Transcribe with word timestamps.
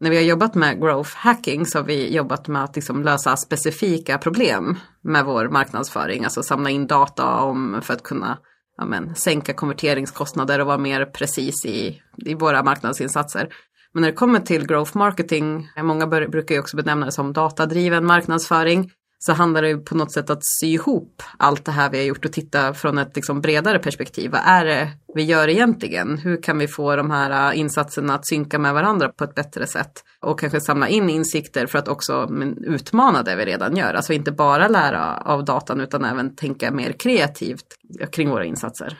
när 0.00 0.10
vi 0.10 0.16
har 0.16 0.24
jobbat 0.24 0.54
med 0.54 0.80
growth 0.80 1.10
hacking 1.16 1.66
så 1.66 1.78
har 1.78 1.84
vi 1.84 2.14
jobbat 2.14 2.48
med 2.48 2.64
att 2.64 2.76
liksom 2.76 3.02
lösa 3.02 3.36
specifika 3.36 4.18
problem 4.18 4.76
med 5.02 5.24
vår 5.24 5.48
marknadsföring, 5.48 6.24
alltså 6.24 6.42
samla 6.42 6.70
in 6.70 6.86
data 6.86 7.40
om 7.40 7.80
för 7.82 7.94
att 7.94 8.02
kunna 8.02 8.38
ja, 8.76 8.84
men, 8.84 9.14
sänka 9.14 9.52
konverteringskostnader 9.52 10.60
och 10.60 10.66
vara 10.66 10.78
mer 10.78 11.04
precis 11.04 11.66
i, 11.66 12.02
i 12.16 12.34
våra 12.34 12.62
marknadsinsatser. 12.62 13.48
Men 13.92 14.00
när 14.00 14.10
det 14.10 14.16
kommer 14.16 14.40
till 14.40 14.66
growth 14.66 14.96
marketing, 14.96 15.68
många 15.82 16.06
brukar 16.06 16.54
ju 16.54 16.60
också 16.60 16.76
benämna 16.76 17.06
det 17.06 17.12
som 17.12 17.32
datadriven 17.32 18.06
marknadsföring, 18.06 18.90
så 19.18 19.32
handlar 19.32 19.62
det 19.62 19.68
ju 19.68 19.78
på 19.78 19.94
något 19.94 20.12
sätt 20.12 20.30
att 20.30 20.40
sy 20.60 20.66
ihop 20.66 21.22
allt 21.38 21.64
det 21.64 21.72
här 21.72 21.90
vi 21.90 21.98
har 21.98 22.04
gjort 22.04 22.24
och 22.24 22.32
titta 22.32 22.74
från 22.74 22.98
ett 22.98 23.16
liksom 23.16 23.40
bredare 23.40 23.78
perspektiv. 23.78 24.30
Vad 24.30 24.40
är 24.44 24.64
det 24.64 24.90
vi 25.14 25.22
gör 25.22 25.48
egentligen? 25.48 26.18
Hur 26.18 26.42
kan 26.42 26.58
vi 26.58 26.68
få 26.68 26.96
de 26.96 27.10
här 27.10 27.52
äh, 27.52 27.58
insatserna 27.58 28.14
att 28.14 28.28
synka 28.28 28.58
med 28.58 28.74
varandra 28.74 29.08
på 29.08 29.24
ett 29.24 29.34
bättre 29.34 29.66
sätt? 29.66 30.04
Och 30.20 30.40
kanske 30.40 30.60
samla 30.60 30.88
in 30.88 31.10
insikter 31.10 31.66
för 31.66 31.78
att 31.78 31.88
också 31.88 32.28
utmana 32.60 33.22
det 33.22 33.36
vi 33.36 33.44
redan 33.44 33.76
gör. 33.76 33.94
Alltså 33.94 34.12
inte 34.12 34.32
bara 34.32 34.68
lära 34.68 35.16
av 35.16 35.44
datan 35.44 35.80
utan 35.80 36.04
även 36.04 36.36
tänka 36.36 36.70
mer 36.70 36.92
kreativt 36.92 37.66
kring 38.12 38.30
våra 38.30 38.44
insatser. 38.44 38.98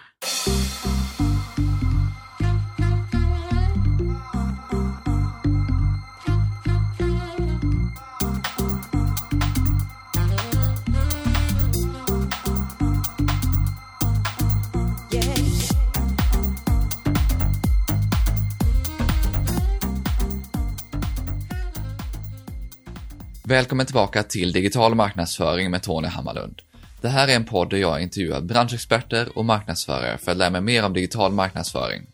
Välkommen 23.49 23.87
tillbaka 23.87 24.23
till 24.23 24.53
Digital 24.53 24.95
marknadsföring 24.95 25.71
med 25.71 25.83
Tony 25.83 26.09
Hammarlund. 26.09 26.63
Det 27.01 27.09
här 27.09 27.29
är 27.29 27.37
en 27.37 27.45
podd 27.45 27.71
där 27.71 27.77
jag 27.77 28.03
intervjuar 28.03 28.41
branschexperter 28.41 29.39
och 29.39 29.45
marknadsförare 29.45 30.19
för 30.19 30.31
att 30.31 30.37
lära 30.37 30.51
mig 30.51 30.61
mer 30.61 30.85
om 30.85 30.93
digital 30.93 31.33
marknadsföring. 31.33 32.07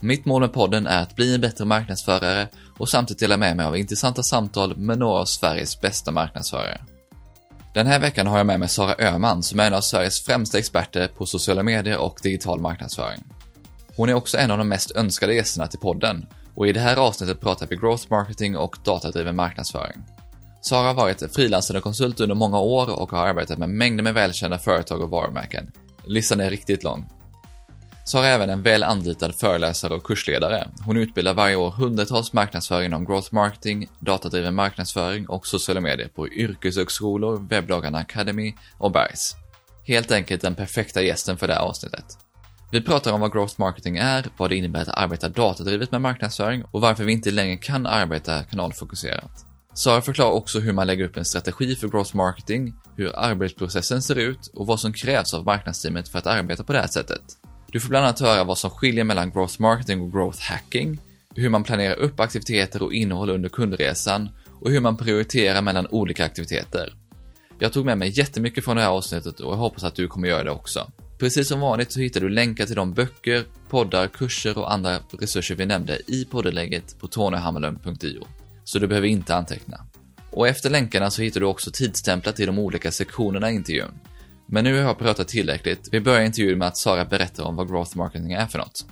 Mitt 0.00 0.24
mål 0.24 0.40
med 0.40 0.52
podden 0.52 0.86
är 0.86 1.02
att 1.02 1.16
bli 1.16 1.34
en 1.34 1.40
bättre 1.40 1.64
marknadsförare 1.64 2.48
och 2.78 2.88
samtidigt 2.88 3.20
dela 3.20 3.36
med 3.36 3.56
mig 3.56 3.66
av 3.66 3.76
intressanta 3.76 4.22
samtal 4.22 4.76
med 4.76 4.98
några 4.98 5.20
av 5.20 5.24
Sveriges 5.24 5.80
bästa 5.80 6.10
marknadsförare. 6.10 6.80
Den 7.74 7.86
här 7.86 8.00
veckan 8.00 8.26
har 8.26 8.38
jag 8.38 8.46
med 8.46 8.60
mig 8.60 8.68
Sara 8.68 8.94
Öhman 8.98 9.42
som 9.42 9.60
är 9.60 9.66
en 9.66 9.74
av 9.74 9.80
Sveriges 9.80 10.20
främsta 10.24 10.58
experter 10.58 11.08
på 11.08 11.26
sociala 11.26 11.62
medier 11.62 11.98
och 11.98 12.20
digital 12.22 12.60
marknadsföring. 12.60 13.24
Hon 13.96 14.08
är 14.08 14.14
också 14.14 14.38
en 14.38 14.50
av 14.50 14.58
de 14.58 14.68
mest 14.68 14.96
önskade 14.96 15.34
gästerna 15.34 15.66
till 15.66 15.80
podden 15.80 16.26
och 16.54 16.66
i 16.66 16.72
det 16.72 16.80
här 16.80 16.96
avsnittet 16.96 17.40
pratar 17.40 17.66
vi 17.66 17.76
growth 17.76 18.06
marketing 18.10 18.56
och 18.56 18.76
datadriven 18.84 19.36
marknadsföring. 19.36 20.02
Sara 20.60 20.86
har 20.86 20.94
varit 20.94 21.34
frilansande 21.34 21.80
konsult 21.80 22.20
under 22.20 22.34
många 22.34 22.60
år 22.60 23.00
och 23.00 23.10
har 23.10 23.26
arbetat 23.26 23.58
med 23.58 23.68
mängder 23.68 24.04
med 24.04 24.14
välkända 24.14 24.58
företag 24.58 25.00
och 25.02 25.10
varumärken. 25.10 25.70
Listan 26.04 26.40
är 26.40 26.50
riktigt 26.50 26.84
lång. 26.84 27.08
Sara 28.04 28.26
är 28.26 28.34
även 28.34 28.50
en 28.50 28.62
väl 28.62 28.82
anlitad 28.82 29.34
föreläsare 29.34 29.94
och 29.94 30.04
kursledare. 30.04 30.68
Hon 30.84 30.96
utbildar 30.96 31.34
varje 31.34 31.56
år 31.56 31.70
hundratals 31.70 32.32
marknadsförare 32.32 32.84
inom 32.84 33.04
growth 33.04 33.34
marketing, 33.34 33.88
datadriven 34.00 34.54
marknadsföring 34.54 35.28
och 35.28 35.46
sociala 35.46 35.80
medier 35.80 36.08
på 36.08 36.28
yrkeshögskolor, 36.28 37.48
webbdagarna 37.48 37.98
Academy 37.98 38.54
och 38.78 38.92
Bergs. 38.92 39.36
Helt 39.84 40.10
enkelt 40.10 40.42
den 40.42 40.54
perfekta 40.54 41.02
gästen 41.02 41.36
för 41.36 41.46
det 41.46 41.54
här 41.54 41.60
avsnittet. 41.60 42.04
Vi 42.72 42.82
pratar 42.82 43.12
om 43.12 43.20
vad 43.20 43.32
growth 43.32 43.54
marketing 43.60 43.96
är, 43.96 44.26
vad 44.36 44.50
det 44.50 44.56
innebär 44.56 44.80
att 44.80 44.88
arbeta 44.88 45.28
datadrivet 45.28 45.92
med 45.92 46.00
marknadsföring 46.00 46.64
och 46.70 46.80
varför 46.80 47.04
vi 47.04 47.12
inte 47.12 47.30
längre 47.30 47.56
kan 47.56 47.86
arbeta 47.86 48.42
kanalfokuserat. 48.42 49.47
Sara 49.78 50.02
förklarar 50.02 50.30
också 50.30 50.60
hur 50.60 50.72
man 50.72 50.86
lägger 50.86 51.04
upp 51.04 51.16
en 51.16 51.24
strategi 51.24 51.76
för 51.76 51.88
growth 51.88 52.16
marketing, 52.16 52.74
hur 52.96 53.18
arbetsprocessen 53.18 54.02
ser 54.02 54.16
ut 54.16 54.46
och 54.54 54.66
vad 54.66 54.80
som 54.80 54.92
krävs 54.92 55.34
av 55.34 55.44
marknadsteamet 55.44 56.08
för 56.08 56.18
att 56.18 56.26
arbeta 56.26 56.64
på 56.64 56.72
det 56.72 56.80
här 56.80 56.86
sättet. 56.86 57.22
Du 57.72 57.80
får 57.80 57.88
bland 57.88 58.04
annat 58.04 58.20
höra 58.20 58.44
vad 58.44 58.58
som 58.58 58.70
skiljer 58.70 59.04
mellan 59.04 59.30
growth 59.30 59.60
marketing 59.60 60.00
och 60.00 60.12
growth 60.12 60.40
hacking, 60.40 61.00
hur 61.34 61.48
man 61.48 61.64
planerar 61.64 61.94
upp 61.94 62.20
aktiviteter 62.20 62.82
och 62.82 62.92
innehåll 62.92 63.30
under 63.30 63.48
kundresan 63.48 64.28
och 64.60 64.70
hur 64.70 64.80
man 64.80 64.96
prioriterar 64.96 65.62
mellan 65.62 65.86
olika 65.86 66.24
aktiviteter. 66.24 66.94
Jag 67.58 67.72
tog 67.72 67.86
med 67.86 67.98
mig 67.98 68.18
jättemycket 68.18 68.64
från 68.64 68.76
det 68.76 68.82
här 68.82 68.90
avsnittet 68.90 69.40
och 69.40 69.52
jag 69.52 69.56
hoppas 69.56 69.84
att 69.84 69.94
du 69.94 70.08
kommer 70.08 70.28
göra 70.28 70.44
det 70.44 70.50
också. 70.50 70.90
Precis 71.18 71.48
som 71.48 71.60
vanligt 71.60 71.92
så 71.92 72.00
hittar 72.00 72.20
du 72.20 72.28
länkar 72.28 72.66
till 72.66 72.76
de 72.76 72.92
böcker, 72.94 73.44
poddar, 73.68 74.06
kurser 74.06 74.58
och 74.58 74.72
andra 74.72 74.98
resurser 75.18 75.54
vi 75.54 75.66
nämnde 75.66 76.00
i 76.06 76.24
poddlägget 76.24 77.00
på 77.00 77.06
tonyhammarlund.io 77.06 78.26
så 78.68 78.78
du 78.78 78.86
behöver 78.86 79.08
inte 79.08 79.34
anteckna. 79.34 79.76
Och 80.30 80.48
efter 80.48 80.70
länkarna 80.70 81.10
så 81.10 81.22
hittar 81.22 81.40
du 81.40 81.46
också 81.46 81.70
tidstämplat 81.70 82.40
i 82.40 82.46
de 82.46 82.58
olika 82.58 82.90
sektionerna 82.90 83.50
i 83.50 83.54
intervjun. 83.54 83.90
Men 84.46 84.64
nu 84.64 84.72
har 84.72 84.80
jag 84.80 84.98
pratat 84.98 85.28
tillräckligt. 85.28 85.88
Vi 85.92 86.00
börjar 86.00 86.20
intervjun 86.20 86.58
med 86.58 86.68
att 86.68 86.76
Sara 86.76 87.04
berättar 87.04 87.44
om 87.44 87.56
vad 87.56 87.68
growth 87.68 87.96
marketing 87.96 88.32
är 88.32 88.46
för 88.46 88.58
något. 88.58 88.86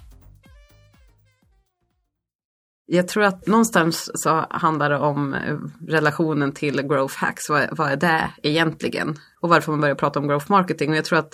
Jag 2.86 3.08
tror 3.08 3.24
att 3.24 3.46
någonstans 3.46 4.10
så 4.14 4.46
handlar 4.50 4.90
det 4.90 4.98
om 4.98 5.34
eh, 5.34 5.56
relationen 5.88 6.52
till 6.52 6.82
growth 6.82 7.14
hacks. 7.16 7.48
Vad, 7.48 7.76
vad 7.76 7.92
är 7.92 7.96
det 7.96 8.30
egentligen? 8.42 9.18
Och 9.40 9.48
varför 9.48 9.72
man 9.72 9.80
börjar 9.80 9.94
prata 9.94 10.18
om 10.18 10.28
growth 10.28 10.50
marketing. 10.50 10.90
Och 10.90 10.96
jag 10.96 11.04
tror 11.04 11.18
att 11.18 11.32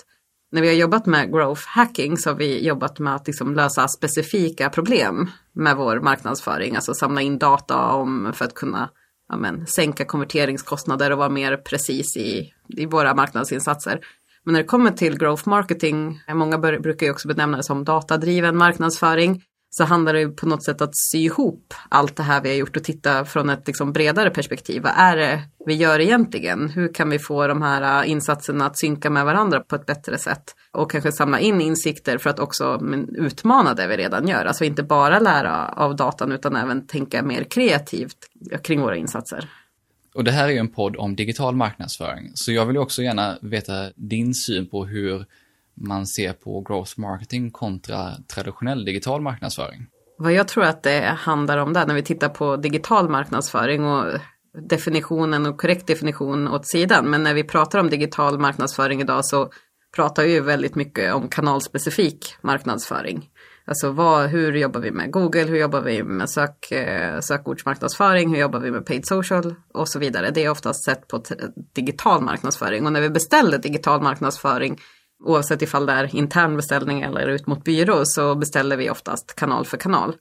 när 0.53 0.61
vi 0.61 0.67
har 0.67 0.75
jobbat 0.75 1.05
med 1.05 1.31
growth 1.31 1.61
hacking 1.67 2.17
så 2.17 2.29
har 2.29 2.37
vi 2.37 2.65
jobbat 2.65 2.99
med 2.99 3.15
att 3.15 3.27
liksom 3.27 3.55
lösa 3.55 3.87
specifika 3.87 4.69
problem 4.69 5.31
med 5.53 5.77
vår 5.77 5.99
marknadsföring. 5.99 6.75
Alltså 6.75 6.93
samla 6.93 7.21
in 7.21 7.37
data 7.37 7.91
om 7.91 8.33
för 8.35 8.45
att 8.45 8.53
kunna 8.53 8.89
ja, 9.29 9.37
men, 9.37 9.67
sänka 9.67 10.05
konverteringskostnader 10.05 11.11
och 11.11 11.17
vara 11.17 11.29
mer 11.29 11.57
precis 11.57 12.17
i, 12.17 12.53
i 12.67 12.85
våra 12.85 13.15
marknadsinsatser. 13.15 13.99
Men 14.43 14.53
när 14.53 14.61
det 14.61 14.67
kommer 14.67 14.91
till 14.91 15.17
growth 15.17 15.49
marketing, 15.49 16.21
många 16.33 16.57
brukar 16.57 17.05
ju 17.05 17.11
också 17.11 17.27
benämna 17.27 17.57
det 17.57 17.63
som 17.63 17.83
datadriven 17.83 18.57
marknadsföring 18.57 19.43
så 19.75 19.83
handlar 19.83 20.13
det 20.13 20.19
ju 20.19 20.31
på 20.31 20.45
något 20.45 20.63
sätt 20.63 20.81
att 20.81 20.97
sy 21.11 21.17
ihop 21.17 21.73
allt 21.89 22.15
det 22.15 22.23
här 22.23 22.41
vi 22.41 22.49
har 22.49 22.55
gjort 22.55 22.77
och 22.77 22.83
titta 22.83 23.25
från 23.25 23.49
ett 23.49 23.67
liksom 23.67 23.93
bredare 23.93 24.29
perspektiv. 24.29 24.81
Vad 24.81 24.91
är 24.95 25.17
det 25.17 25.41
vi 25.65 25.73
gör 25.73 25.99
egentligen? 25.99 26.69
Hur 26.69 26.93
kan 26.93 27.09
vi 27.09 27.19
få 27.19 27.47
de 27.47 27.61
här 27.61 28.03
äh, 28.03 28.11
insatserna 28.11 28.65
att 28.65 28.79
synka 28.79 29.09
med 29.09 29.25
varandra 29.25 29.59
på 29.59 29.75
ett 29.75 29.85
bättre 29.85 30.17
sätt? 30.17 30.43
Och 30.71 30.91
kanske 30.91 31.11
samla 31.11 31.39
in 31.39 31.61
insikter 31.61 32.17
för 32.17 32.29
att 32.29 32.39
också 32.39 32.81
utmana 33.17 33.73
det 33.73 33.87
vi 33.87 33.97
redan 33.97 34.27
gör. 34.27 34.45
Alltså 34.45 34.63
inte 34.63 34.83
bara 34.83 35.19
lära 35.19 35.67
av 35.67 35.95
datan 35.95 36.31
utan 36.31 36.55
även 36.55 36.87
tänka 36.87 37.23
mer 37.23 37.43
kreativt 37.43 38.17
kring 38.63 38.81
våra 38.81 38.97
insatser. 38.97 39.49
Och 40.13 40.23
det 40.23 40.31
här 40.31 40.47
är 40.47 40.51
ju 40.51 40.57
en 40.57 40.71
podd 40.71 40.95
om 40.95 41.15
digital 41.15 41.55
marknadsföring, 41.55 42.31
så 42.33 42.51
jag 42.51 42.65
vill 42.65 42.77
också 42.77 43.01
gärna 43.01 43.37
veta 43.41 43.91
din 43.95 44.33
syn 44.33 44.67
på 44.69 44.85
hur 44.85 45.25
man 45.75 46.07
ser 46.07 46.33
på 46.33 46.61
growth 46.61 46.99
marketing 46.99 47.51
kontra 47.51 48.11
traditionell 48.35 48.85
digital 48.85 49.21
marknadsföring? 49.21 49.87
Vad 50.17 50.33
jag 50.33 50.47
tror 50.47 50.63
att 50.63 50.83
det 50.83 51.17
handlar 51.17 51.57
om 51.57 51.73
där 51.73 51.85
när 51.85 51.95
vi 51.95 52.03
tittar 52.03 52.29
på 52.29 52.57
digital 52.57 53.09
marknadsföring 53.09 53.85
och 53.85 54.19
definitionen 54.69 55.45
och 55.45 55.61
korrekt 55.61 55.87
definition 55.87 56.47
åt 56.47 56.67
sidan. 56.67 57.09
Men 57.09 57.23
när 57.23 57.33
vi 57.33 57.43
pratar 57.43 57.79
om 57.79 57.89
digital 57.89 58.39
marknadsföring 58.39 59.01
idag 59.01 59.25
så 59.25 59.49
pratar 59.95 60.23
vi 60.23 60.31
ju 60.33 60.41
väldigt 60.41 60.75
mycket 60.75 61.13
om 61.13 61.27
kanalspecifik 61.27 62.35
marknadsföring. 62.41 63.29
Alltså 63.65 63.91
vad, 63.91 64.29
hur 64.29 64.53
jobbar 64.53 64.79
vi 64.79 64.91
med 64.91 65.11
Google, 65.11 65.43
hur 65.43 65.57
jobbar 65.57 65.81
vi 65.81 66.03
med 66.03 66.29
sök, 66.29 66.71
eh, 66.71 67.19
sökordsmarknadsföring, 67.19 68.29
hur 68.29 68.41
jobbar 68.41 68.59
vi 68.59 68.71
med 68.71 68.85
paid 68.85 69.07
social 69.07 69.55
och 69.73 69.89
så 69.89 69.99
vidare. 69.99 70.31
Det 70.31 70.43
är 70.43 70.49
oftast 70.49 70.85
sett 70.85 71.07
på 71.07 71.23
digital 71.75 72.21
marknadsföring 72.21 72.85
och 72.85 72.93
när 72.93 73.01
vi 73.01 73.09
beställer 73.09 73.57
digital 73.57 74.01
marknadsföring 74.01 74.79
Oavsett 75.23 75.61
ifall 75.61 75.85
det 75.85 75.93
är 75.93 76.15
intern 76.15 76.55
beställning 76.55 77.01
eller 77.01 77.27
ut 77.27 77.47
mot 77.47 77.63
byrå 77.63 78.01
så 78.05 78.35
beställer 78.35 78.77
vi 78.77 78.89
oftast 78.89 79.35
kanal 79.35 79.65
för 79.65 79.77
kanal. 79.77 80.15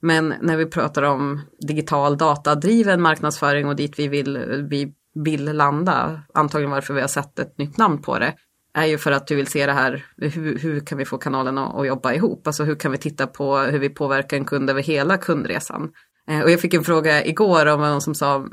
Men 0.00 0.34
när 0.40 0.56
vi 0.56 0.66
pratar 0.66 1.02
om 1.02 1.40
digital 1.60 2.16
datadriven 2.16 3.02
marknadsföring 3.02 3.66
och 3.66 3.76
dit 3.76 3.98
vi 3.98 4.08
vill, 4.08 4.38
vi 4.70 4.94
vill 5.14 5.44
landa, 5.44 6.22
antagligen 6.34 6.70
varför 6.70 6.94
vi 6.94 7.00
har 7.00 7.08
satt 7.08 7.38
ett 7.38 7.58
nytt 7.58 7.76
namn 7.76 8.02
på 8.02 8.18
det, 8.18 8.34
är 8.74 8.86
ju 8.86 8.98
för 8.98 9.12
att 9.12 9.26
du 9.26 9.36
vill 9.36 9.46
se 9.46 9.66
det 9.66 9.72
här, 9.72 10.04
hur, 10.16 10.58
hur 10.58 10.80
kan 10.80 10.98
vi 10.98 11.04
få 11.04 11.18
kanalen 11.18 11.58
att, 11.58 11.74
att, 11.74 11.86
jobba 11.86 12.12
ihop? 12.12 12.46
Alltså 12.46 12.64
hur 12.64 12.74
kan 12.74 12.92
vi 12.92 12.98
titta 12.98 13.26
på 13.26 13.58
hur 13.58 13.78
vi 13.78 13.88
påverkar 13.88 14.36
en 14.36 14.44
kund 14.44 14.70
över 14.70 14.82
hela 14.82 15.16
kundresan? 15.16 15.90
Eh, 16.28 16.40
och 16.40 16.50
jag 16.50 16.60
fick 16.60 16.74
en 16.74 16.84
fråga 16.84 17.24
igår 17.24 17.66
om 17.66 17.80
någon 17.80 18.00
som 18.00 18.14
sa, 18.14 18.46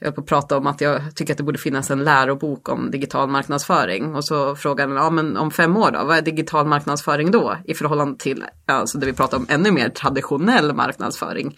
jag 0.00 0.06
höll 0.06 0.14
på 0.14 0.20
att 0.20 0.26
prata 0.26 0.56
om 0.56 0.66
att 0.66 0.80
jag 0.80 1.16
tycker 1.16 1.34
att 1.34 1.38
det 1.38 1.44
borde 1.44 1.58
finnas 1.58 1.90
en 1.90 2.04
lärobok 2.04 2.68
om 2.68 2.90
digital 2.90 3.28
marknadsföring. 3.28 4.14
Och 4.14 4.24
så 4.24 4.56
frågade 4.56 4.92
han, 4.92 5.04
ja 5.04 5.10
men 5.10 5.36
om 5.36 5.50
fem 5.50 5.76
år 5.76 5.90
då, 5.90 6.04
vad 6.04 6.16
är 6.16 6.22
digital 6.22 6.66
marknadsföring 6.66 7.30
då? 7.30 7.56
I 7.64 7.74
förhållande 7.74 8.18
till, 8.18 8.44
alltså 8.66 8.98
det 8.98 9.06
vi 9.06 9.12
pratar 9.12 9.36
om 9.36 9.46
ännu 9.48 9.70
mer 9.70 9.88
traditionell 9.88 10.74
marknadsföring. 10.74 11.56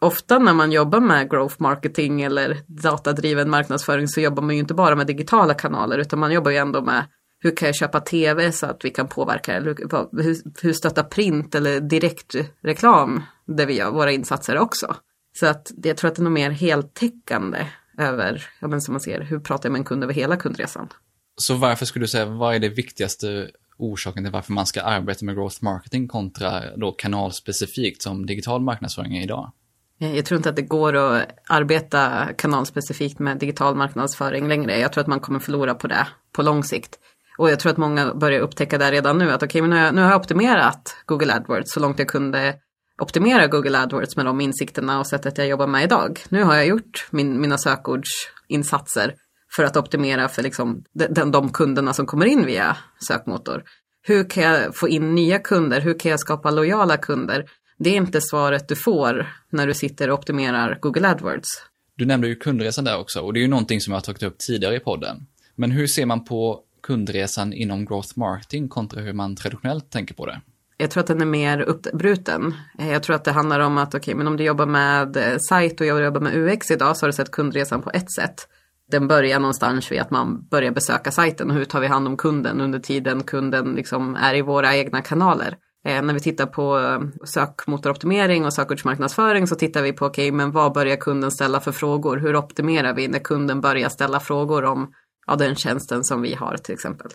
Ofta 0.00 0.38
när 0.38 0.54
man 0.54 0.72
jobbar 0.72 1.00
med 1.00 1.30
growth 1.30 1.54
marketing 1.58 2.22
eller 2.22 2.56
datadriven 2.66 3.50
marknadsföring 3.50 4.08
så 4.08 4.20
jobbar 4.20 4.42
man 4.42 4.54
ju 4.54 4.60
inte 4.60 4.74
bara 4.74 4.96
med 4.96 5.06
digitala 5.06 5.54
kanaler 5.54 5.98
utan 5.98 6.18
man 6.18 6.32
jobbar 6.32 6.50
ju 6.50 6.56
ändå 6.56 6.82
med 6.82 7.04
hur 7.40 7.56
kan 7.56 7.66
jag 7.66 7.76
köpa 7.76 8.00
tv 8.00 8.52
så 8.52 8.66
att 8.66 8.84
vi 8.84 8.90
kan 8.90 9.08
påverka, 9.08 9.52
eller 9.52 9.74
hur, 10.22 10.62
hur 10.62 10.72
stöttar 10.72 11.02
print 11.02 11.54
eller 11.54 11.80
direktreklam 11.80 13.22
där 13.46 13.66
vi 13.66 13.74
gör 13.74 13.90
våra 13.90 14.12
insatser 14.12 14.58
också. 14.58 14.96
Så 15.40 15.46
att 15.46 15.70
jag 15.82 15.96
tror 15.96 16.08
att 16.08 16.16
det 16.16 16.22
är 16.22 16.24
nog 16.24 16.32
mer 16.32 16.50
heltäckande 16.50 17.66
över, 17.98 18.46
ja 18.60 18.68
men 18.68 18.80
som 18.80 18.92
man 18.94 19.00
ser, 19.00 19.20
hur 19.20 19.40
pratar 19.40 19.68
jag 19.68 19.72
med 19.72 19.78
en 19.78 19.84
kund 19.84 20.04
över 20.04 20.14
hela 20.14 20.36
kundresan? 20.36 20.88
Så 21.36 21.54
varför 21.54 21.86
skulle 21.86 22.02
du 22.02 22.08
säga, 22.08 22.26
vad 22.26 22.54
är 22.54 22.58
det 22.58 22.68
viktigaste 22.68 23.50
orsaken 23.78 24.24
till 24.24 24.32
varför 24.32 24.52
man 24.52 24.66
ska 24.66 24.82
arbeta 24.82 25.24
med 25.24 25.34
growth 25.34 25.56
marketing 25.60 26.08
kontra 26.08 26.76
då 26.76 26.92
kanalspecifikt 26.92 28.02
som 28.02 28.26
digital 28.26 28.60
marknadsföring 28.60 29.16
är 29.16 29.22
idag? 29.22 29.52
Jag 29.98 30.24
tror 30.24 30.36
inte 30.36 30.48
att 30.50 30.56
det 30.56 30.62
går 30.62 30.96
att 30.96 31.28
arbeta 31.48 32.28
kanalspecifikt 32.36 33.18
med 33.18 33.38
digital 33.38 33.74
marknadsföring 33.74 34.48
längre. 34.48 34.78
Jag 34.78 34.92
tror 34.92 35.02
att 35.02 35.08
man 35.08 35.20
kommer 35.20 35.38
förlora 35.38 35.74
på 35.74 35.86
det 35.86 36.06
på 36.32 36.42
lång 36.42 36.64
sikt. 36.64 36.98
Och 37.38 37.50
jag 37.50 37.60
tror 37.60 37.72
att 37.72 37.78
många 37.78 38.14
börjar 38.14 38.40
upptäcka 38.40 38.78
det 38.78 38.90
redan 38.90 39.18
nu 39.18 39.30
att 39.30 39.42
okej, 39.42 39.46
okay, 39.46 39.62
men 39.62 39.70
nu 39.70 39.76
har, 39.76 39.84
jag, 39.84 39.94
nu 39.94 40.02
har 40.02 40.10
jag 40.10 40.20
optimerat 40.20 40.96
Google 41.06 41.34
AdWords 41.34 41.72
så 41.72 41.80
långt 41.80 41.98
jag 41.98 42.08
kunde 42.08 42.54
optimera 42.98 43.46
Google 43.46 43.78
AdWords 43.78 44.16
med 44.16 44.26
de 44.26 44.40
insikterna 44.40 45.00
och 45.00 45.06
sättet 45.06 45.38
jag 45.38 45.46
jobbar 45.46 45.66
med 45.66 45.84
idag. 45.84 46.20
Nu 46.28 46.42
har 46.42 46.54
jag 46.54 46.66
gjort 46.66 47.06
min, 47.10 47.40
mina 47.40 47.58
sökordsinsatser 47.58 49.14
för 49.56 49.64
att 49.64 49.76
optimera 49.76 50.28
för 50.28 50.42
liksom 50.42 50.84
de, 50.92 51.30
de 51.30 51.52
kunderna 51.52 51.92
som 51.92 52.06
kommer 52.06 52.26
in 52.26 52.46
via 52.46 52.76
sökmotor. 53.08 53.62
Hur 54.02 54.30
kan 54.30 54.42
jag 54.42 54.76
få 54.76 54.88
in 54.88 55.14
nya 55.14 55.38
kunder? 55.38 55.80
Hur 55.80 55.98
kan 55.98 56.10
jag 56.10 56.20
skapa 56.20 56.50
lojala 56.50 56.96
kunder? 56.96 57.44
Det 57.78 57.90
är 57.90 57.96
inte 57.96 58.20
svaret 58.20 58.68
du 58.68 58.76
får 58.76 59.26
när 59.50 59.66
du 59.66 59.74
sitter 59.74 60.10
och 60.10 60.18
optimerar 60.18 60.78
Google 60.80 61.08
AdWords. 61.08 61.48
Du 61.96 62.06
nämnde 62.06 62.28
ju 62.28 62.36
kundresan 62.36 62.84
där 62.84 62.98
också 62.98 63.20
och 63.20 63.32
det 63.32 63.40
är 63.40 63.42
ju 63.42 63.48
någonting 63.48 63.80
som 63.80 63.92
jag 63.92 63.96
har 63.96 64.02
tagit 64.02 64.22
upp 64.22 64.38
tidigare 64.38 64.76
i 64.76 64.80
podden. 64.80 65.26
Men 65.54 65.70
hur 65.70 65.86
ser 65.86 66.06
man 66.06 66.24
på 66.24 66.60
kundresan 66.82 67.52
inom 67.52 67.84
growth 67.84 68.18
marketing 68.18 68.68
kontra 68.68 69.00
hur 69.00 69.12
man 69.12 69.36
traditionellt 69.36 69.90
tänker 69.90 70.14
på 70.14 70.26
det? 70.26 70.40
Jag 70.80 70.90
tror 70.90 71.00
att 71.00 71.06
den 71.06 71.20
är 71.20 71.26
mer 71.26 71.60
uppbruten. 71.60 72.54
Eh, 72.78 72.92
jag 72.92 73.02
tror 73.02 73.16
att 73.16 73.24
det 73.24 73.32
handlar 73.32 73.60
om 73.60 73.78
att 73.78 73.88
okej, 73.88 73.98
okay, 73.98 74.14
men 74.14 74.26
om 74.26 74.36
du 74.36 74.44
jobbar 74.44 74.66
med 74.66 75.16
eh, 75.16 75.38
sajt 75.48 75.80
och 75.80 75.86
jag 75.86 76.04
jobbar 76.04 76.20
med 76.20 76.36
UX 76.36 76.70
idag 76.70 76.96
så 76.96 77.04
har 77.04 77.08
du 77.08 77.12
sett 77.12 77.30
kundresan 77.30 77.82
på 77.82 77.90
ett 77.90 78.12
sätt. 78.12 78.48
Den 78.90 79.08
börjar 79.08 79.40
någonstans 79.40 79.92
vid 79.92 80.00
att 80.00 80.10
man 80.10 80.48
börjar 80.50 80.70
besöka 80.70 81.10
sajten 81.10 81.50
och 81.50 81.56
hur 81.56 81.64
tar 81.64 81.80
vi 81.80 81.86
hand 81.86 82.06
om 82.06 82.16
kunden 82.16 82.60
under 82.60 82.78
tiden 82.78 83.22
kunden 83.22 83.74
liksom 83.74 84.14
är 84.14 84.34
i 84.34 84.42
våra 84.42 84.76
egna 84.76 85.02
kanaler. 85.02 85.56
Eh, 85.84 86.02
när 86.02 86.14
vi 86.14 86.20
tittar 86.20 86.46
på 86.46 86.78
eh, 86.78 87.00
sökmotoroptimering 87.24 88.44
och 88.44 88.54
sökordsmarknadsföring 88.54 89.46
så 89.46 89.54
tittar 89.54 89.82
vi 89.82 89.92
på 89.92 90.06
okej, 90.06 90.28
okay, 90.28 90.36
men 90.36 90.52
vad 90.52 90.72
börjar 90.72 90.96
kunden 90.96 91.30
ställa 91.30 91.60
för 91.60 91.72
frågor? 91.72 92.16
Hur 92.16 92.36
optimerar 92.36 92.94
vi 92.94 93.08
när 93.08 93.18
kunden 93.18 93.60
börjar 93.60 93.88
ställa 93.88 94.20
frågor 94.20 94.64
om 94.64 94.92
ja, 95.26 95.36
den 95.36 95.54
tjänsten 95.54 96.04
som 96.04 96.22
vi 96.22 96.34
har 96.34 96.56
till 96.56 96.74
exempel. 96.74 97.10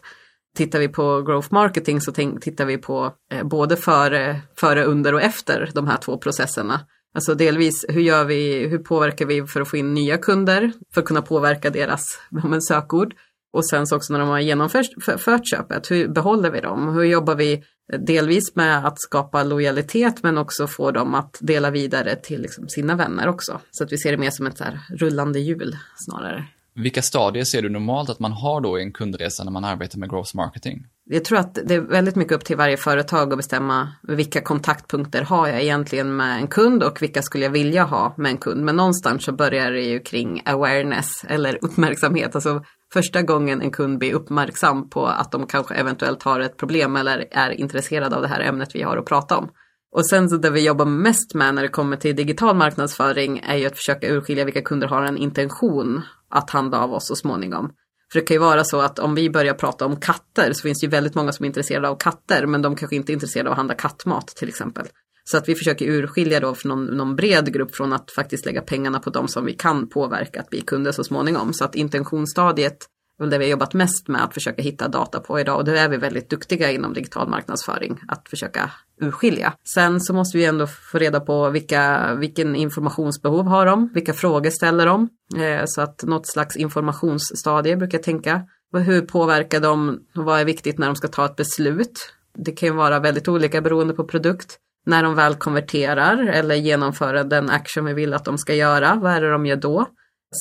Tittar 0.57 0.79
vi 0.79 0.87
på 0.87 1.21
growth 1.21 1.53
marketing 1.53 2.01
så 2.01 2.11
tittar 2.11 2.65
vi 2.65 2.77
på 2.77 3.13
eh, 3.33 3.43
både 3.43 3.77
före, 3.77 4.41
före, 4.55 4.83
under 4.83 5.13
och 5.13 5.21
efter 5.21 5.71
de 5.73 5.87
här 5.87 5.97
två 5.97 6.17
processerna. 6.17 6.79
Alltså 7.15 7.35
delvis 7.35 7.85
hur 7.89 8.01
gör 8.01 8.25
vi, 8.25 8.67
hur 8.67 8.77
påverkar 8.77 9.25
vi 9.25 9.45
för 9.47 9.61
att 9.61 9.69
få 9.69 9.77
in 9.77 9.93
nya 9.93 10.17
kunder 10.17 10.71
för 10.93 11.01
att 11.01 11.07
kunna 11.07 11.21
påverka 11.21 11.69
deras 11.69 12.19
men, 12.29 12.61
sökord. 12.61 13.13
Och 13.53 13.69
sen 13.69 13.87
så 13.87 13.95
också 13.95 14.13
när 14.13 14.19
de 14.19 14.29
har 14.29 14.39
genomfört 14.39 15.47
köpet, 15.47 15.91
hur 15.91 16.07
behåller 16.07 16.51
vi 16.51 16.61
dem? 16.61 16.93
Hur 16.93 17.03
jobbar 17.03 17.35
vi 17.35 17.53
eh, 17.93 17.99
delvis 17.99 18.55
med 18.55 18.85
att 18.85 19.01
skapa 19.01 19.43
lojalitet 19.43 20.23
men 20.23 20.37
också 20.37 20.67
få 20.67 20.91
dem 20.91 21.15
att 21.15 21.37
dela 21.41 21.71
vidare 21.71 22.15
till 22.15 22.41
liksom 22.41 22.69
sina 22.69 22.95
vänner 22.95 23.27
också. 23.27 23.59
Så 23.71 23.83
att 23.83 23.91
vi 23.91 23.97
ser 23.97 24.11
det 24.11 24.17
mer 24.17 24.31
som 24.31 24.47
ett 24.47 24.57
så 24.57 24.65
rullande 24.89 25.39
hjul 25.39 25.77
snarare. 25.95 26.47
Vilka 26.75 27.01
stadier 27.01 27.43
ser 27.43 27.61
du 27.61 27.69
normalt 27.69 28.09
att 28.09 28.19
man 28.19 28.31
har 28.31 28.61
då 28.61 28.79
i 28.79 28.81
en 28.81 28.91
kundresa 28.91 29.43
när 29.43 29.51
man 29.51 29.65
arbetar 29.65 29.99
med 29.99 30.09
growth 30.09 30.35
marketing? 30.35 30.85
Jag 31.05 31.25
tror 31.25 31.39
att 31.39 31.59
det 31.65 31.75
är 31.75 31.79
väldigt 31.79 32.15
mycket 32.15 32.33
upp 32.33 32.45
till 32.45 32.57
varje 32.57 32.77
företag 32.77 33.33
att 33.33 33.37
bestämma 33.37 33.87
vilka 34.03 34.41
kontaktpunkter 34.41 35.21
har 35.21 35.47
jag 35.47 35.61
egentligen 35.61 36.15
med 36.15 36.37
en 36.37 36.47
kund 36.47 36.83
och 36.83 37.01
vilka 37.01 37.21
skulle 37.21 37.43
jag 37.43 37.51
vilja 37.51 37.83
ha 37.83 38.13
med 38.17 38.31
en 38.31 38.37
kund. 38.37 38.65
Men 38.65 38.75
någonstans 38.75 39.23
så 39.23 39.31
börjar 39.31 39.71
det 39.71 39.81
ju 39.81 39.99
kring 39.99 40.41
awareness 40.45 41.07
eller 41.27 41.57
uppmärksamhet. 41.61 42.35
Alltså 42.35 42.63
första 42.93 43.21
gången 43.21 43.61
en 43.61 43.71
kund 43.71 43.99
blir 43.99 44.13
uppmärksam 44.13 44.89
på 44.89 45.05
att 45.05 45.31
de 45.31 45.47
kanske 45.47 45.75
eventuellt 45.75 46.23
har 46.23 46.39
ett 46.39 46.57
problem 46.57 46.95
eller 46.95 47.27
är 47.31 47.51
intresserade 47.51 48.15
av 48.15 48.21
det 48.21 48.27
här 48.27 48.41
ämnet 48.41 48.75
vi 48.75 48.81
har 48.81 48.97
att 48.97 49.05
prata 49.05 49.37
om. 49.37 49.49
Och 49.95 50.07
sen 50.07 50.29
så 50.29 50.37
det 50.37 50.49
vi 50.49 50.65
jobbar 50.65 50.85
mest 50.85 51.33
med 51.33 51.55
när 51.55 51.61
det 51.61 51.67
kommer 51.67 51.97
till 51.97 52.15
digital 52.15 52.55
marknadsföring 52.55 53.41
är 53.47 53.55
ju 53.55 53.65
att 53.65 53.77
försöka 53.77 54.07
urskilja 54.07 54.45
vilka 54.45 54.61
kunder 54.61 54.87
har 54.87 55.03
en 55.03 55.17
intention 55.17 56.01
att 56.33 56.49
handla 56.49 56.79
av 56.79 56.93
oss 56.93 57.07
så 57.07 57.15
småningom. 57.15 57.71
För 58.11 58.19
det 58.19 58.25
kan 58.25 58.35
ju 58.35 58.39
vara 58.39 58.63
så 58.63 58.81
att 58.81 58.99
om 58.99 59.15
vi 59.15 59.29
börjar 59.29 59.53
prata 59.53 59.85
om 59.85 59.99
katter 59.99 60.53
så 60.53 60.61
finns 60.61 60.79
det 60.79 60.85
ju 60.85 60.89
väldigt 60.89 61.15
många 61.15 61.31
som 61.31 61.43
är 61.43 61.47
intresserade 61.47 61.89
av 61.89 61.95
katter 61.95 62.45
men 62.45 62.61
de 62.61 62.75
kanske 62.75 62.95
inte 62.95 63.11
är 63.11 63.13
intresserade 63.13 63.49
av 63.49 63.53
att 63.53 63.57
handla 63.57 63.75
kattmat 63.75 64.27
till 64.27 64.49
exempel. 64.49 64.87
Så 65.23 65.37
att 65.37 65.49
vi 65.49 65.55
försöker 65.55 65.85
urskilja 65.85 66.39
då 66.39 66.55
från 66.55 66.69
någon, 66.69 66.85
någon 66.97 67.15
bred 67.15 67.53
grupp 67.53 67.75
från 67.75 67.93
att 67.93 68.11
faktiskt 68.11 68.45
lägga 68.45 68.61
pengarna 68.61 68.99
på 68.99 69.09
de 69.09 69.27
som 69.27 69.45
vi 69.45 69.53
kan 69.53 69.89
påverka 69.89 70.39
att 70.39 70.49
bli 70.49 70.61
kunder 70.61 70.91
så 70.91 71.03
småningom. 71.03 71.53
Så 71.53 71.65
att 71.65 71.75
intentionsstadiet 71.75 72.85
väl 73.19 73.29
det 73.29 73.37
vi 73.37 73.45
har 73.45 73.51
jobbat 73.51 73.73
mest 73.73 74.07
med 74.07 74.23
att 74.23 74.33
försöka 74.33 74.61
hitta 74.61 74.87
data 74.87 75.19
på 75.19 75.39
idag 75.39 75.57
och 75.57 75.65
det 75.65 75.79
är 75.79 75.89
vi 75.89 75.97
väldigt 75.97 76.29
duktiga 76.29 76.71
inom 76.71 76.93
digital 76.93 77.29
marknadsföring 77.29 77.99
att 78.07 78.29
försöka 78.29 78.71
urskilja. 79.01 79.53
Sen 79.75 80.01
så 80.01 80.13
måste 80.13 80.37
vi 80.37 80.45
ändå 80.45 80.67
få 80.67 80.97
reda 80.97 81.19
på 81.19 81.49
vilka, 81.49 82.13
vilken 82.15 82.55
informationsbehov 82.55 83.45
har 83.45 83.65
de, 83.65 83.89
vilka 83.93 84.13
frågor 84.13 84.49
ställer 84.49 84.85
de, 84.85 85.09
eh, 85.37 85.61
så 85.65 85.81
att 85.81 86.03
något 86.03 86.27
slags 86.27 86.55
informationsstadie 86.55 87.75
brukar 87.75 87.97
jag 87.97 88.03
tänka. 88.03 88.41
Hur 88.77 89.01
påverkar 89.01 89.59
de 89.59 89.99
och 90.15 90.23
vad 90.23 90.39
är 90.39 90.45
viktigt 90.45 90.77
när 90.77 90.87
de 90.87 90.95
ska 90.95 91.07
ta 91.07 91.25
ett 91.25 91.35
beslut? 91.35 92.13
Det 92.37 92.51
kan 92.51 92.69
ju 92.69 92.75
vara 92.75 92.99
väldigt 92.99 93.27
olika 93.27 93.61
beroende 93.61 93.93
på 93.93 94.03
produkt. 94.03 94.57
När 94.85 95.03
de 95.03 95.15
väl 95.15 95.35
konverterar 95.35 96.27
eller 96.27 96.55
genomför 96.55 97.23
den 97.23 97.49
action 97.49 97.85
vi 97.85 97.93
vill 97.93 98.13
att 98.13 98.25
de 98.25 98.37
ska 98.37 98.53
göra, 98.53 98.95
vad 98.95 99.11
är 99.11 99.21
det 99.21 99.31
de 99.31 99.45
gör 99.45 99.55
då? 99.55 99.87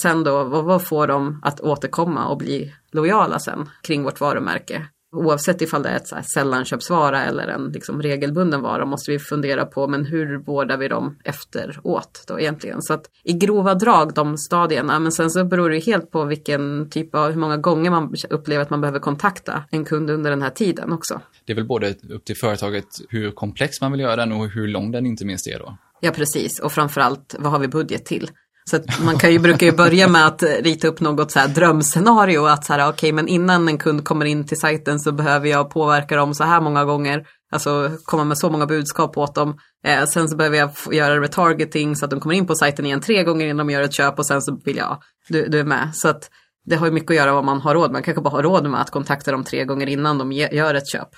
Sen 0.02 0.24
då, 0.24 0.44
vad 0.44 0.86
får 0.86 1.06
de 1.06 1.40
att 1.42 1.60
återkomma 1.60 2.26
och 2.28 2.38
bli 2.38 2.74
lojala 2.90 3.38
sen 3.38 3.68
kring 3.82 4.02
vårt 4.02 4.20
varumärke? 4.20 4.86
Oavsett 5.16 5.62
ifall 5.62 5.82
det 5.82 5.88
är 5.88 5.96
ett 5.96 6.26
sällanköpsvara 6.34 7.24
eller 7.24 7.48
en 7.48 7.68
liksom 7.72 8.02
regelbunden 8.02 8.62
vara 8.62 8.86
måste 8.86 9.10
vi 9.10 9.18
fundera 9.18 9.66
på 9.66 9.88
men 9.88 10.04
hur 10.04 10.38
vårdar 10.38 10.76
vi 10.76 10.88
dem 10.88 11.18
efteråt 11.24 12.24
då 12.28 12.40
egentligen. 12.40 12.82
Så 12.82 12.94
att 12.94 13.04
i 13.24 13.32
grova 13.32 13.74
drag 13.74 14.14
de 14.14 14.38
stadierna 14.38 14.98
men 14.98 15.12
sen 15.12 15.30
så 15.30 15.44
beror 15.44 15.70
det 15.70 15.78
helt 15.78 16.10
på 16.10 16.24
vilken 16.24 16.90
typ 16.90 17.14
av, 17.14 17.30
hur 17.30 17.40
många 17.40 17.56
gånger 17.56 17.90
man 17.90 18.14
upplever 18.30 18.62
att 18.62 18.70
man 18.70 18.80
behöver 18.80 18.98
kontakta 18.98 19.64
en 19.70 19.84
kund 19.84 20.10
under 20.10 20.30
den 20.30 20.42
här 20.42 20.50
tiden 20.50 20.92
också. 20.92 21.20
Det 21.44 21.52
är 21.52 21.56
väl 21.56 21.66
både 21.66 21.94
upp 22.10 22.24
till 22.24 22.36
företaget 22.36 22.86
hur 23.08 23.30
komplex 23.30 23.80
man 23.80 23.92
vill 23.92 24.00
göra 24.00 24.16
den 24.16 24.32
och 24.32 24.48
hur 24.48 24.68
lång 24.68 24.90
den 24.92 25.06
inte 25.06 25.24
minst 25.24 25.46
är 25.46 25.58
då. 25.58 25.76
Ja 26.00 26.10
precis 26.10 26.60
och 26.60 26.72
framförallt 26.72 27.36
vad 27.38 27.52
har 27.52 27.58
vi 27.58 27.68
budget 27.68 28.04
till? 28.04 28.30
Så 28.64 28.78
man 29.04 29.18
kan 29.18 29.32
ju, 29.32 29.38
brukar 29.38 29.66
ju 29.66 29.72
börja 29.72 30.08
med 30.08 30.26
att 30.26 30.42
rita 30.42 30.88
upp 30.88 31.00
något 31.00 31.30
så 31.30 31.38
här 31.38 31.48
drömscenario 31.48 32.46
att 32.46 32.64
så 32.64 32.72
här, 32.72 32.80
okej, 32.80 32.92
okay, 32.92 33.12
men 33.12 33.28
innan 33.28 33.68
en 33.68 33.78
kund 33.78 34.04
kommer 34.04 34.24
in 34.24 34.46
till 34.46 34.60
sajten 34.60 35.00
så 35.00 35.12
behöver 35.12 35.48
jag 35.48 35.70
påverka 35.70 36.16
dem 36.16 36.34
så 36.34 36.44
här 36.44 36.60
många 36.60 36.84
gånger. 36.84 37.26
Alltså 37.52 37.90
komma 38.04 38.24
med 38.24 38.38
så 38.38 38.50
många 38.50 38.66
budskap 38.66 39.18
åt 39.18 39.34
dem. 39.34 39.56
Eh, 39.86 40.04
sen 40.04 40.28
så 40.28 40.36
behöver 40.36 40.56
jag 40.56 40.70
göra 40.92 41.20
retargeting 41.20 41.96
så 41.96 42.04
att 42.04 42.10
de 42.10 42.20
kommer 42.20 42.34
in 42.34 42.46
på 42.46 42.54
sajten 42.54 42.86
igen 42.86 43.00
tre 43.00 43.24
gånger 43.24 43.46
innan 43.46 43.66
de 43.66 43.72
gör 43.72 43.82
ett 43.82 43.92
köp 43.92 44.18
och 44.18 44.26
sen 44.26 44.42
så 44.42 44.60
vill 44.64 44.76
jag, 44.76 45.02
du, 45.28 45.48
du 45.48 45.60
är 45.60 45.64
med. 45.64 45.90
Så 45.94 46.08
att 46.08 46.30
det 46.64 46.76
har 46.76 46.86
ju 46.86 46.92
mycket 46.92 47.10
att 47.10 47.16
göra 47.16 47.32
vad 47.32 47.44
man 47.44 47.60
har 47.60 47.74
råd 47.74 47.82
med. 47.82 47.92
Man 47.92 48.02
kanske 48.02 48.22
bara 48.22 48.30
har 48.30 48.42
råd 48.42 48.70
med 48.70 48.80
att 48.80 48.90
kontakta 48.90 49.32
dem 49.32 49.44
tre 49.44 49.64
gånger 49.64 49.86
innan 49.86 50.18
de 50.18 50.32
gör 50.32 50.74
ett 50.74 50.88
köp 50.88 51.08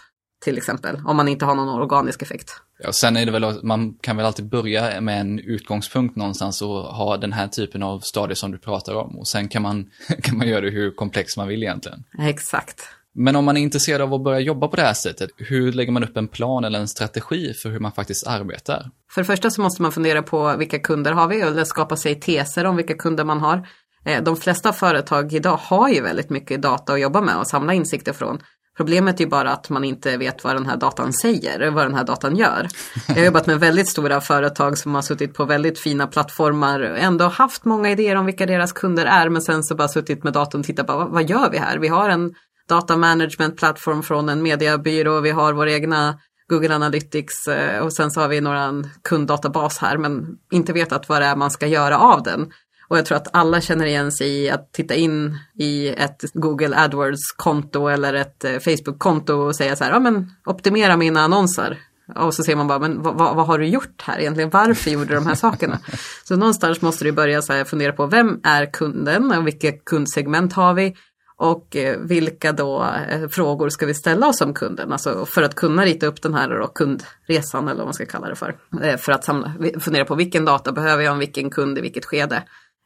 till 0.40 0.58
exempel, 0.58 1.00
om 1.04 1.16
man 1.16 1.28
inte 1.28 1.44
har 1.44 1.54
någon 1.54 1.68
organisk 1.68 2.22
effekt. 2.22 2.50
Ja, 2.78 2.92
sen 2.92 3.16
är 3.16 3.26
det 3.26 3.32
väl, 3.32 3.64
man 3.64 3.94
kan 4.00 4.16
väl 4.16 4.26
alltid 4.26 4.48
börja 4.48 5.00
med 5.00 5.20
en 5.20 5.38
utgångspunkt 5.38 6.16
någonstans 6.16 6.62
och 6.62 6.82
ha 6.82 7.16
den 7.16 7.32
här 7.32 7.48
typen 7.48 7.82
av 7.82 8.00
stadier 8.00 8.34
som 8.34 8.50
du 8.52 8.58
pratar 8.58 8.94
om 8.94 9.18
och 9.18 9.28
sen 9.28 9.48
kan 9.48 9.62
man, 9.62 9.90
kan 10.22 10.38
man 10.38 10.48
göra 10.48 10.60
det 10.60 10.70
hur 10.70 10.90
komplext 10.90 11.36
man 11.36 11.48
vill 11.48 11.62
egentligen. 11.62 12.04
Exakt. 12.18 12.82
Men 13.14 13.36
om 13.36 13.44
man 13.44 13.56
är 13.56 13.60
intresserad 13.60 14.00
av 14.00 14.14
att 14.14 14.24
börja 14.24 14.40
jobba 14.40 14.68
på 14.68 14.76
det 14.76 14.82
här 14.82 14.94
sättet, 14.94 15.30
hur 15.36 15.72
lägger 15.72 15.92
man 15.92 16.04
upp 16.04 16.16
en 16.16 16.28
plan 16.28 16.64
eller 16.64 16.78
en 16.78 16.88
strategi 16.88 17.54
för 17.54 17.70
hur 17.70 17.80
man 17.80 17.92
faktiskt 17.92 18.26
arbetar? 18.26 18.90
För 19.10 19.20
det 19.20 19.24
första 19.24 19.50
så 19.50 19.62
måste 19.62 19.82
man 19.82 19.92
fundera 19.92 20.22
på 20.22 20.56
vilka 20.56 20.78
kunder 20.78 21.12
har 21.12 21.28
vi 21.28 21.40
eller 21.40 21.64
skapa 21.64 21.96
sig 21.96 22.20
teser 22.20 22.64
om 22.64 22.76
vilka 22.76 22.94
kunder 22.94 23.24
man 23.24 23.40
har. 23.40 23.68
Eh, 24.04 24.22
de 24.22 24.36
flesta 24.36 24.72
företag 24.72 25.32
idag 25.32 25.56
har 25.56 25.88
ju 25.88 26.00
väldigt 26.00 26.30
mycket 26.30 26.62
data 26.62 26.92
att 26.92 27.00
jobba 27.00 27.20
med 27.20 27.36
och 27.36 27.46
samla 27.46 27.74
insikter 27.74 28.12
från. 28.12 28.38
Problemet 28.76 29.20
är 29.20 29.26
bara 29.26 29.52
att 29.52 29.70
man 29.70 29.84
inte 29.84 30.16
vet 30.16 30.44
vad 30.44 30.56
den 30.56 30.66
här 30.66 30.76
datan 30.76 31.12
säger, 31.12 31.70
vad 31.70 31.84
den 31.84 31.94
här 31.94 32.04
datan 32.04 32.36
gör. 32.36 32.68
Jag 33.08 33.14
har 33.14 33.24
jobbat 33.24 33.46
med 33.46 33.60
väldigt 33.60 33.88
stora 33.88 34.20
företag 34.20 34.78
som 34.78 34.94
har 34.94 35.02
suttit 35.02 35.34
på 35.34 35.44
väldigt 35.44 35.78
fina 35.78 36.06
plattformar 36.06 36.80
och 36.80 36.98
ändå 36.98 37.24
haft 37.24 37.64
många 37.64 37.90
idéer 37.90 38.16
om 38.16 38.26
vilka 38.26 38.46
deras 38.46 38.72
kunder 38.72 39.06
är 39.06 39.28
men 39.28 39.42
sen 39.42 39.62
så 39.62 39.74
bara 39.74 39.88
suttit 39.88 40.24
med 40.24 40.32
datorn 40.32 40.60
och 40.60 40.66
tittat 40.66 40.86
på 40.86 41.08
vad, 41.10 41.30
gör 41.30 41.50
vi 41.50 41.58
här? 41.58 41.78
Vi 41.78 41.88
har 41.88 42.08
en 42.08 42.34
data 42.68 42.96
management 42.96 43.56
plattform 43.56 44.02
från 44.02 44.28
en 44.28 44.42
mediebyrå, 44.42 45.20
vi 45.20 45.30
har 45.30 45.52
vår 45.52 45.68
egna 45.68 46.18
Google 46.48 46.74
Analytics 46.74 47.48
eh, 47.48 47.80
och 47.80 47.92
sen 47.92 48.10
så 48.10 48.20
har 48.20 48.28
vi 48.28 48.40
några 48.40 48.84
kunddatabas 49.02 49.78
här 49.78 49.98
men 49.98 50.26
inte 50.52 50.72
vetat 50.72 51.08
vad 51.08 51.22
det 51.22 51.26
är 51.26 51.36
man 51.36 51.50
ska 51.50 51.66
göra 51.66 51.98
av 51.98 52.22
den. 52.22 52.52
Och 52.88 52.98
jag 52.98 53.06
tror 53.06 53.16
att 53.16 53.28
alla 53.32 53.60
känner 53.60 53.86
igen 53.86 54.12
sig 54.12 54.28
i 54.28 54.50
att 54.50 54.72
titta 54.72 54.94
in 54.94 55.38
i 55.58 55.88
ett 55.88 56.24
Google 56.34 56.76
AdWords-konto 56.76 57.88
eller 57.88 58.14
ett 58.14 58.44
eh, 58.44 58.58
Facebook-konto 58.58 59.34
och 59.34 59.56
säga 59.56 59.76
så 59.76 59.84
här, 59.84 59.90
ja 59.90 59.98
men 59.98 60.30
optimera 60.44 60.96
mina 60.96 61.20
annonser. 61.20 61.78
Och 62.16 62.34
så 62.34 62.42
ser 62.42 62.56
man 62.56 62.66
bara, 62.66 62.78
men 62.78 63.02
vad, 63.02 63.16
vad, 63.16 63.46
har 63.46 63.58
du 63.58 63.66
gjort 63.66 64.02
här 64.02 64.18
egentligen? 64.18 64.50
Varför 64.50 64.90
gjorde 64.90 65.06
du 65.06 65.14
de 65.14 65.26
här 65.26 65.34
sakerna? 65.34 65.78
Så 66.24 66.36
någonstans 66.36 66.82
måste 66.82 67.04
du 67.04 67.12
börja 67.12 67.42
så 67.42 67.52
här 67.52 67.64
fundera 67.64 67.92
på, 67.92 68.06
vem 68.06 68.40
är 68.42 68.72
kunden 68.72 69.32
och 69.32 69.46
vilka 69.46 69.72
kundsegment 69.72 70.52
har 70.52 70.74
vi? 70.74 70.96
Och 71.36 71.76
eh, 71.76 71.98
vilka 72.00 72.52
då 72.52 72.86
eh, 73.08 73.28
frågor 73.28 73.68
ska 73.68 73.86
vi 73.86 73.94
ställa 73.94 74.28
oss 74.28 74.38
som 74.38 74.54
kunden? 74.54 74.92
Alltså 74.92 75.26
för 75.26 75.42
att 75.42 75.54
kunna 75.54 75.84
rita 75.84 76.06
upp 76.06 76.22
den 76.22 76.34
här 76.34 76.48
då, 76.48 76.66
kundresan 76.66 77.68
eller 77.68 77.78
vad 77.78 77.86
man 77.86 77.94
ska 77.94 78.06
kalla 78.06 78.28
det 78.28 78.36
för. 78.36 78.56
För 78.96 79.12
att 79.12 79.24
samla, 79.24 79.52
fundera 79.80 80.04
på 80.04 80.14
vilken 80.14 80.44
data 80.44 80.72
behöver 80.72 81.02
jag 81.02 81.12
om 81.12 81.18
vilken 81.18 81.50
kund 81.50 81.78
i 81.78 81.80
vilket 81.80 82.04
skede. 82.04 82.42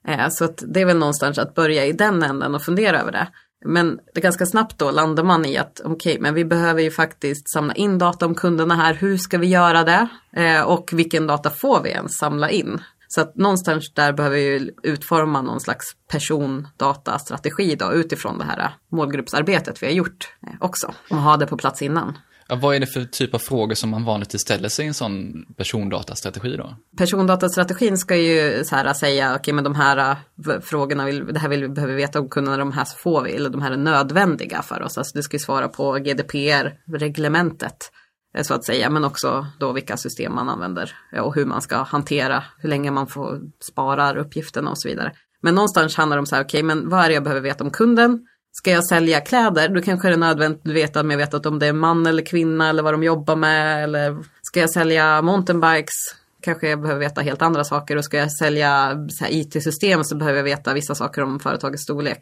Eh, 0.09 0.29
så 0.29 0.45
att 0.45 0.63
det 0.67 0.81
är 0.81 0.87
väl 0.87 0.99
någonstans 0.99 1.39
att 1.39 1.55
börja 1.55 1.87
i 1.87 1.93
den 1.93 2.23
änden 2.23 2.55
och 2.55 2.63
fundera 2.63 3.01
över 3.01 3.13
det. 3.13 3.29
Men 3.65 3.99
det 4.15 4.21
ganska 4.21 4.47
snabbt 4.47 4.79
då 4.79 4.91
landar 4.91 5.25
man 5.25 5.45
i 5.45 5.57
att 5.57 5.81
okej, 5.85 6.13
okay, 6.13 6.23
men 6.23 6.35
vi 6.35 6.45
behöver 6.45 6.83
ju 6.83 6.91
faktiskt 6.91 7.51
samla 7.51 7.75
in 7.75 7.99
data 7.99 8.27
om 8.27 8.35
kunderna 8.35 8.75
här. 8.75 8.95
Hur 8.95 9.17
ska 9.17 9.39
vi 9.39 9.47
göra 9.47 9.85
det? 9.85 10.09
Eh, 10.33 10.63
och 10.63 10.91
vilken 10.93 11.27
data 11.27 11.51
får 11.51 11.83
vi 11.83 11.91
ens 11.91 12.13
samla 12.13 12.51
in? 12.51 12.81
Så 13.09 13.21
att 13.21 13.37
någonstans 13.37 13.93
där 13.95 14.13
behöver 14.13 14.37
vi 14.37 14.71
utforma 14.83 15.43
någon 15.43 15.61
slags 15.61 15.85
persondatastrategi 16.11 17.75
då 17.75 17.93
utifrån 17.93 18.39
det 18.39 18.45
här 18.45 18.71
målgruppsarbetet 18.93 19.83
vi 19.83 19.87
har 19.87 19.95
gjort 19.95 20.29
eh, 20.47 20.53
också 20.61 20.95
och 21.11 21.17
ha 21.17 21.37
det 21.37 21.47
på 21.47 21.57
plats 21.57 21.83
innan. 21.83 22.19
Ja, 22.51 22.57
vad 22.57 22.77
är 22.77 22.81
det 22.81 22.87
för 22.87 23.05
typ 23.05 23.35
av 23.35 23.39
frågor 23.39 23.75
som 23.75 23.91
man 23.91 24.05
vanligtvis 24.05 24.43
ställer 24.43 24.69
sig 24.69 24.85
i 24.85 24.89
en 24.89 24.95
sån 24.95 25.45
persondatastrategi 25.57 26.57
då? 26.57 26.77
Persondatastrategin 26.97 27.99
ska 27.99 28.17
ju 28.17 28.65
så 28.65 28.77
här 28.77 28.93
säga, 28.93 29.31
okej 29.31 29.41
okay, 29.41 29.55
men 29.55 29.65
de 29.65 29.75
här 29.75 30.17
äh, 30.49 30.61
frågorna, 30.61 31.05
vill, 31.05 31.27
det 31.27 31.39
här 31.39 31.49
vill 31.49 31.63
vi 31.63 31.69
behöver 31.69 31.95
veta 31.95 32.21
om 32.21 32.29
kunderna, 32.29 32.57
de 32.57 32.73
här 32.73 32.85
får 32.85 33.23
vi, 33.23 33.33
eller 33.33 33.51
de 33.51 33.63
här 33.63 33.73
är 33.73 33.77
nödvändiga 33.77 34.63
för 34.63 34.83
oss. 34.83 34.99
Alltså 34.99 35.17
det 35.17 35.23
ska 35.23 35.35
ju 35.35 35.39
svara 35.39 35.69
på 35.69 35.93
GDPR-reglementet. 35.93 37.93
Eh, 38.35 38.43
så 38.43 38.55
att 38.55 38.65
säga, 38.65 38.91
men 38.91 39.05
också 39.05 39.47
då 39.61 39.73
vilka 39.73 39.97
system 39.97 40.35
man 40.35 40.49
använder 40.49 40.93
eh, 41.13 41.23
och 41.23 41.35
hur 41.35 41.47
man 41.47 41.63
ska 41.63 41.77
hantera, 41.77 42.45
hur 42.59 42.69
länge 42.69 42.91
man 42.91 43.07
får 43.07 43.41
spara 43.61 44.21
uppgifterna 44.21 44.71
och 44.71 44.79
så 44.79 44.89
vidare. 44.89 45.13
Men 45.43 45.55
någonstans 45.55 45.97
handlar 45.97 46.17
det 46.17 46.21
om 46.21 46.27
så 46.27 46.35
här, 46.35 46.45
okej, 46.45 46.65
okay, 46.65 46.75
men 46.75 46.89
vad 46.89 47.05
är 47.05 47.09
det 47.09 47.15
jag 47.15 47.25
behöver 47.25 47.43
veta 47.43 47.65
om 47.65 47.71
kunden? 47.71 48.27
Ska 48.59 48.71
jag 48.71 48.87
sälja 48.87 49.21
kläder, 49.21 49.69
då 49.69 49.83
kanske 49.83 50.09
det 50.09 50.15
är 50.15 50.19
nödvändigt 50.19 50.67
att 50.67 50.73
veta 50.73 51.01
om 51.01 51.11
jag 51.11 51.19
vet 51.19 51.35
att 51.35 51.47
om 51.47 51.59
det 51.59 51.67
är 51.67 51.73
man 51.73 52.07
eller 52.07 52.23
kvinna 52.23 52.69
eller 52.69 52.83
vad 52.83 52.95
de 52.95 53.03
jobbar 53.03 53.37
med. 53.37 53.85
Eller 53.85 54.17
ska 54.43 54.61
jag 54.61 54.71
sälja 54.71 55.23
mountainbikes, 55.23 55.95
kanske 56.43 56.69
jag 56.69 56.81
behöver 56.81 57.01
veta 57.01 57.21
helt 57.21 57.43
andra 57.43 57.65
saker. 57.65 57.97
Och 57.97 58.05
ska 58.05 58.17
jag 58.17 58.33
sälja 58.33 58.97
IT-system 59.29 60.05
så 60.05 60.17
behöver 60.17 60.37
jag 60.37 60.45
veta 60.45 60.75
vissa 60.75 60.95
saker 60.95 61.23
om 61.23 61.41
företagets 61.41 61.83
storlek. 61.83 62.19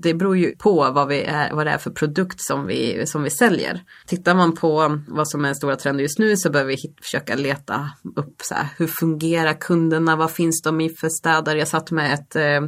Det 0.00 0.14
beror 0.14 0.36
ju 0.36 0.56
på 0.56 0.90
vad, 0.92 1.08
vi 1.08 1.22
är, 1.22 1.52
vad 1.52 1.66
det 1.66 1.70
är 1.70 1.78
för 1.78 1.90
produkt 1.90 2.40
som 2.40 2.66
vi, 2.66 3.06
som 3.06 3.22
vi 3.22 3.30
säljer. 3.30 3.80
Tittar 4.06 4.34
man 4.34 4.54
på 4.54 5.00
vad 5.08 5.28
som 5.28 5.40
är 5.40 5.48
den 5.48 5.54
stora 5.54 5.76
trenden 5.76 6.02
just 6.02 6.18
nu 6.18 6.36
så 6.36 6.50
behöver 6.50 6.68
vi 6.68 6.76
hit, 6.76 6.98
försöka 7.02 7.34
leta 7.34 7.90
upp 8.16 8.36
så 8.42 8.54
här, 8.54 8.68
hur 8.78 8.86
fungerar 8.86 9.60
kunderna, 9.60 10.16
vad 10.16 10.30
finns 10.30 10.62
de 10.62 10.80
i 10.80 10.88
för 10.88 11.08
städer? 11.08 11.56
Jag 11.56 11.68
satt 11.68 11.90
med 11.90 12.14
ett 12.14 12.36
eh, 12.36 12.60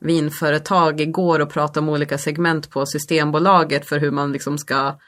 vinföretag 0.00 1.00
igår 1.00 1.40
och 1.40 1.50
pratade 1.50 1.80
om 1.80 1.88
olika 1.88 2.18
segment 2.18 2.70
på 2.70 2.86
Systembolaget 2.86 3.88
för 3.88 3.98
hur 3.98 4.10
man 4.10 4.32
liksom 4.32 4.58
ska 4.58 4.98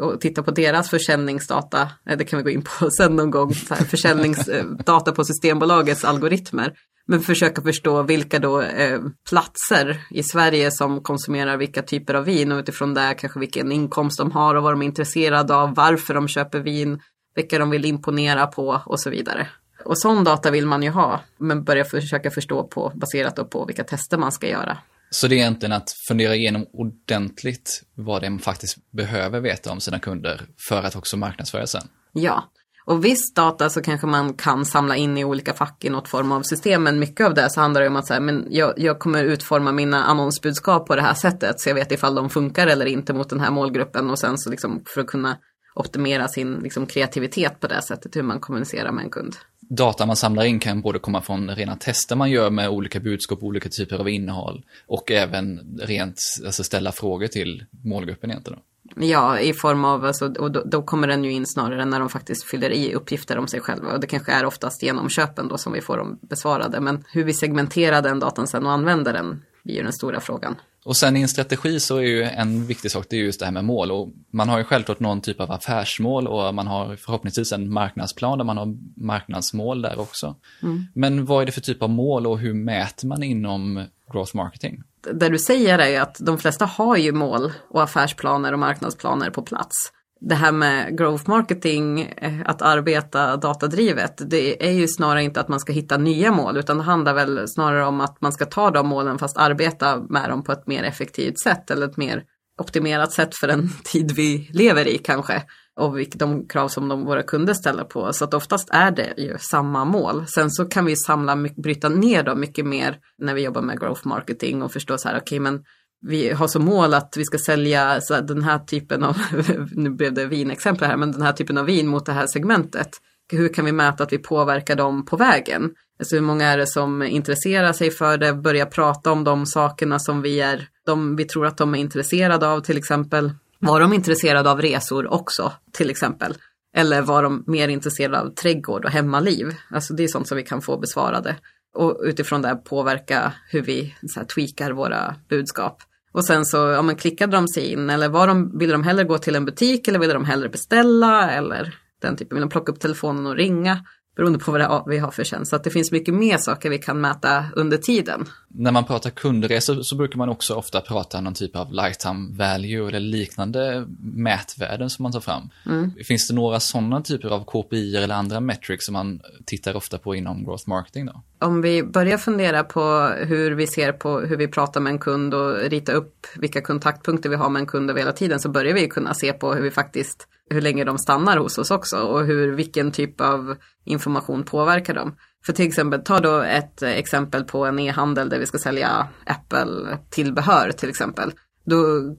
och 0.00 0.20
titta 0.20 0.42
på 0.42 0.50
deras 0.50 0.90
försäljningsdata, 0.90 1.88
eh, 2.10 2.18
det 2.18 2.24
kan 2.24 2.36
vi 2.36 2.42
gå 2.42 2.50
in 2.50 2.62
på 2.62 2.90
sen 2.98 3.16
någon 3.16 3.30
gång, 3.30 3.54
så 3.54 3.74
här, 3.74 3.84
försäljningsdata 3.84 5.12
på 5.12 5.24
Systembolagets 5.24 6.04
algoritmer. 6.04 6.72
Men 7.08 7.20
försöka 7.20 7.62
förstå 7.62 8.02
vilka 8.02 8.38
då 8.38 8.62
eh, 8.62 9.00
platser 9.28 10.00
i 10.10 10.22
Sverige 10.22 10.70
som 10.70 11.02
konsumerar 11.02 11.56
vilka 11.56 11.82
typer 11.82 12.14
av 12.14 12.24
vin 12.24 12.52
och 12.52 12.58
utifrån 12.58 12.94
det 12.94 13.14
kanske 13.18 13.40
vilken 13.40 13.72
inkomst 13.72 14.18
de 14.18 14.32
har 14.32 14.54
och 14.54 14.62
vad 14.62 14.72
de 14.72 14.82
är 14.82 14.86
intresserade 14.86 15.54
av, 15.54 15.74
varför 15.74 16.14
de 16.14 16.28
köper 16.28 16.60
vin, 16.60 17.00
vilka 17.34 17.58
de 17.58 17.70
vill 17.70 17.84
imponera 17.84 18.46
på 18.46 18.82
och 18.86 19.00
så 19.00 19.10
vidare. 19.10 19.48
Och 19.86 19.98
sån 19.98 20.24
data 20.24 20.50
vill 20.50 20.66
man 20.66 20.82
ju 20.82 20.90
ha, 20.90 21.20
men 21.38 21.64
börja 21.64 21.84
försöka 21.84 22.30
förstå 22.30 22.64
på 22.64 22.92
baserat 22.94 23.50
på 23.50 23.64
vilka 23.64 23.84
tester 23.84 24.18
man 24.18 24.32
ska 24.32 24.48
göra. 24.48 24.78
Så 25.10 25.28
det 25.28 25.34
är 25.34 25.36
egentligen 25.36 25.72
att 25.72 25.92
fundera 26.08 26.34
igenom 26.34 26.66
ordentligt 26.72 27.82
vad 27.94 28.22
det 28.22 28.26
är 28.26 28.30
man 28.30 28.38
faktiskt 28.38 28.90
behöver 28.90 29.40
veta 29.40 29.72
om 29.72 29.80
sina 29.80 29.98
kunder 29.98 30.40
för 30.68 30.82
att 30.82 30.96
också 30.96 31.16
marknadsföra 31.16 31.66
sen? 31.66 31.88
Ja, 32.12 32.44
och 32.86 33.04
viss 33.04 33.34
data 33.34 33.70
så 33.70 33.82
kanske 33.82 34.06
man 34.06 34.34
kan 34.34 34.64
samla 34.64 34.96
in 34.96 35.18
i 35.18 35.24
olika 35.24 35.52
fack 35.52 35.84
i 35.84 35.90
något 35.90 36.08
form 36.08 36.32
av 36.32 36.42
system. 36.42 36.82
Men 36.82 36.98
mycket 36.98 37.26
av 37.26 37.34
det 37.34 37.50
så 37.50 37.60
handlar 37.60 37.80
det 37.80 37.88
om 37.88 37.96
att 37.96 38.06
så 38.06 38.12
här, 38.12 38.20
men 38.20 38.46
jag, 38.50 38.74
jag 38.76 38.98
kommer 38.98 39.24
utforma 39.24 39.72
mina 39.72 40.04
annonsbudskap 40.04 40.86
på 40.86 40.96
det 40.96 41.02
här 41.02 41.14
sättet. 41.14 41.60
Så 41.60 41.68
jag 41.68 41.74
vet 41.74 41.92
ifall 41.92 42.14
de 42.14 42.30
funkar 42.30 42.66
eller 42.66 42.86
inte 42.86 43.12
mot 43.14 43.30
den 43.30 43.40
här 43.40 43.50
målgruppen. 43.50 44.10
Och 44.10 44.18
sen 44.18 44.38
så 44.38 44.50
liksom 44.50 44.82
för 44.94 45.00
att 45.00 45.06
kunna 45.06 45.36
optimera 45.74 46.28
sin 46.28 46.54
liksom, 46.54 46.86
kreativitet 46.86 47.60
på 47.60 47.66
det 47.66 47.82
sättet, 47.82 48.16
hur 48.16 48.22
man 48.22 48.40
kommunicerar 48.40 48.92
med 48.92 49.04
en 49.04 49.10
kund. 49.10 49.36
Data 49.68 50.06
man 50.06 50.16
samlar 50.16 50.44
in 50.44 50.60
kan 50.60 50.80
både 50.80 50.98
komma 50.98 51.20
från 51.20 51.50
rena 51.50 51.76
tester 51.76 52.16
man 52.16 52.30
gör 52.30 52.50
med 52.50 52.68
olika 52.68 53.00
budskap, 53.00 53.42
olika 53.42 53.68
typer 53.68 53.98
av 53.98 54.08
innehåll 54.08 54.64
och 54.86 55.10
även 55.10 55.78
rent 55.82 56.20
alltså 56.44 56.64
ställa 56.64 56.92
frågor 56.92 57.26
till 57.26 57.64
målgruppen 57.84 58.30
egentligen. 58.30 58.60
Ja, 58.96 59.38
i 59.38 59.52
form 59.52 59.84
av, 59.84 60.04
alltså, 60.04 60.32
och 60.32 60.50
då, 60.50 60.62
då, 60.64 60.82
kommer 60.82 61.08
den 61.08 61.24
ju 61.24 61.32
in 61.32 61.46
snarare 61.46 61.84
när 61.84 62.00
de 62.00 62.08
faktiskt 62.08 62.44
fyller 62.44 62.70
i 62.70 62.94
uppgifter 62.94 63.38
om 63.38 63.48
sig 63.48 63.60
själva. 63.60 63.92
Och 63.92 64.00
det 64.00 64.06
kanske 64.06 64.32
är 64.32 64.44
oftast 64.44 64.82
genom 64.82 65.08
köpen 65.08 65.48
då 65.48 65.58
som 65.58 65.72
vi 65.72 65.80
får 65.80 65.96
dem 65.96 66.18
besvarade. 66.22 66.80
Men 66.80 67.04
hur 67.12 67.24
vi 67.24 67.34
segmenterar 67.34 68.02
den 68.02 68.20
datan 68.20 68.46
sen 68.46 68.66
och 68.66 68.72
använder 68.72 69.12
den 69.12 69.42
blir 69.62 69.74
ju 69.74 69.82
den 69.82 69.92
stora 69.92 70.20
frågan. 70.20 70.56
Och 70.86 70.96
sen 70.96 71.16
i 71.16 71.22
en 71.22 71.28
strategi 71.28 71.80
så 71.80 71.96
är 71.96 72.02
ju 72.02 72.22
en 72.22 72.66
viktig 72.66 72.90
sak, 72.90 73.06
det 73.10 73.16
är 73.16 73.20
just 73.20 73.40
det 73.40 73.46
här 73.46 73.52
med 73.52 73.64
mål. 73.64 73.90
Och 73.90 74.08
man 74.30 74.48
har 74.48 74.58
ju 74.58 74.64
självklart 74.64 75.00
någon 75.00 75.20
typ 75.20 75.40
av 75.40 75.52
affärsmål 75.52 76.26
och 76.26 76.54
man 76.54 76.66
har 76.66 76.96
förhoppningsvis 76.96 77.52
en 77.52 77.72
marknadsplan 77.72 78.38
där 78.38 78.44
man 78.44 78.56
har 78.56 78.76
marknadsmål 78.96 79.82
där 79.82 80.00
också. 80.00 80.34
Mm. 80.62 80.86
Men 80.94 81.24
vad 81.24 81.42
är 81.42 81.46
det 81.46 81.52
för 81.52 81.60
typ 81.60 81.82
av 81.82 81.90
mål 81.90 82.26
och 82.26 82.38
hur 82.38 82.54
mäter 82.54 83.06
man 83.06 83.22
inom 83.22 83.84
growth 84.12 84.36
marketing? 84.36 84.82
det 85.12 85.28
du 85.28 85.38
säger 85.38 85.78
är 85.78 85.88
ju 85.88 85.96
att 85.96 86.16
de 86.20 86.38
flesta 86.38 86.64
har 86.64 86.96
ju 86.96 87.12
mål 87.12 87.52
och 87.70 87.82
affärsplaner 87.82 88.52
och 88.52 88.58
marknadsplaner 88.58 89.30
på 89.30 89.42
plats. 89.42 89.92
Det 90.20 90.34
här 90.34 90.52
med 90.52 90.98
growth 90.98 91.28
marketing, 91.28 92.00
eh, 92.00 92.40
att 92.44 92.62
arbeta 92.62 93.36
datadrivet, 93.36 94.30
det 94.30 94.68
är 94.68 94.72
ju 94.72 94.88
snarare 94.88 95.22
inte 95.22 95.40
att 95.40 95.48
man 95.48 95.60
ska 95.60 95.72
hitta 95.72 95.96
nya 95.96 96.32
mål 96.32 96.56
utan 96.56 96.78
det 96.78 96.82
handlar 96.82 97.14
väl 97.14 97.48
snarare 97.48 97.86
om 97.86 98.00
att 98.00 98.20
man 98.20 98.32
ska 98.32 98.46
ta 98.46 98.70
de 98.70 98.88
målen 98.88 99.18
fast 99.18 99.36
arbeta 99.36 99.96
med 100.08 100.30
dem 100.30 100.44
på 100.44 100.52
ett 100.52 100.66
mer 100.66 100.82
effektivt 100.82 101.40
sätt 101.40 101.70
eller 101.70 101.86
ett 101.86 101.96
mer 101.96 102.24
optimerat 102.58 103.12
sätt 103.12 103.36
för 103.40 103.46
den 103.46 103.68
tid 103.84 104.12
vi 104.16 104.50
lever 104.52 104.88
i 104.88 104.98
kanske 104.98 105.42
och 105.80 105.98
de 106.14 106.48
krav 106.48 106.68
som 106.68 106.88
de, 106.88 107.04
våra 107.04 107.22
kunder 107.22 107.54
ställer 107.54 107.84
på. 107.84 108.12
Så 108.12 108.24
att 108.24 108.34
oftast 108.34 108.68
är 108.70 108.90
det 108.90 109.14
ju 109.16 109.36
samma 109.38 109.84
mål. 109.84 110.26
Sen 110.26 110.50
så 110.50 110.64
kan 110.64 110.84
vi 110.84 110.96
samla, 110.96 111.36
bryta 111.56 111.88
ner 111.88 112.22
dem 112.22 112.40
mycket 112.40 112.66
mer 112.66 112.98
när 113.18 113.34
vi 113.34 113.44
jobbar 113.44 113.62
med 113.62 113.80
growth 113.80 114.06
marketing 114.06 114.62
och 114.62 114.72
förstå 114.72 114.98
så 114.98 115.08
här, 115.08 115.14
okej 115.14 115.22
okay, 115.22 115.40
men 115.40 115.64
vi 116.00 116.30
har 116.32 116.48
som 116.48 116.64
mål 116.64 116.94
att 116.94 117.14
vi 117.16 117.24
ska 117.24 117.38
sälja 117.38 118.00
så 118.00 118.20
den 118.20 118.42
här 118.42 118.58
typen 118.58 119.04
av, 119.04 119.16
nu 119.72 119.90
blev 119.90 120.14
det 120.14 120.26
vinexempel 120.26 120.88
här, 120.88 120.96
men 120.96 121.12
den 121.12 121.22
här 121.22 121.32
typen 121.32 121.58
av 121.58 121.64
vin 121.64 121.86
mot 121.88 122.06
det 122.06 122.12
här 122.12 122.26
segmentet. 122.26 122.88
Hur 123.32 123.48
kan 123.48 123.64
vi 123.64 123.72
mäta 123.72 124.04
att 124.04 124.12
vi 124.12 124.18
påverkar 124.18 124.76
dem 124.76 125.04
på 125.04 125.16
vägen? 125.16 125.70
Alltså 125.98 126.14
hur 126.14 126.22
många 126.22 126.46
är 126.46 126.58
det 126.58 126.66
som 126.66 127.02
intresserar 127.02 127.72
sig 127.72 127.90
för 127.90 128.18
det, 128.18 128.34
börjar 128.34 128.66
prata 128.66 129.12
om 129.12 129.24
de 129.24 129.46
sakerna 129.46 129.98
som 129.98 130.22
vi 130.22 130.40
är, 130.40 130.68
de 130.86 131.16
vi 131.16 131.24
tror 131.24 131.46
att 131.46 131.56
de 131.56 131.74
är 131.74 131.78
intresserade 131.78 132.48
av 132.48 132.60
till 132.60 132.78
exempel. 132.78 133.32
Var 133.58 133.80
de 133.80 133.92
intresserade 133.92 134.50
av 134.50 134.62
resor 134.62 135.12
också, 135.12 135.52
till 135.72 135.90
exempel? 135.90 136.34
Eller 136.76 137.02
var 137.02 137.22
de 137.22 137.44
mer 137.46 137.68
intresserade 137.68 138.20
av 138.20 138.34
trädgård 138.34 138.84
och 138.84 138.90
hemmaliv? 138.90 139.54
Alltså 139.70 139.94
det 139.94 140.04
är 140.04 140.08
sånt 140.08 140.28
som 140.28 140.36
vi 140.36 140.42
kan 140.42 140.62
få 140.62 140.78
besvarade. 140.78 141.36
Och 141.76 142.00
utifrån 142.02 142.42
det 142.42 142.56
påverka 142.64 143.32
hur 143.50 143.62
vi 143.62 143.94
så 144.08 144.20
här, 144.20 144.26
tweakar 144.26 144.70
våra 144.70 145.14
budskap. 145.28 145.82
Och 146.12 146.24
sen 146.24 146.46
så, 146.46 146.56
ja 146.56 146.82
men 146.82 146.96
klickade 146.96 147.36
de 147.36 147.48
sig 147.48 147.72
in 147.72 147.90
eller 147.90 148.08
var 148.08 148.26
de, 148.26 148.58
ville 148.58 148.72
de 148.72 148.82
hellre 148.82 149.04
gå 149.04 149.18
till 149.18 149.34
en 149.34 149.44
butik 149.44 149.88
eller 149.88 149.98
ville 149.98 150.12
de 150.12 150.24
hellre 150.24 150.48
beställa 150.48 151.30
eller 151.30 151.74
den 152.02 152.16
typen, 152.16 152.36
vill 152.36 152.40
de 152.40 152.50
plocka 152.50 152.72
upp 152.72 152.80
telefonen 152.80 153.26
och 153.26 153.36
ringa? 153.36 153.84
Beroende 154.16 154.38
på 154.38 154.52
vad 154.52 154.88
vi 154.88 154.98
har 154.98 155.10
för 155.10 155.24
tjänst. 155.24 155.50
Så 155.50 155.56
att 155.56 155.64
det 155.64 155.70
finns 155.70 155.92
mycket 155.92 156.14
mer 156.14 156.38
saker 156.38 156.70
vi 156.70 156.78
kan 156.78 157.00
mäta 157.00 157.44
under 157.56 157.76
tiden. 157.76 158.24
När 158.48 158.72
man 158.72 158.84
pratar 158.84 159.10
kundresor 159.10 159.82
så 159.82 159.96
brukar 159.96 160.18
man 160.18 160.28
också 160.28 160.54
ofta 160.54 160.80
prata 160.80 161.20
någon 161.20 161.34
typ 161.34 161.56
av 161.56 161.72
lifetime 161.72 162.36
value 162.38 162.88
eller 162.88 163.00
liknande 163.00 163.86
mätvärden 164.00 164.90
som 164.90 165.02
man 165.02 165.12
tar 165.12 165.20
fram. 165.20 165.50
Mm. 165.66 165.92
Finns 166.04 166.28
det 166.28 166.34
några 166.34 166.60
sådana 166.60 167.02
typer 167.02 167.28
av 167.28 167.44
KPI 167.44 167.96
eller 167.96 168.14
andra 168.14 168.40
metrics 168.40 168.84
som 168.84 168.92
man 168.92 169.20
tittar 169.46 169.76
ofta 169.76 169.98
på 169.98 170.14
inom 170.14 170.44
growth 170.44 170.68
marketing 170.68 171.06
då? 171.06 171.22
Om 171.38 171.62
vi 171.62 171.82
börjar 171.82 172.18
fundera 172.18 172.64
på 172.64 173.12
hur 173.26 173.50
vi 173.50 173.66
ser 173.66 173.92
på 173.92 174.20
hur 174.20 174.36
vi 174.36 174.48
pratar 174.48 174.80
med 174.80 174.90
en 174.90 174.98
kund 174.98 175.34
och 175.34 175.56
rita 175.56 175.92
upp 175.92 176.26
vilka 176.36 176.60
kontaktpunkter 176.60 177.28
vi 177.28 177.36
har 177.36 177.50
med 177.50 177.60
en 177.60 177.66
kund 177.66 177.90
över 177.90 178.00
hela 178.00 178.12
tiden 178.12 178.40
så 178.40 178.48
börjar 178.48 178.74
vi 178.74 178.88
kunna 178.88 179.14
se 179.14 179.32
på 179.32 179.54
hur 179.54 179.62
vi 179.62 179.70
faktiskt 179.70 180.28
hur 180.50 180.60
länge 180.60 180.84
de 180.84 180.98
stannar 180.98 181.36
hos 181.36 181.58
oss 181.58 181.70
också 181.70 181.96
och 181.96 182.26
hur, 182.26 182.52
vilken 182.52 182.92
typ 182.92 183.20
av 183.20 183.56
information 183.84 184.44
påverkar 184.44 184.94
dem. 184.94 185.16
För 185.46 185.52
till 185.52 185.66
exempel, 185.66 186.02
ta 186.02 186.18
då 186.18 186.40
ett 186.40 186.82
exempel 186.82 187.44
på 187.44 187.66
en 187.66 187.78
e-handel 187.78 188.28
där 188.28 188.38
vi 188.38 188.46
ska 188.46 188.58
sälja 188.58 189.08
Apple-tillbehör 189.26 190.72
till 190.72 190.88
exempel. 190.88 191.32
Då 191.64 191.76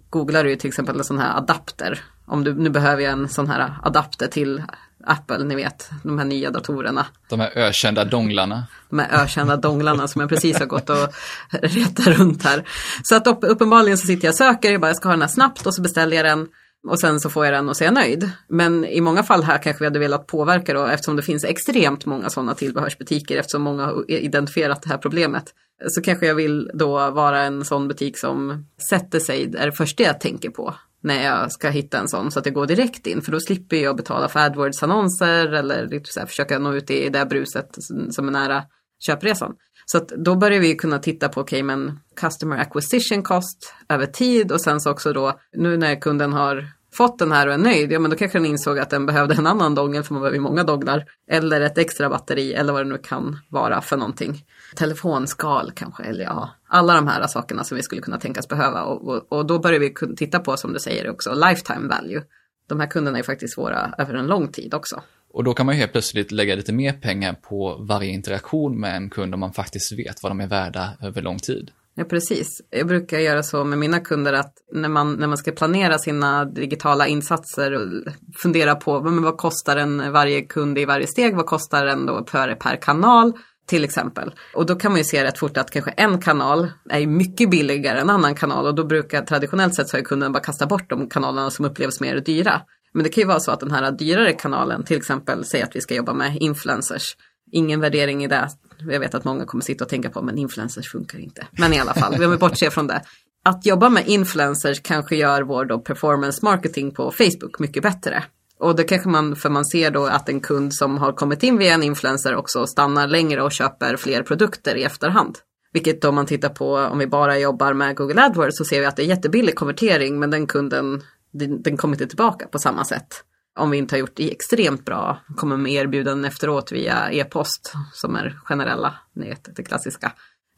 googlar 0.09 0.43
du 0.43 0.55
till 0.55 0.67
exempel 0.67 0.97
en 0.97 1.03
sån 1.03 1.19
här 1.19 1.37
adapter. 1.37 2.03
Om 2.25 2.43
du, 2.43 2.53
nu 2.53 2.69
behöver 2.69 3.03
jag 3.03 3.11
en 3.11 3.29
sån 3.29 3.49
här 3.49 3.73
adapter 3.83 4.27
till 4.27 4.63
Apple, 5.05 5.43
ni 5.43 5.55
vet, 5.55 5.89
de 6.03 6.17
här 6.17 6.25
nya 6.25 6.51
datorerna. 6.51 7.05
De 7.29 7.39
här 7.39 7.51
ökända 7.55 8.05
donglarna. 8.05 8.67
De 8.89 8.99
här 8.99 9.23
ökända 9.23 9.57
donglarna 9.57 10.07
som 10.07 10.21
jag 10.21 10.29
precis 10.29 10.59
har 10.59 10.65
gått 10.65 10.89
och 10.89 11.13
retat 11.51 12.07
runt 12.07 12.43
här. 12.43 12.67
Så 13.03 13.15
att 13.15 13.27
upp, 13.27 13.39
uppenbarligen 13.41 13.97
så 13.97 14.07
sitter 14.07 14.25
jag 14.25 14.31
och 14.31 14.37
söker, 14.37 14.71
jag 14.71 14.81
bara 14.81 14.87
jag 14.87 14.97
ska 14.97 15.07
ha 15.07 15.13
den 15.13 15.21
här 15.21 15.27
snabbt 15.27 15.65
och 15.65 15.73
så 15.73 15.81
beställer 15.81 16.17
jag 16.17 16.25
den. 16.25 16.47
Och 16.87 16.99
sen 16.99 17.19
så 17.19 17.29
får 17.29 17.45
jag 17.45 17.53
den 17.53 17.69
och 17.69 17.77
så 17.77 17.83
är 17.83 17.85
jag 17.85 17.93
nöjd. 17.93 18.31
Men 18.47 18.85
i 18.85 19.01
många 19.01 19.23
fall 19.23 19.43
här 19.43 19.57
kanske 19.57 19.83
vi 19.83 19.85
hade 19.85 19.99
velat 19.99 20.27
påverka 20.27 20.73
då 20.73 20.85
eftersom 20.85 21.15
det 21.15 21.21
finns 21.21 21.43
extremt 21.43 22.05
många 22.05 22.29
sådana 22.29 22.53
tillbehörsbutiker 22.53 23.37
eftersom 23.37 23.61
många 23.61 23.85
har 23.85 24.11
identifierat 24.11 24.81
det 24.81 24.89
här 24.89 24.97
problemet. 24.97 25.53
Så 25.87 26.01
kanske 26.01 26.27
jag 26.27 26.35
vill 26.35 26.71
då 26.73 27.11
vara 27.11 27.41
en 27.41 27.65
sån 27.65 27.87
butik 27.87 28.17
som 28.17 28.65
sätter 28.89 29.19
sig, 29.19 29.55
är 29.57 29.65
det 29.65 29.71
första 29.71 30.03
jag 30.03 30.19
tänker 30.19 30.49
på 30.49 30.75
när 31.01 31.23
jag 31.25 31.51
ska 31.51 31.69
hitta 31.69 31.99
en 31.99 32.07
sån 32.07 32.31
så 32.31 32.39
att 32.39 32.45
jag 32.45 32.55
går 32.55 32.65
direkt 32.65 33.07
in 33.07 33.21
för 33.21 33.31
då 33.31 33.39
slipper 33.39 33.77
jag 33.77 33.97
betala 33.97 34.27
för 34.29 34.39
AdWords-annonser 34.39 35.53
eller 35.53 35.87
liksom 35.87 36.13
så 36.13 36.19
här, 36.19 36.27
försöka 36.27 36.59
nå 36.59 36.73
ut 36.73 36.91
i 36.91 37.09
det 37.09 37.25
bruset 37.25 37.75
som 38.09 38.27
är 38.27 38.31
nära 38.31 38.63
köpresan. 38.99 39.55
Så 39.85 39.97
att 39.97 40.07
då 40.07 40.35
börjar 40.35 40.59
vi 40.59 40.75
kunna 40.75 40.99
titta 40.99 41.29
på, 41.29 41.41
okej 41.41 41.63
okay, 41.63 41.63
men 41.63 41.99
customer 42.15 42.57
acquisition 42.57 43.23
cost 43.23 43.73
över 43.89 44.05
tid 44.05 44.51
och 44.51 44.61
sen 44.61 44.81
så 44.81 44.91
också 44.91 45.13
då 45.13 45.39
nu 45.53 45.77
när 45.77 46.01
kunden 46.01 46.33
har 46.33 46.67
fått 46.93 47.19
den 47.19 47.31
här 47.31 47.47
och 47.47 47.53
är 47.53 47.57
nöjd, 47.57 47.91
ja 47.91 47.99
men 47.99 48.11
då 48.11 48.17
kanske 48.17 48.37
den 48.37 48.45
insåg 48.45 48.79
att 48.79 48.89
den 48.89 49.05
behövde 49.05 49.35
en 49.35 49.47
annan 49.47 49.75
dongel 49.75 50.03
för 50.03 50.13
man 50.13 50.21
behöver 50.21 50.37
ju 50.37 50.41
många 50.41 50.63
donglar. 50.63 51.05
Eller 51.31 51.61
ett 51.61 51.77
extra 51.77 52.09
batteri 52.09 52.53
eller 52.53 52.73
vad 52.73 52.85
det 52.85 52.89
nu 52.89 52.97
kan 52.97 53.39
vara 53.49 53.81
för 53.81 53.97
någonting. 53.97 54.45
Telefonskal 54.75 55.71
kanske, 55.75 56.03
eller 56.03 56.23
ja, 56.23 56.49
alla 56.67 56.95
de 56.95 57.07
här 57.07 57.27
sakerna 57.27 57.63
som 57.63 57.77
vi 57.77 57.83
skulle 57.83 58.01
kunna 58.01 58.17
tänkas 58.17 58.47
behöva. 58.47 58.83
Och, 58.83 59.07
och, 59.07 59.31
och 59.31 59.45
då 59.45 59.59
börjar 59.59 59.79
vi 59.79 59.93
titta 60.15 60.39
på, 60.39 60.57
som 60.57 60.73
du 60.73 60.79
säger 60.79 61.09
också, 61.09 61.33
lifetime 61.33 61.87
value. 61.87 62.23
De 62.69 62.79
här 62.79 62.87
kunderna 62.87 63.19
är 63.19 63.23
faktiskt 63.23 63.57
våra 63.57 63.93
över 63.97 64.13
en 64.13 64.27
lång 64.27 64.47
tid 64.47 64.73
också. 64.73 65.01
Och 65.37 65.43
då 65.43 65.53
kan 65.53 65.65
man 65.65 65.75
ju 65.75 65.79
helt 65.79 65.91
plötsligt 65.91 66.31
lägga 66.31 66.55
lite 66.55 66.73
mer 66.73 66.93
pengar 66.93 67.33
på 67.33 67.85
varje 67.89 68.09
interaktion 68.09 68.79
med 68.79 68.95
en 68.95 69.09
kund 69.09 69.33
om 69.33 69.39
man 69.39 69.53
faktiskt 69.53 69.99
vet 69.99 70.23
vad 70.23 70.31
de 70.31 70.41
är 70.41 70.47
värda 70.47 70.89
över 71.01 71.21
lång 71.21 71.37
tid. 71.37 71.71
Ja, 71.95 72.03
precis. 72.03 72.47
Jag 72.69 72.87
brukar 72.87 73.19
göra 73.19 73.43
så 73.43 73.63
med 73.63 73.77
mina 73.77 73.99
kunder 73.99 74.33
att 74.33 74.53
när 74.73 74.89
man, 74.89 75.13
när 75.13 75.27
man 75.27 75.37
ska 75.37 75.51
planera 75.51 75.97
sina 75.97 76.45
digitala 76.45 77.07
insatser 77.07 77.73
och 77.73 78.13
fundera 78.41 78.75
på 78.75 79.01
men 79.01 79.23
vad 79.23 79.37
kostar 79.37 79.77
en 79.77 80.11
varje 80.11 80.41
kund 80.41 80.77
i 80.77 80.85
varje 80.85 81.07
steg, 81.07 81.35
vad 81.35 81.45
kostar 81.45 81.85
den 81.85 82.05
då 82.05 82.23
per, 82.23 82.55
per 82.55 82.81
kanal 82.81 83.33
till 83.67 83.83
exempel. 83.83 84.31
Och 84.53 84.65
då 84.65 84.75
kan 84.75 84.91
man 84.91 84.97
ju 84.97 85.03
se 85.03 85.23
rätt 85.23 85.37
fort 85.37 85.57
att 85.57 85.71
kanske 85.71 85.91
en 85.91 86.21
kanal 86.21 86.71
är 86.89 87.07
mycket 87.07 87.49
billigare 87.49 87.97
än 87.99 88.09
en 88.09 88.15
annan 88.15 88.35
kanal 88.35 88.65
och 88.65 88.75
då 88.75 88.83
brukar 88.83 89.21
traditionellt 89.21 89.75
sett 89.75 89.89
så 89.89 89.97
har 89.97 90.01
kunden 90.01 90.31
bara 90.31 90.43
kasta 90.43 90.65
bort 90.65 90.89
de 90.89 91.09
kanalerna 91.09 91.49
som 91.49 91.65
upplevs 91.65 91.99
mer 91.99 92.19
dyra. 92.19 92.61
Men 92.97 93.03
det 93.03 93.09
kan 93.09 93.21
ju 93.21 93.27
vara 93.27 93.39
så 93.39 93.51
att 93.51 93.59
den 93.59 93.71
här 93.71 93.91
dyrare 93.91 94.33
kanalen, 94.33 94.83
till 94.83 94.97
exempel 94.97 95.45
säg 95.45 95.61
att 95.61 95.75
vi 95.75 95.81
ska 95.81 95.95
jobba 95.95 96.13
med 96.13 96.37
influencers, 96.39 97.03
ingen 97.51 97.79
värdering 97.79 98.23
i 98.23 98.27
det. 98.27 98.49
Jag 98.79 98.99
vet 98.99 99.15
att 99.15 99.23
många 99.23 99.45
kommer 99.45 99.63
sitta 99.63 99.83
och 99.83 99.89
tänka 99.89 100.09
på, 100.09 100.21
men 100.21 100.37
influencers 100.37 100.91
funkar 100.91 101.19
inte. 101.19 101.47
Men 101.51 101.73
i 101.73 101.79
alla 101.79 101.93
fall, 101.93 102.15
vi 102.19 102.27
vill 102.27 102.39
bortse 102.39 102.71
från 102.71 102.87
det. 102.87 103.01
Att 103.45 103.65
jobba 103.65 103.89
med 103.89 104.07
influencers 104.07 104.81
kanske 104.81 105.15
gör 105.15 105.41
vår 105.41 105.65
då 105.65 105.79
performance 105.79 106.45
marketing 106.45 106.91
på 106.91 107.11
Facebook 107.11 107.59
mycket 107.59 107.83
bättre. 107.83 108.23
Och 108.59 108.75
det 108.75 108.83
kanske 108.83 109.09
man, 109.09 109.35
för 109.35 109.49
man 109.49 109.65
ser 109.65 109.91
då 109.91 110.05
att 110.05 110.29
en 110.29 110.39
kund 110.39 110.73
som 110.73 110.97
har 110.97 111.11
kommit 111.11 111.43
in 111.43 111.57
via 111.57 111.73
en 111.73 111.83
influencer 111.83 112.35
också 112.35 112.67
stannar 112.67 113.07
längre 113.07 113.41
och 113.41 113.51
köper 113.51 113.97
fler 113.97 114.23
produkter 114.23 114.75
i 114.75 114.83
efterhand. 114.83 115.37
Vilket 115.73 116.05
om 116.05 116.15
man 116.15 116.25
tittar 116.25 116.49
på, 116.49 116.75
om 116.75 116.97
vi 116.97 117.07
bara 117.07 117.39
jobbar 117.39 117.73
med 117.73 117.95
Google 117.95 118.25
AdWords 118.25 118.57
så 118.57 118.65
ser 118.65 118.79
vi 118.79 118.85
att 118.85 118.95
det 118.95 119.03
är 119.03 119.07
jättebillig 119.07 119.55
konvertering 119.55 120.19
men 120.19 120.29
den 120.29 120.47
kunden, 120.47 121.03
den, 121.37 121.61
den 121.61 121.77
kommer 121.77 121.95
inte 121.95 122.07
tillbaka 122.07 122.47
på 122.47 122.59
samma 122.59 122.85
sätt 122.85 123.23
om 123.57 123.69
vi 123.71 123.77
inte 123.77 123.95
har 123.95 123.99
gjort 123.99 124.15
det 124.15 124.31
extremt 124.31 124.85
bra, 124.85 125.17
kommer 125.35 125.57
med 125.57 125.71
erbjudanden 125.71 126.25
efteråt 126.25 126.71
via 126.71 127.11
e-post 127.11 127.73
som 127.93 128.15
är 128.15 128.39
generella, 128.43 128.93
ni 129.15 129.29
vet 129.29 129.55
det 129.55 129.63
klassiska. 129.63 130.11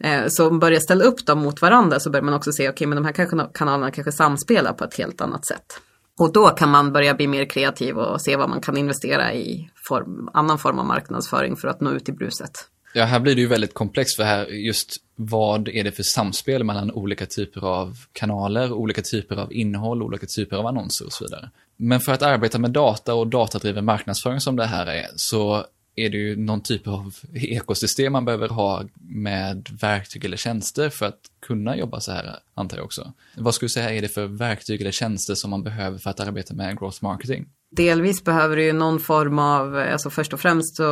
Eh, 0.04 0.28
så 0.28 0.52
börjar 0.52 0.80
ställa 0.80 1.04
upp 1.04 1.26
dem 1.26 1.40
mot 1.40 1.62
varandra 1.62 2.00
så 2.00 2.10
börjar 2.10 2.24
man 2.24 2.34
också 2.34 2.52
se, 2.52 2.64
okej 2.64 2.74
okay, 2.74 2.88
men 2.88 2.96
de 2.96 3.06
här 3.06 3.54
kanalerna 3.54 3.92
kanske 3.92 4.12
samspelar 4.12 4.74
på 4.74 4.84
ett 4.84 4.98
helt 4.98 5.22
annat 5.22 5.46
sätt. 5.46 5.82
Och 6.20 6.34
då 6.34 6.48
kan 6.48 6.70
man 6.70 6.94
börja 6.94 7.14
bli 7.14 7.28
mer 7.28 7.46
kreativ 7.46 7.98
och 7.98 8.22
se 8.22 8.36
vad 8.36 8.50
man 8.50 8.62
kan 8.62 8.78
investera 8.78 9.34
i 9.34 9.72
form, 9.88 10.30
annan 10.34 10.60
form 10.60 10.80
av 10.80 10.86
marknadsföring 10.86 11.56
för 11.56 11.68
att 11.68 11.82
nå 11.82 11.92
ut 11.92 12.10
i 12.10 12.12
bruset. 12.12 12.52
Ja, 12.94 13.06
här 13.06 13.20
blir 13.20 13.36
det 13.36 13.42
ju 13.42 13.48
väldigt 13.48 13.74
komplext 13.74 14.16
för 14.16 14.24
här 14.24 14.48
just 14.48 14.98
vad 15.16 15.68
är 15.68 15.84
det 15.84 15.92
för 15.92 16.04
samspel 16.04 16.64
mellan 16.64 16.92
olika 16.92 17.26
typer 17.26 17.66
av 17.66 17.98
kanaler, 18.14 18.72
olika 18.74 19.02
typer 19.02 19.36
av 19.36 19.54
innehåll, 19.54 20.04
olika 20.04 20.26
typer 20.26 20.56
av 20.56 20.68
annonser 20.68 21.06
och 21.06 21.14
så 21.14 21.24
vidare. 21.24 21.50
Men 21.78 22.00
för 22.00 22.12
att 22.12 22.22
arbeta 22.22 22.60
med 22.60 22.72
data 22.72 23.14
och 23.14 23.28
datadriven 23.28 23.86
marknadsföring 23.86 24.40
som 24.40 24.56
det 24.56 24.66
här 24.66 24.86
är 24.86 25.08
så 25.16 25.66
är 25.96 26.10
det 26.10 26.18
ju 26.18 26.36
någon 26.36 26.62
typ 26.62 26.88
av 26.88 27.16
ekosystem 27.34 28.14
man 28.14 28.26
behöver 28.26 28.50
ha 28.50 28.84
med 29.02 29.70
verktyg 29.82 30.26
eller 30.26 30.38
tjänster 30.38 30.90
för 30.90 31.06
att 31.06 31.20
kunna 31.40 31.78
jobba 31.78 32.00
så 32.00 32.12
här, 32.12 32.40
antar 32.54 32.78
jag 32.78 32.86
också. 32.86 33.14
Vad 33.36 33.56
skulle 33.56 33.68
du 33.68 33.74
säga 33.74 33.90
är 33.90 34.02
det 34.02 34.08
för 34.08 34.26
verktyg 34.26 34.82
eller 34.82 34.92
tjänster 34.92 35.36
som 35.36 35.50
man 35.50 35.64
behöver 35.64 35.98
för 35.98 36.10
att 36.10 36.20
arbeta 36.20 36.54
med 36.54 36.80
growth 36.80 37.04
marketing? 37.04 37.46
Delvis 37.72 38.24
behöver 38.24 38.56
du 38.56 38.64
ju 38.64 38.74
någon 38.74 39.00
form 39.00 39.40
av, 39.40 39.76
alltså 39.76 40.10
först 40.10 40.34
och 40.34 40.40
främst 40.40 40.76
så 40.76 40.84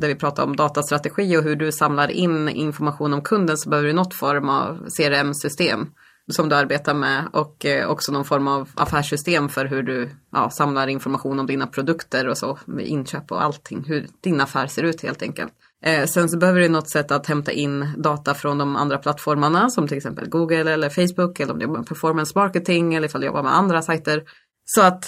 där 0.00 0.08
vi 0.08 0.14
pratar 0.14 0.44
om 0.44 0.56
datastrategi 0.56 1.36
och 1.36 1.42
hur 1.42 1.56
du 1.56 1.72
samlar 1.72 2.10
in 2.10 2.48
information 2.48 3.14
om 3.14 3.22
kunden 3.22 3.58
så 3.58 3.68
behöver 3.70 3.88
du 3.88 3.94
något 3.94 4.14
form 4.14 4.48
av 4.48 4.88
CRM-system 4.96 5.86
som 6.32 6.48
du 6.48 6.56
arbetar 6.56 6.94
med 6.94 7.28
och 7.32 7.66
eh, 7.66 7.88
också 7.88 8.12
någon 8.12 8.24
form 8.24 8.48
av 8.48 8.68
affärssystem 8.74 9.48
för 9.48 9.64
hur 9.64 9.82
du 9.82 10.10
ja, 10.32 10.50
samlar 10.50 10.86
information 10.86 11.40
om 11.40 11.46
dina 11.46 11.66
produkter 11.66 12.28
och 12.28 12.38
så, 12.38 12.58
med 12.64 12.86
inköp 12.86 13.32
och 13.32 13.42
allting, 13.42 13.84
hur 13.86 14.06
din 14.20 14.40
affär 14.40 14.66
ser 14.66 14.82
ut 14.82 15.02
helt 15.02 15.22
enkelt. 15.22 15.52
Eh, 15.84 16.04
sen 16.04 16.28
så 16.28 16.38
behöver 16.38 16.60
du 16.60 16.68
något 16.68 16.90
sätt 16.90 17.10
att 17.10 17.26
hämta 17.26 17.52
in 17.52 17.92
data 17.96 18.34
från 18.34 18.58
de 18.58 18.76
andra 18.76 18.98
plattformarna 18.98 19.70
som 19.70 19.88
till 19.88 19.96
exempel 19.96 20.28
Google 20.28 20.72
eller 20.72 20.88
Facebook 20.88 21.40
eller 21.40 21.52
om 21.52 21.58
du 21.58 21.64
jobbar 21.64 21.78
med 21.78 21.88
performance 21.88 22.32
marketing 22.38 22.94
eller 22.94 23.08
ifall 23.08 23.20
du 23.20 23.26
jobbar 23.26 23.42
med 23.42 23.56
andra 23.56 23.82
sajter. 23.82 24.22
Så 24.68 24.82
att 24.82 25.06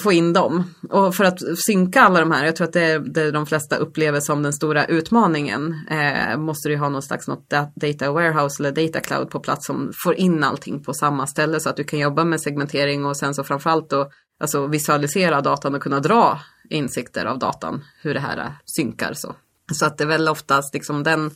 få, 0.00 0.12
in 0.12 0.32
dem. 0.32 0.74
Och 0.90 1.14
för 1.14 1.24
att 1.24 1.38
synka 1.66 2.02
alla 2.02 2.20
de 2.20 2.30
här, 2.30 2.44
jag 2.44 2.56
tror 2.56 2.66
att 2.66 2.72
det 2.72 2.82
är 2.82 2.98
det 2.98 3.30
de 3.30 3.46
flesta 3.46 3.76
upplever 3.76 4.20
som 4.20 4.42
den 4.42 4.52
stora 4.52 4.84
utmaningen, 4.84 5.74
eh, 5.90 6.38
måste 6.38 6.68
du 6.68 6.76
ha 6.76 6.88
någon 6.88 7.02
slags 7.02 7.28
något 7.28 7.50
data 7.74 8.12
warehouse 8.12 8.62
eller 8.62 8.72
data 8.72 9.00
cloud 9.00 9.30
på 9.30 9.40
plats 9.40 9.66
som 9.66 9.92
får 10.04 10.14
in 10.14 10.44
allting 10.44 10.82
på 10.82 10.94
samma 10.94 11.26
ställe 11.26 11.60
så 11.60 11.68
att 11.68 11.76
du 11.76 11.84
kan 11.84 11.98
jobba 11.98 12.24
med 12.24 12.40
segmentering 12.40 13.04
och 13.04 13.16
sen 13.16 13.34
så 13.34 13.44
framförallt 13.44 13.90
då 13.90 14.10
alltså 14.40 14.66
visualisera 14.66 15.40
datan 15.40 15.74
och 15.74 15.82
kunna 15.82 16.00
dra 16.00 16.40
insikter 16.70 17.26
av 17.26 17.38
datan, 17.38 17.84
hur 18.02 18.14
det 18.14 18.20
här 18.20 18.52
synkar 18.64 19.12
så. 19.14 19.34
Så 19.72 19.86
att 19.86 19.98
det 19.98 20.04
är 20.04 20.08
väl 20.08 20.28
oftast 20.28 20.74
liksom 20.74 21.02
den 21.02 21.30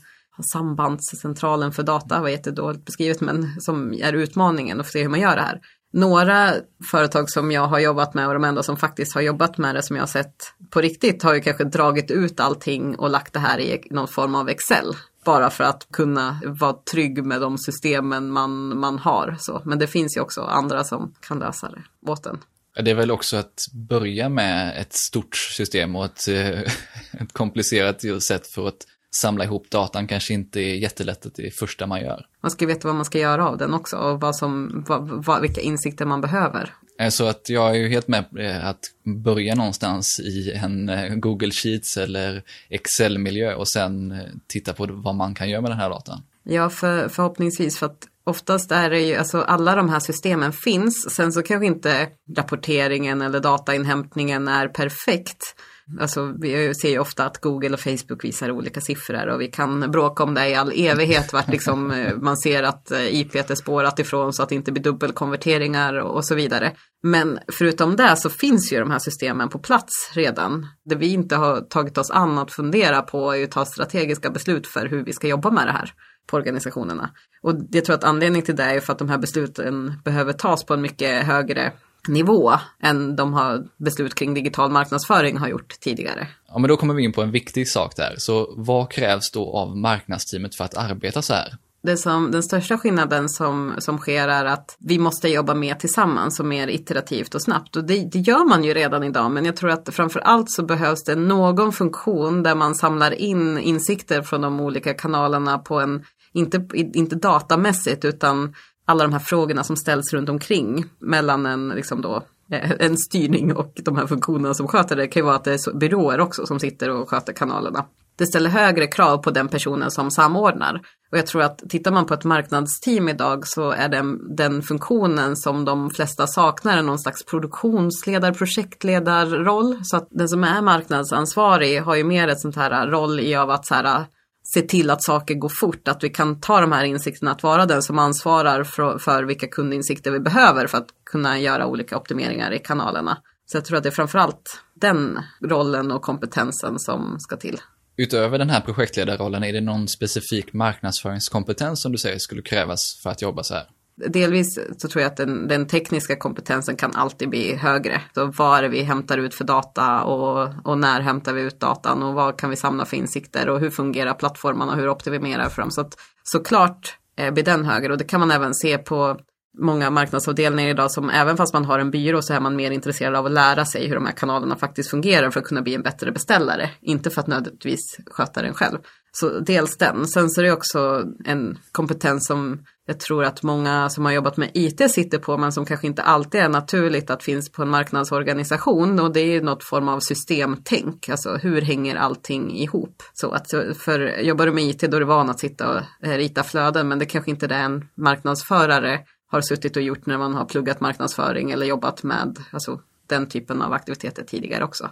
sambandscentralen 0.53 1.73
för 1.73 1.83
data 1.83 2.21
var 2.21 2.29
jättedåligt 2.29 2.85
beskrivet 2.85 3.21
men 3.21 3.61
som 3.61 3.93
är 3.95 4.13
utmaningen 4.13 4.81
och 4.81 4.87
se 4.87 5.03
hur 5.03 5.09
man 5.09 5.21
gör 5.21 5.37
det 5.37 5.43
här. 5.43 5.61
Några 5.93 6.55
företag 6.91 7.31
som 7.31 7.53
jag 7.53 7.67
har 7.67 7.79
jobbat 7.79 8.15
med 8.15 8.27
och 8.27 8.33
de 8.35 8.45
enda 8.45 8.63
som 8.63 8.77
faktiskt 8.77 9.15
har 9.15 9.21
jobbat 9.21 9.59
med 9.59 9.75
det 9.75 9.83
som 9.83 9.97
jag 9.97 10.03
har 10.03 10.09
sett 10.09 10.35
på 10.71 10.81
riktigt 10.81 11.23
har 11.23 11.35
ju 11.35 11.41
kanske 11.41 11.65
dragit 11.65 12.11
ut 12.11 12.41
allting 12.41 12.99
och 12.99 13.11
lagt 13.11 13.33
det 13.33 13.39
här 13.39 13.61
i 13.61 13.83
någon 13.91 14.09
form 14.09 14.35
av 14.35 14.49
Excel. 14.49 14.95
Bara 15.25 15.51
för 15.51 15.65
att 15.65 15.87
kunna 15.93 16.41
vara 16.45 16.77
trygg 16.91 17.25
med 17.25 17.41
de 17.41 17.59
systemen 17.59 18.31
man, 18.31 18.79
man 18.79 18.99
har. 18.99 19.37
Så. 19.39 19.63
Men 19.65 19.79
det 19.79 19.87
finns 19.87 20.17
ju 20.17 20.21
också 20.21 20.41
andra 20.41 20.85
som 20.85 21.15
kan 21.21 21.39
lösa 21.39 21.71
det 21.71 22.11
åt 22.11 22.27
en. 22.27 22.39
Det 22.85 22.91
är 22.91 22.95
väl 22.95 23.11
också 23.11 23.37
att 23.37 23.61
börja 23.73 24.29
med 24.29 24.81
ett 24.81 24.93
stort 24.93 25.37
system 25.37 25.97
och 25.97 26.05
ett, 26.05 26.29
ett 27.21 27.33
komplicerat 27.33 28.23
sätt 28.23 28.47
för 28.55 28.69
att 28.69 28.87
samla 29.11 29.45
ihop 29.45 29.71
datan 29.71 30.07
kanske 30.07 30.35
inte 30.35 30.61
är 30.61 30.75
jättelätt 30.75 31.27
att 31.27 31.35
det 31.35 31.47
är 31.47 31.51
första 31.51 31.87
man 31.87 32.01
gör. 32.01 32.27
Man 32.41 32.51
ska 32.51 32.67
veta 32.67 32.89
vad 32.89 32.95
man 32.95 33.05
ska 33.05 33.19
göra 33.19 33.49
av 33.49 33.59
den 33.59 33.75
också 33.75 33.97
och 33.97 34.21
vad 34.21 34.37
som, 34.37 34.85
vad, 34.89 35.09
vad, 35.09 35.43
vilka 35.43 35.61
insikter 35.61 36.05
man 36.05 36.21
behöver. 36.21 36.75
Eh, 37.01 37.09
så 37.09 37.27
att 37.27 37.49
jag 37.49 37.71
är 37.71 37.75
ju 37.75 37.89
helt 37.89 38.09
med 38.09 38.31
på 38.31 38.37
att 38.63 38.81
börja 39.05 39.55
någonstans 39.55 40.21
i 40.21 40.53
en 40.53 40.89
eh, 40.89 41.15
Google 41.15 41.51
Sheets 41.51 41.97
eller 41.97 42.43
Excel-miljö 42.69 43.55
och 43.55 43.69
sen 43.69 44.13
eh, 44.13 44.19
titta 44.47 44.73
på 44.73 44.87
vad 44.91 45.15
man 45.15 45.35
kan 45.35 45.51
göra 45.51 45.61
med 45.61 45.71
den 45.71 45.79
här 45.79 45.91
datan. 45.91 46.23
Ja, 46.43 46.71
för, 46.71 47.09
förhoppningsvis 47.09 47.79
för 47.79 47.87
att 47.87 48.09
oftast 48.25 48.73
är 48.73 48.91
det 48.91 49.01
ju, 49.01 49.17
alltså 49.17 49.41
alla 49.41 49.75
de 49.75 49.89
här 49.89 50.01
systemen 50.01 50.53
finns, 50.53 51.11
sen 51.11 51.33
så 51.33 51.43
kanske 51.43 51.67
inte 51.67 52.09
rapporteringen 52.37 53.23
eller 53.23 53.41
datainhämtningen 53.41 54.49
är 54.49 54.69
perfekt. 54.69 55.55
Alltså, 56.01 56.35
vi 56.39 56.75
ser 56.75 56.91
ju 56.91 56.99
ofta 56.99 57.27
att 57.27 57.39
Google 57.41 57.71
och 57.71 57.81
Facebook 57.81 58.25
visar 58.25 58.51
olika 58.51 58.81
siffror 58.81 59.27
och 59.27 59.41
vi 59.41 59.47
kan 59.47 59.91
bråka 59.91 60.23
om 60.23 60.35
det 60.35 60.49
i 60.49 60.55
all 60.55 60.73
evighet 60.75 61.33
vart 61.33 61.49
liksom, 61.49 61.91
eh, 61.91 62.17
man 62.17 62.37
ser 62.37 62.63
att 62.63 62.91
eh, 62.91 63.21
IP 63.21 63.35
är 63.35 63.55
spårat 63.55 63.99
ifrån 63.99 64.33
så 64.33 64.43
att 64.43 64.49
det 64.49 64.55
inte 64.55 64.73
blir 64.73 64.83
dubbelkonverteringar 64.83 65.95
och 65.95 66.25
så 66.25 66.35
vidare. 66.35 66.73
Men 67.03 67.39
förutom 67.53 67.97
det 67.97 68.17
så 68.17 68.31
finns 68.31 68.73
ju 68.73 68.79
de 68.79 68.91
här 68.91 68.99
systemen 68.99 69.49
på 69.49 69.59
plats 69.59 70.11
redan. 70.15 70.67
Det 70.85 70.95
vi 70.95 71.13
inte 71.13 71.37
har 71.37 71.61
tagit 71.61 71.99
oss 71.99 72.11
an 72.11 72.39
att 72.39 72.53
fundera 72.53 73.03
på 73.03 73.37
är 73.37 73.45
att 73.45 73.51
ta 73.51 73.65
strategiska 73.65 74.31
beslut 74.31 74.67
för 74.67 74.87
hur 74.87 75.05
vi 75.05 75.13
ska 75.13 75.29
jobba 75.29 75.51
med 75.51 75.67
det 75.67 75.73
här 75.73 75.93
på 76.27 76.37
organisationerna. 76.37 77.11
Och 77.43 77.55
jag 77.71 77.85
tror 77.85 77.95
att 77.95 78.05
anledningen 78.05 78.47
till 78.47 78.57
det 78.57 78.65
är 78.65 78.81
för 78.81 78.93
att 78.93 78.99
de 78.99 79.09
här 79.09 79.19
besluten 79.19 79.93
behöver 80.05 80.33
tas 80.33 80.65
på 80.65 80.75
en 80.75 80.83
mycket 80.83 81.27
högre 81.27 81.73
nivå 82.09 82.53
än 82.83 83.17
de 83.17 83.33
har 83.33 83.65
beslut 83.77 84.15
kring 84.15 84.35
digital 84.35 84.71
marknadsföring 84.71 85.37
har 85.37 85.49
gjort 85.49 85.81
tidigare. 85.81 86.29
Ja, 86.49 86.59
men 86.59 86.69
då 86.69 86.77
kommer 86.77 86.95
vi 86.95 87.05
in 87.05 87.13
på 87.13 87.23
en 87.23 87.31
viktig 87.31 87.69
sak 87.69 87.97
där. 87.97 88.15
Så 88.19 88.55
vad 88.57 88.91
krävs 88.91 89.31
då 89.31 89.53
av 89.57 89.77
marknadsteamet 89.77 90.55
för 90.55 90.65
att 90.65 90.77
arbeta 90.77 91.23
så 91.23 91.35
här? 91.35 91.57
Det 91.83 91.97
som, 91.97 92.31
den 92.31 92.43
största 92.43 92.79
skillnaden 92.79 93.29
som, 93.29 93.75
som 93.79 93.99
sker 93.99 94.29
är 94.29 94.45
att 94.45 94.77
vi 94.79 94.99
måste 94.99 95.29
jobba 95.29 95.55
mer 95.55 95.75
tillsammans 95.75 96.41
och 96.41 96.47
mer 96.47 96.69
iterativt 96.69 97.35
och 97.35 97.43
snabbt. 97.43 97.77
Och 97.77 97.85
det, 97.85 98.09
det 98.13 98.19
gör 98.19 98.49
man 98.49 98.65
ju 98.65 98.75
redan 98.75 99.05
idag, 99.05 99.31
men 99.31 99.45
jag 99.45 99.57
tror 99.57 99.71
att 99.71 99.89
framför 99.93 100.21
allt 100.21 100.51
så 100.51 100.63
behövs 100.63 101.05
det 101.05 101.15
någon 101.15 101.73
funktion 101.73 102.43
där 102.43 102.55
man 102.55 102.75
samlar 102.75 103.11
in 103.11 103.59
insikter 103.59 104.23
från 104.23 104.41
de 104.41 104.61
olika 104.61 104.95
kanalerna 104.95 105.59
på 105.59 105.81
en, 105.81 106.05
inte, 106.33 106.67
inte 106.75 107.17
datamässigt, 107.17 108.05
utan 108.05 108.55
alla 108.85 109.05
de 109.05 109.13
här 109.13 109.21
frågorna 109.21 109.65
som 109.65 109.77
ställs 109.77 110.13
runt 110.13 110.29
omkring 110.29 110.85
mellan 110.99 111.47
en, 111.47 111.69
liksom 111.69 112.03
då, 112.03 112.23
eh, 112.53 112.71
en 112.79 112.97
styrning 112.97 113.57
och 113.57 113.73
de 113.85 113.97
här 113.97 114.07
funktionerna 114.07 114.55
som 114.55 114.69
sköter 114.69 114.97
det. 114.97 115.03
Det 115.03 115.09
kan 115.09 115.21
ju 115.21 115.25
vara 115.25 115.37
att 115.37 115.45
det 115.45 115.53
är 115.53 115.79
byråer 115.79 116.21
också 116.21 116.47
som 116.47 116.61
sitter 116.61 116.91
och 116.91 117.11
sköter 117.11 117.33
kanalerna. 117.33 117.85
Det 118.21 118.27
ställer 118.27 118.51
högre 118.51 118.87
krav 118.87 119.19
på 119.19 119.31
den 119.31 119.49
personen 119.49 119.91
som 119.91 120.11
samordnar. 120.11 120.81
Och 121.13 121.19
jag 121.19 121.27
tror 121.27 121.43
att 121.43 121.59
tittar 121.69 121.91
man 121.91 122.07
på 122.07 122.15
ett 122.15 122.25
marknadsteam 122.25 123.09
idag 123.09 123.47
så 123.47 123.71
är 123.71 123.89
den, 123.89 124.37
den 124.37 124.63
funktionen 124.63 125.37
som 125.37 125.65
de 125.65 125.91
flesta 125.91 126.27
saknar 126.27 126.83
någon 126.83 126.99
slags 126.99 127.25
produktionsledar, 127.25 128.33
projektledarroll. 128.33 129.81
Så 129.83 129.97
att 129.97 130.09
den 130.11 130.29
som 130.29 130.45
är 130.45 130.63
marknadsansvarig 130.63 131.81
har 131.81 131.97
ju 131.97 132.05
mer 132.05 132.29
ett 132.29 132.41
sånt 132.41 132.57
här 132.57 132.87
roll 132.87 133.21
i 133.21 133.35
av 133.35 133.51
att 133.51 133.67
så 133.67 133.75
här, 133.75 134.07
se 134.55 134.63
till 134.63 134.91
att 134.91 135.05
saker 135.05 135.35
går 135.35 135.49
fort, 135.49 135.89
att 135.89 136.05
vi 136.05 136.11
kan 136.11 136.41
ta 136.41 136.61
de 136.61 136.73
här 136.73 136.85
insikterna, 136.85 137.31
att 137.31 137.43
vara 137.43 137.67
den 137.67 137.83
som 137.83 137.99
ansvarar 137.99 138.65
för, 138.65 138.99
för 138.99 139.25
vilka 139.25 139.47
kundinsikter 139.47 140.11
vi 140.11 140.21
behöver 140.21 140.67
för 140.67 140.79
att 140.79 140.89
kunna 141.11 141.39
göra 141.39 141.67
olika 141.67 141.97
optimeringar 141.97 142.53
i 142.53 142.59
kanalerna. 142.59 143.19
Så 143.47 143.57
jag 143.57 143.65
tror 143.65 143.77
att 143.77 143.83
det 143.83 143.89
är 143.89 143.91
framförallt 143.91 144.63
den 144.75 145.19
rollen 145.45 145.91
och 145.93 146.03
kompetensen 146.03 146.79
som 146.79 147.17
ska 147.19 147.37
till. 147.37 147.59
Utöver 147.97 148.39
den 148.39 148.51
här 148.51 148.61
projektledarrollen, 148.61 149.45
är 149.45 149.53
det 149.53 149.61
någon 149.61 149.89
specifik 149.89 150.53
marknadsföringskompetens 150.53 151.83
som 151.83 151.93
du 151.93 151.99
säger 151.99 152.19
skulle 152.19 152.43
krävas 152.43 153.01
för 153.03 153.11
att 153.11 153.23
jobba 153.23 153.43
så 153.43 153.55
här? 153.55 153.65
Delvis 154.09 154.59
så 154.79 154.89
tror 154.89 155.03
jag 155.03 155.11
att 155.11 155.17
den, 155.17 155.49
den, 155.49 155.67
tekniska 155.67 156.17
kompetensen 156.17 156.77
kan 156.77 156.95
alltid 156.95 157.29
bli 157.29 157.55
högre. 157.55 158.03
Så 158.15 158.27
vad 158.27 158.59
är 158.59 158.63
det 158.63 158.69
vi 158.69 158.83
hämtar 158.83 159.19
ut 159.19 159.35
för 159.35 159.45
data 159.45 160.03
och, 160.03 160.49
och, 160.65 160.79
när 160.79 161.01
hämtar 161.01 161.33
vi 161.33 161.43
ut 161.43 161.61
datan 161.61 162.03
och 162.03 162.15
vad 162.15 162.39
kan 162.39 162.51
vi 162.51 162.57
samla 162.57 162.85
för 162.85 162.97
insikter 162.97 163.49
och 163.49 163.61
hur 163.61 163.71
fungerar 163.71 164.15
plattformarna 164.15 164.73
och 164.73 164.79
hur 164.79 164.89
optimerar 164.89 165.45
vi 165.45 165.51
för 165.51 165.63
dem. 165.63 165.71
Så 165.71 165.81
att 165.81 165.95
såklart 166.23 166.97
eh, 167.17 167.35
blir 167.35 167.45
den 167.45 167.65
högre 167.65 167.93
och 167.93 167.99
det 167.99 168.05
kan 168.05 168.21
man 168.21 168.31
även 168.31 168.55
se 168.55 168.79
på 168.79 169.21
många 169.59 169.91
marknadsavdelningar 169.91 170.71
idag 170.71 170.91
som 170.91 171.11
även 171.11 171.37
fast 171.37 171.55
man 171.55 171.65
har 171.65 171.79
en 171.79 171.91
byrå 171.91 172.23
så 172.23 172.35
är 172.35 172.41
man 172.41 172.57
mer 172.57 172.71
intresserad 172.71 173.15
av 173.15 173.27
att 173.27 173.33
lära 173.33 173.65
sig 173.65 173.89
hur 173.89 173.95
de 173.95 174.07
här 174.07 174.13
kanalerna 174.13 174.57
faktiskt 174.57 174.91
fungerar 174.91 175.31
för 175.31 175.41
att 175.41 175.47
kunna 175.47 175.63
bli 175.63 175.75
en 175.75 175.83
bättre 175.83 176.13
beställare. 176.13 176.71
Inte 176.81 177.11
för 177.11 177.21
att 177.21 177.27
nödvändigtvis 177.27 177.81
sköta 178.07 178.43
den 178.43 178.55
själv. 178.55 178.79
Så 179.13 179.39
dels 179.41 179.77
den. 179.77 180.07
Sen 180.07 180.31
så 180.31 180.41
är 180.41 180.45
det 180.45 180.53
också 180.53 181.05
en 181.25 181.59
kompetens 181.73 182.27
som 182.27 182.65
jag 182.91 183.01
tror 183.01 183.25
att 183.25 183.43
många 183.43 183.91
som 183.91 184.05
har 184.05 184.13
jobbat 184.13 184.37
med 184.37 184.51
IT 184.55 184.91
sitter 184.91 185.19
på 185.19 185.39
men 185.39 185.53
som 185.53 185.67
kanske 185.67 185.87
inte 185.87 186.03
alltid 186.03 186.41
är 186.41 186.49
naturligt 186.49 187.11
att 187.11 187.23
finns 187.23 187.53
på 187.53 187.63
en 187.63 187.69
marknadsorganisation 187.69 189.01
och 189.01 189.13
det 189.13 189.21
är 189.21 189.27
ju 189.27 189.41
något 189.41 189.65
form 189.65 189.89
av 189.89 190.01
systemtänk. 190.01 191.09
Alltså 191.09 191.37
hur 191.37 191.61
hänger 191.61 191.97
allting 191.97 192.57
ihop? 192.57 193.03
Så 193.13 193.31
att 193.31 193.51
för 193.79 194.21
jobbar 194.21 194.47
du 194.47 194.53
med 194.53 194.65
IT 194.65 194.81
då 194.81 194.97
är 194.97 195.01
du 195.01 195.07
van 195.07 195.31
att 195.31 195.41
sitta 195.41 195.71
och 195.71 195.81
rita 196.01 196.43
flöden 196.43 196.89
men 196.89 196.99
det 196.99 197.07
kanske 197.07 197.31
inte 197.31 197.47
är 197.47 197.49
det 197.49 197.55
en 197.55 197.89
marknadsförare 197.95 199.01
har 199.31 199.41
suttit 199.41 199.77
och 199.77 199.83
gjort 199.83 200.07
när 200.07 200.19
man 200.19 200.35
har 200.35 200.45
pluggat 200.45 200.81
marknadsföring 200.81 201.51
eller 201.51 201.67
jobbat 201.67 202.03
med 202.03 202.39
alltså, 202.51 202.81
den 203.07 203.29
typen 203.29 203.63
av 203.63 203.73
aktiviteter 203.73 204.23
tidigare 204.25 204.65
också. 204.65 204.91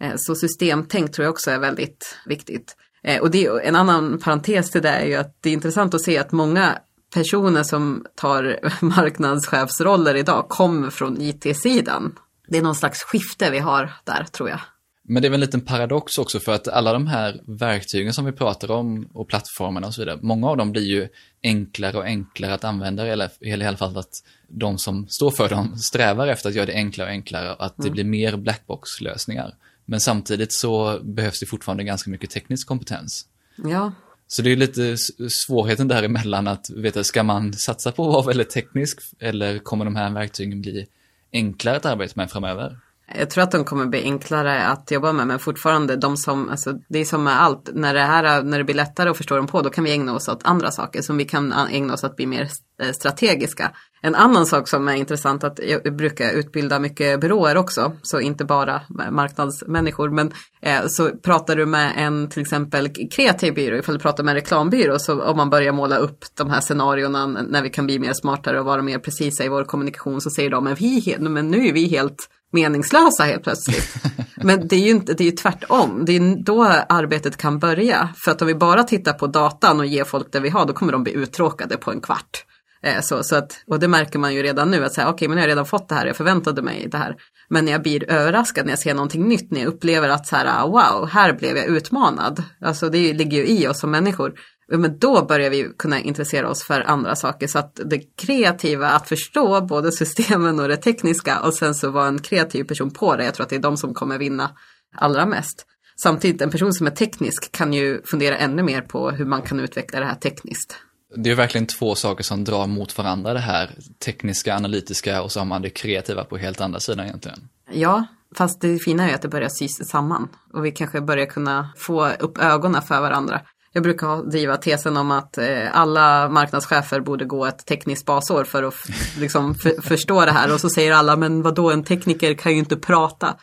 Eh, 0.00 0.12
så 0.16 0.34
systemtänk 0.34 1.12
tror 1.12 1.24
jag 1.24 1.32
också 1.32 1.50
är 1.50 1.58
väldigt 1.58 2.18
viktigt. 2.26 2.76
Eh, 3.02 3.20
och 3.20 3.30
det, 3.30 3.46
en 3.46 3.76
annan 3.76 4.18
parentes 4.18 4.70
till 4.70 4.82
det 4.82 4.88
är 4.88 5.06
ju 5.06 5.14
att 5.14 5.36
det 5.40 5.48
är 5.48 5.52
intressant 5.52 5.94
att 5.94 6.02
se 6.02 6.18
att 6.18 6.32
många 6.32 6.78
personer 7.10 7.62
som 7.62 8.06
tar 8.14 8.58
marknadschefsroller 8.84 10.14
idag 10.14 10.48
kommer 10.48 10.90
från 10.90 11.20
IT-sidan. 11.20 12.18
Det 12.48 12.58
är 12.58 12.62
någon 12.62 12.74
slags 12.74 13.02
skifte 13.02 13.50
vi 13.50 13.58
har 13.58 13.92
där 14.04 14.24
tror 14.24 14.48
jag. 14.48 14.60
Men 15.02 15.22
det 15.22 15.28
är 15.28 15.30
väl 15.30 15.42
en 15.42 15.46
liten 15.46 15.60
paradox 15.60 16.18
också 16.18 16.40
för 16.40 16.52
att 16.52 16.68
alla 16.68 16.92
de 16.92 17.06
här 17.06 17.40
verktygen 17.46 18.12
som 18.12 18.24
vi 18.24 18.32
pratar 18.32 18.70
om 18.70 19.10
och 19.14 19.28
plattformarna 19.28 19.86
och 19.86 19.94
så 19.94 20.00
vidare, 20.00 20.18
många 20.22 20.48
av 20.48 20.56
dem 20.56 20.72
blir 20.72 20.82
ju 20.82 21.08
enklare 21.42 21.98
och 21.98 22.04
enklare 22.04 22.54
att 22.54 22.64
använda 22.64 23.06
eller 23.06 23.30
i 23.40 23.52
alla 23.52 23.76
fall 23.76 23.96
att 23.96 24.12
de 24.48 24.78
som 24.78 25.08
står 25.08 25.30
för 25.30 25.48
dem 25.48 25.76
strävar 25.76 26.28
efter 26.28 26.48
att 26.48 26.54
göra 26.54 26.66
det 26.66 26.74
enklare 26.74 27.08
och 27.08 27.12
enklare 27.12 27.54
och 27.54 27.64
att 27.64 27.76
det 27.76 27.82
mm. 27.82 27.92
blir 27.92 28.04
mer 28.04 28.36
blackbox-lösningar. 28.36 29.54
Men 29.84 30.00
samtidigt 30.00 30.52
så 30.52 31.00
behövs 31.02 31.40
det 31.40 31.46
fortfarande 31.46 31.84
ganska 31.84 32.10
mycket 32.10 32.30
teknisk 32.30 32.68
kompetens. 32.68 33.26
Ja. 33.56 33.92
Så 34.32 34.42
det 34.42 34.52
är 34.52 34.56
lite 34.56 34.96
svårigheten 35.28 35.88
däremellan 35.88 36.48
att 36.48 36.70
veta, 36.76 37.04
ska 37.04 37.22
man 37.22 37.52
satsa 37.52 37.92
på 37.92 38.06
att 38.06 38.12
vara 38.12 38.26
väldigt 38.26 38.50
teknisk 38.50 39.00
eller 39.20 39.58
kommer 39.58 39.84
de 39.84 39.96
här 39.96 40.10
verktygen 40.10 40.60
bli 40.60 40.86
enklare 41.32 41.76
att 41.76 41.86
arbeta 41.86 42.12
med 42.16 42.30
framöver? 42.30 42.78
Jag 43.18 43.30
tror 43.30 43.44
att 43.44 43.50
de 43.50 43.64
kommer 43.64 43.86
bli 43.86 44.02
enklare 44.02 44.66
att 44.66 44.90
jobba 44.90 45.12
med 45.12 45.26
men 45.26 45.38
fortfarande 45.38 45.96
de 45.96 46.16
som, 46.16 46.48
alltså 46.48 46.72
det 46.88 46.98
är 46.98 47.04
som 47.04 47.24
med 47.24 47.42
allt, 47.42 47.70
när 47.72 47.94
det 47.94 48.00
här, 48.00 48.42
när 48.42 48.58
det 48.58 48.64
blir 48.64 48.74
lättare 48.74 49.10
att 49.10 49.16
förstå 49.16 49.36
dem 49.36 49.46
på 49.46 49.62
då 49.62 49.70
kan 49.70 49.84
vi 49.84 49.92
ägna 49.92 50.14
oss 50.14 50.28
åt 50.28 50.40
andra 50.44 50.70
saker 50.70 51.02
som 51.02 51.16
vi 51.16 51.24
kan 51.24 51.52
ägna 51.52 51.94
oss 51.94 52.04
åt 52.04 52.10
att 52.10 52.16
bli 52.16 52.26
mer 52.26 52.48
eh, 52.82 52.92
strategiska. 52.92 53.72
En 54.02 54.14
annan 54.14 54.46
sak 54.46 54.68
som 54.68 54.88
är 54.88 54.94
intressant 54.94 55.44
att 55.44 55.60
jag 55.68 55.96
brukar 55.96 56.32
utbilda 56.32 56.78
mycket 56.78 57.20
byråer 57.20 57.56
också, 57.56 57.92
så 58.02 58.20
inte 58.20 58.44
bara 58.44 58.80
marknadsmänniskor, 59.10 60.10
men 60.10 60.32
eh, 60.62 60.86
så 60.86 61.10
pratar 61.10 61.56
du 61.56 61.66
med 61.66 61.92
en 61.96 62.28
till 62.28 62.42
exempel 62.42 62.88
kreativ 63.10 63.54
byrå, 63.54 63.76
ifall 63.76 63.94
du 63.94 64.00
pratar 64.00 64.24
med 64.24 64.32
en 64.32 64.36
reklambyrå, 64.36 64.98
så 64.98 65.22
om 65.22 65.36
man 65.36 65.50
börjar 65.50 65.72
måla 65.72 65.96
upp 65.96 66.24
de 66.34 66.50
här 66.50 66.60
scenarierna 66.60 67.26
när 67.26 67.62
vi 67.62 67.70
kan 67.70 67.86
bli 67.86 67.98
mer 67.98 68.12
smartare 68.12 68.60
och 68.60 68.66
vara 68.66 68.82
mer 68.82 68.98
precisa 68.98 69.44
i 69.44 69.48
vår 69.48 69.64
kommunikation 69.64 70.20
så 70.20 70.30
säger 70.30 70.50
de, 70.50 70.64
men, 70.64 70.74
vi, 70.74 71.16
men 71.20 71.48
nu 71.48 71.66
är 71.66 71.72
vi 71.72 71.86
helt 71.86 72.28
meningslösa 72.52 73.24
helt 73.24 73.42
plötsligt. 73.42 73.94
Men 74.42 74.68
det 74.68 74.76
är 74.76 74.80
ju 74.80 74.90
inte, 74.90 75.14
det 75.14 75.24
är 75.24 75.30
ju 75.30 75.36
tvärtom. 75.36 76.02
Det 76.06 76.16
är 76.16 76.44
då 76.44 76.64
arbetet 76.88 77.36
kan 77.36 77.58
börja. 77.58 78.08
För 78.24 78.30
att 78.30 78.42
om 78.42 78.48
vi 78.48 78.54
bara 78.54 78.84
tittar 78.84 79.12
på 79.12 79.26
datan 79.26 79.80
och 79.80 79.86
ger 79.86 80.04
folk 80.04 80.32
det 80.32 80.40
vi 80.40 80.48
har, 80.48 80.66
då 80.66 80.72
kommer 80.72 80.92
de 80.92 81.02
bli 81.02 81.12
uttråkade 81.12 81.76
på 81.76 81.90
en 81.90 82.00
kvart. 82.00 82.44
Eh, 82.82 83.00
så, 83.00 83.22
så 83.22 83.36
att, 83.36 83.62
och 83.66 83.80
det 83.80 83.88
märker 83.88 84.18
man 84.18 84.34
ju 84.34 84.42
redan 84.42 84.70
nu, 84.70 84.84
att 84.84 84.92
säga, 84.92 85.08
okej, 85.08 85.14
okay, 85.14 85.28
men 85.28 85.38
jag 85.38 85.42
har 85.42 85.48
redan 85.48 85.66
fått 85.66 85.88
det 85.88 85.94
här, 85.94 86.06
jag 86.06 86.16
förväntade 86.16 86.62
mig 86.62 86.88
det 86.90 86.98
här. 86.98 87.16
Men 87.48 87.64
när 87.64 87.72
jag 87.72 87.82
blir 87.82 88.10
överraskad, 88.10 88.66
när 88.66 88.72
jag 88.72 88.78
ser 88.78 88.94
någonting 88.94 89.28
nytt, 89.28 89.50
när 89.50 89.60
jag 89.60 89.68
upplever 89.68 90.08
att 90.08 90.26
så 90.26 90.36
här, 90.36 90.46
ah, 90.46 90.66
wow, 90.66 91.08
här 91.08 91.32
blev 91.32 91.56
jag 91.56 91.66
utmanad. 91.66 92.42
Alltså 92.60 92.88
det 92.88 93.12
ligger 93.12 93.38
ju 93.38 93.46
i 93.46 93.68
oss 93.68 93.80
som 93.80 93.90
människor 93.90 94.34
men 94.78 94.98
då 94.98 95.24
börjar 95.24 95.50
vi 95.50 95.72
kunna 95.78 96.00
intressera 96.00 96.48
oss 96.48 96.64
för 96.64 96.80
andra 96.80 97.16
saker. 97.16 97.46
Så 97.46 97.58
att 97.58 97.80
det 97.84 97.98
kreativa, 98.16 98.88
att 98.88 99.08
förstå 99.08 99.60
både 99.60 99.92
systemen 99.98 100.60
och 100.60 100.68
det 100.68 100.76
tekniska 100.76 101.40
och 101.40 101.54
sen 101.54 101.74
så 101.74 101.90
vara 101.90 102.06
en 102.06 102.18
kreativ 102.18 102.64
person 102.64 102.90
på 102.90 103.16
det. 103.16 103.24
Jag 103.24 103.34
tror 103.34 103.44
att 103.44 103.50
det 103.50 103.56
är 103.56 103.60
de 103.60 103.76
som 103.76 103.94
kommer 103.94 104.18
vinna 104.18 104.50
allra 104.96 105.26
mest. 105.26 105.66
Samtidigt, 106.02 106.42
en 106.42 106.50
person 106.50 106.72
som 106.72 106.86
är 106.86 106.90
teknisk 106.90 107.52
kan 107.52 107.72
ju 107.72 108.02
fundera 108.04 108.36
ännu 108.36 108.62
mer 108.62 108.80
på 108.80 109.10
hur 109.10 109.24
man 109.24 109.42
kan 109.42 109.60
utveckla 109.60 110.00
det 110.00 110.06
här 110.06 110.14
tekniskt. 110.14 110.76
Det 111.16 111.30
är 111.30 111.34
verkligen 111.34 111.66
två 111.66 111.94
saker 111.94 112.24
som 112.24 112.44
drar 112.44 112.66
mot 112.66 112.98
varandra, 112.98 113.32
det 113.32 113.40
här 113.40 113.70
tekniska, 114.04 114.56
analytiska 114.56 115.22
och 115.22 115.32
så 115.32 115.40
har 115.40 115.46
man 115.46 115.62
det 115.62 115.70
kreativa 115.70 116.24
på 116.24 116.36
helt 116.36 116.60
andra 116.60 116.80
sidan 116.80 117.06
egentligen. 117.06 117.48
Ja, 117.72 118.06
fast 118.36 118.60
det 118.60 118.78
fina 118.78 119.10
är 119.10 119.14
att 119.14 119.22
det 119.22 119.28
börjar 119.28 119.48
sys 119.48 119.88
samman 119.88 120.28
och 120.52 120.64
vi 120.64 120.72
kanske 120.72 121.00
börjar 121.00 121.26
kunna 121.26 121.72
få 121.76 122.08
upp 122.08 122.38
ögonen 122.38 122.82
för 122.82 123.00
varandra. 123.00 123.40
Jag 123.72 123.82
brukar 123.82 124.30
driva 124.30 124.56
tesen 124.56 124.96
om 124.96 125.10
att 125.10 125.38
eh, 125.38 125.68
alla 125.72 126.28
marknadschefer 126.28 127.00
borde 127.00 127.24
gå 127.24 127.46
ett 127.46 127.66
tekniskt 127.66 128.06
basår 128.06 128.44
för 128.44 128.62
att 128.62 128.74
liksom, 129.18 129.54
förstå 129.82 130.24
det 130.24 130.32
här. 130.32 130.54
Och 130.54 130.60
så 130.60 130.68
säger 130.68 130.92
alla, 130.92 131.16
men 131.16 131.42
vad 131.42 131.54
då 131.54 131.70
en 131.70 131.84
tekniker 131.84 132.34
kan 132.34 132.52
ju 132.52 132.58
inte 132.58 132.76
prata. 132.76 133.36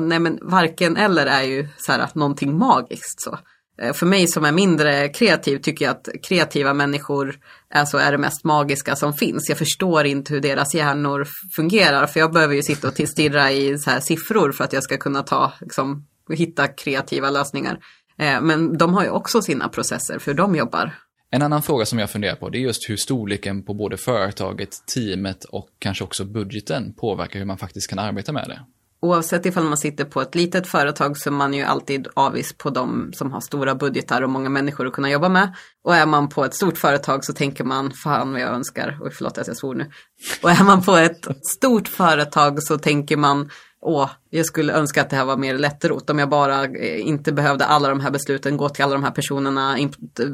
nej 0.00 0.18
men 0.18 0.38
varken 0.42 0.96
eller 0.96 1.26
är 1.26 1.42
ju 1.42 1.68
så 1.76 1.92
här, 1.92 2.08
någonting 2.14 2.58
magiskt. 2.58 3.20
Så. 3.20 3.38
Eh, 3.82 3.92
för 3.92 4.06
mig 4.06 4.26
som 4.26 4.44
är 4.44 4.52
mindre 4.52 5.08
kreativ 5.08 5.58
tycker 5.58 5.84
jag 5.84 5.92
att 5.92 6.08
kreativa 6.22 6.74
människor 6.74 7.38
är, 7.70 7.84
så 7.84 7.98
är 7.98 8.12
det 8.12 8.18
mest 8.18 8.44
magiska 8.44 8.96
som 8.96 9.12
finns. 9.12 9.48
Jag 9.48 9.58
förstår 9.58 10.06
inte 10.06 10.34
hur 10.34 10.40
deras 10.40 10.74
hjärnor 10.74 11.28
fungerar 11.56 12.06
för 12.06 12.20
jag 12.20 12.32
behöver 12.32 12.54
ju 12.54 12.62
sitta 12.62 12.88
och 12.88 13.08
stirra 13.08 13.52
i 13.52 13.78
så 13.78 13.90
här 13.90 14.00
siffror 14.00 14.52
för 14.52 14.64
att 14.64 14.72
jag 14.72 14.82
ska 14.82 14.96
kunna 14.96 15.22
ta, 15.22 15.52
liksom, 15.60 16.06
hitta 16.30 16.68
kreativa 16.68 17.30
lösningar. 17.30 17.78
Eh, 18.18 18.40
men 18.40 18.78
de 18.78 18.94
har 18.94 19.04
ju 19.04 19.10
också 19.10 19.42
sina 19.42 19.68
processer 19.68 20.18
för 20.18 20.30
hur 20.30 20.36
de 20.36 20.56
jobbar. 20.56 20.94
En 21.30 21.42
annan 21.42 21.62
fråga 21.62 21.86
som 21.86 21.98
jag 21.98 22.10
funderar 22.10 22.36
på 22.36 22.48
det 22.48 22.58
är 22.58 22.60
just 22.60 22.90
hur 22.90 22.96
storleken 22.96 23.62
på 23.62 23.74
både 23.74 23.96
företaget, 23.96 24.86
teamet 24.94 25.44
och 25.44 25.68
kanske 25.78 26.04
också 26.04 26.24
budgeten 26.24 26.94
påverkar 26.94 27.38
hur 27.38 27.46
man 27.46 27.58
faktiskt 27.58 27.90
kan 27.90 27.98
arbeta 27.98 28.32
med 28.32 28.48
det 28.48 28.60
oavsett 29.04 29.46
ifall 29.46 29.64
man 29.64 29.76
sitter 29.76 30.04
på 30.04 30.20
ett 30.22 30.34
litet 30.34 30.66
företag 30.66 31.18
så 31.18 31.28
är 31.28 31.32
man 31.32 31.54
ju 31.54 31.62
alltid 31.62 32.08
avis 32.14 32.52
på 32.52 32.70
de 32.70 33.12
som 33.12 33.32
har 33.32 33.40
stora 33.40 33.74
budgetar 33.74 34.22
och 34.22 34.30
många 34.30 34.48
människor 34.48 34.86
att 34.86 34.92
kunna 34.92 35.10
jobba 35.10 35.28
med. 35.28 35.54
Och 35.84 35.96
är 35.96 36.06
man 36.06 36.28
på 36.28 36.44
ett 36.44 36.54
stort 36.54 36.78
företag 36.78 37.24
så 37.24 37.32
tänker 37.32 37.64
man, 37.64 37.92
fan 37.92 38.32
vad 38.32 38.40
jag 38.40 38.50
önskar, 38.50 38.98
oj 39.00 39.10
förlåt 39.12 39.38
att 39.38 39.46
jag 39.46 39.56
svor 39.56 39.74
nu. 39.74 39.90
Och 40.42 40.50
är 40.50 40.64
man 40.64 40.82
på 40.82 40.96
ett 40.96 41.26
stort 41.58 41.88
företag 41.88 42.62
så 42.62 42.78
tänker 42.78 43.16
man, 43.16 43.50
åh, 43.84 44.10
jag 44.30 44.46
skulle 44.46 44.72
önska 44.72 45.02
att 45.02 45.10
det 45.10 45.16
här 45.16 45.24
var 45.24 45.36
mer 45.36 45.58
lättrot. 45.58 46.10
Om 46.10 46.18
jag 46.18 46.28
bara 46.28 46.64
eh, 46.64 47.06
inte 47.08 47.32
behövde 47.32 47.64
alla 47.64 47.88
de 47.88 48.00
här 48.00 48.10
besluten, 48.10 48.56
gå 48.56 48.68
till 48.68 48.84
alla 48.84 48.92
de 48.92 49.04
här 49.04 49.10
personerna, 49.10 49.76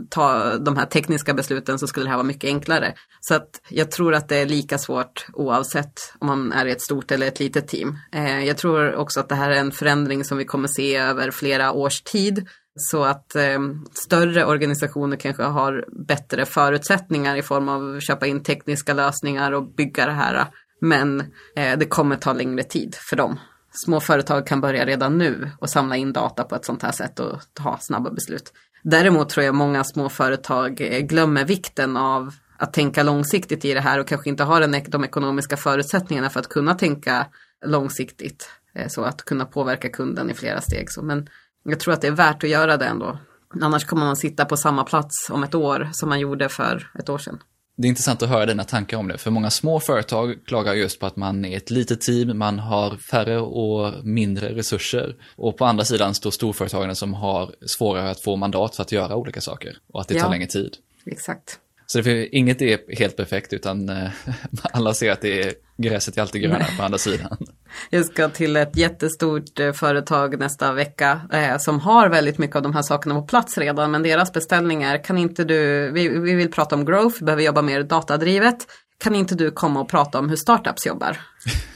ta 0.08 0.56
de 0.56 0.76
här 0.76 0.86
tekniska 0.86 1.34
besluten 1.34 1.78
så 1.78 1.86
skulle 1.86 2.06
det 2.06 2.10
här 2.10 2.16
vara 2.16 2.26
mycket 2.26 2.48
enklare. 2.48 2.94
Så 3.20 3.34
att 3.34 3.60
jag 3.68 3.90
tror 3.90 4.14
att 4.14 4.28
det 4.28 4.36
är 4.36 4.46
lika 4.46 4.78
svårt 4.78 5.26
oavsett 5.32 6.12
om 6.18 6.26
man 6.26 6.52
är 6.52 6.66
i 6.66 6.70
ett 6.70 6.82
stort 6.82 7.10
eller 7.10 7.26
ett 7.26 7.40
litet 7.40 7.68
team. 7.68 7.98
Eh, 8.12 8.44
jag 8.44 8.56
tror 8.56 8.94
också 8.94 9.20
att 9.20 9.28
det 9.28 9.34
här 9.34 9.50
är 9.50 9.56
en 9.56 9.72
förändring 9.72 10.24
som 10.24 10.38
vi 10.38 10.44
kommer 10.44 10.68
se 10.68 10.96
över 10.96 11.30
flera 11.30 11.72
års 11.72 12.02
tid. 12.02 12.48
Så 12.74 13.04
att 13.04 13.36
eh, 13.36 13.58
större 13.92 14.44
organisationer 14.44 15.16
kanske 15.16 15.42
har 15.42 15.84
bättre 16.06 16.46
förutsättningar 16.46 17.36
i 17.36 17.42
form 17.42 17.68
av 17.68 17.96
att 17.96 18.02
köpa 18.02 18.26
in 18.26 18.42
tekniska 18.42 18.94
lösningar 18.94 19.52
och 19.52 19.74
bygga 19.74 20.06
det 20.06 20.12
här 20.12 20.34
eh, 20.34 20.46
men 20.80 21.20
eh, 21.56 21.78
det 21.78 21.86
kommer 21.86 22.16
ta 22.16 22.32
längre 22.32 22.62
tid 22.62 22.94
för 22.94 23.16
dem. 23.16 23.38
Små 23.72 24.00
företag 24.00 24.46
kan 24.46 24.60
börja 24.60 24.86
redan 24.86 25.18
nu 25.18 25.50
och 25.58 25.70
samla 25.70 25.96
in 25.96 26.12
data 26.12 26.44
på 26.44 26.54
ett 26.54 26.64
sånt 26.64 26.82
här 26.82 26.92
sätt 26.92 27.20
och 27.20 27.40
ta 27.54 27.78
snabba 27.80 28.10
beslut. 28.10 28.52
Däremot 28.82 29.28
tror 29.28 29.46
jag 29.46 29.54
många 29.54 29.84
små 29.84 30.08
företag 30.08 30.80
eh, 30.80 31.00
glömmer 31.00 31.44
vikten 31.44 31.96
av 31.96 32.34
att 32.56 32.72
tänka 32.72 33.02
långsiktigt 33.02 33.64
i 33.64 33.74
det 33.74 33.80
här 33.80 33.98
och 33.98 34.08
kanske 34.08 34.30
inte 34.30 34.44
har 34.44 34.90
de 34.90 35.04
ekonomiska 35.04 35.56
förutsättningarna 35.56 36.30
för 36.30 36.40
att 36.40 36.48
kunna 36.48 36.74
tänka 36.74 37.26
långsiktigt. 37.66 38.50
Eh, 38.74 38.88
så 38.88 39.02
att 39.02 39.24
kunna 39.24 39.44
påverka 39.44 39.88
kunden 39.88 40.30
i 40.30 40.34
flera 40.34 40.60
steg. 40.60 40.88
Men 41.02 41.28
jag 41.62 41.80
tror 41.80 41.94
att 41.94 42.00
det 42.00 42.06
är 42.06 42.12
värt 42.12 42.44
att 42.44 42.50
göra 42.50 42.76
det 42.76 42.86
ändå. 42.86 43.18
Annars 43.60 43.84
kommer 43.84 44.06
man 44.06 44.16
sitta 44.16 44.44
på 44.44 44.56
samma 44.56 44.84
plats 44.84 45.30
om 45.30 45.44
ett 45.44 45.54
år 45.54 45.88
som 45.92 46.08
man 46.08 46.20
gjorde 46.20 46.48
för 46.48 46.90
ett 46.98 47.08
år 47.08 47.18
sedan 47.18 47.38
det 47.80 47.86
är 47.86 47.88
intressant 47.88 48.22
att 48.22 48.28
höra 48.28 48.46
dina 48.46 48.64
tankar 48.64 48.96
om 48.96 49.08
det, 49.08 49.18
för 49.18 49.30
många 49.30 49.50
små 49.50 49.80
företag 49.80 50.34
klagar 50.46 50.74
just 50.74 51.00
på 51.00 51.06
att 51.06 51.16
man 51.16 51.44
är 51.44 51.56
ett 51.56 51.70
litet 51.70 52.00
team, 52.00 52.38
man 52.38 52.58
har 52.58 52.96
färre 52.96 53.38
och 53.40 54.04
mindre 54.04 54.54
resurser. 54.54 55.16
Och 55.36 55.56
på 55.56 55.64
andra 55.64 55.84
sidan 55.84 56.14
står 56.14 56.30
storföretagen 56.30 56.96
som 56.96 57.14
har 57.14 57.54
svårare 57.66 58.10
att 58.10 58.20
få 58.20 58.36
mandat 58.36 58.76
för 58.76 58.82
att 58.82 58.92
göra 58.92 59.16
olika 59.16 59.40
saker 59.40 59.76
och 59.92 60.00
att 60.00 60.08
det 60.08 60.14
ja, 60.14 60.22
tar 60.22 60.30
längre 60.30 60.46
tid. 60.46 60.76
Exakt. 61.06 61.58
Så 61.86 62.00
det, 62.00 62.36
inget 62.36 62.62
är 62.62 62.96
helt 62.98 63.16
perfekt 63.16 63.52
utan 63.52 63.88
eh, 63.88 64.10
alla 64.62 64.94
ser 64.94 65.12
att 65.12 65.20
det 65.20 65.42
är 65.42 65.54
gräset 65.82 66.16
är 66.16 66.22
alltid 66.22 66.42
grönare 66.42 66.66
på 66.76 66.82
andra 66.82 66.98
sidan. 66.98 67.36
Jag 67.90 68.06
ska 68.06 68.28
till 68.28 68.56
ett 68.56 68.76
jättestort 68.76 69.60
eh, 69.60 69.72
företag 69.72 70.38
nästa 70.38 70.72
vecka 70.72 71.20
eh, 71.32 71.58
som 71.58 71.80
har 71.80 72.08
väldigt 72.08 72.38
mycket 72.38 72.56
av 72.56 72.62
de 72.62 72.74
här 72.74 72.82
sakerna 72.82 73.14
på 73.14 73.22
plats 73.22 73.58
redan. 73.58 73.90
Men 73.90 74.02
deras 74.02 74.32
beställningar, 74.32 75.04
kan 75.04 75.18
inte 75.18 75.44
du, 75.44 75.90
vi, 75.90 76.08
vi 76.08 76.34
vill 76.34 76.50
prata 76.50 76.74
om 76.74 76.84
growth, 76.84 77.16
vi 77.18 77.24
behöver 77.24 77.42
jobba 77.42 77.62
mer 77.62 77.82
datadrivet. 77.82 78.56
Kan 78.98 79.14
inte 79.14 79.34
du 79.34 79.50
komma 79.50 79.80
och 79.80 79.88
prata 79.88 80.18
om 80.18 80.28
hur 80.28 80.36
startups 80.36 80.86
jobbar? 80.86 81.16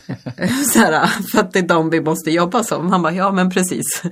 Så 0.72 0.78
här, 0.78 1.06
för 1.06 1.40
att 1.40 1.52
det 1.52 1.58
är 1.58 1.68
de 1.68 1.90
vi 1.90 2.00
måste 2.00 2.30
jobba 2.30 2.64
som. 2.64 2.90
Han 2.90 3.02
bara, 3.02 3.12
ja 3.12 3.32
men 3.32 3.50
precis. 3.50 4.02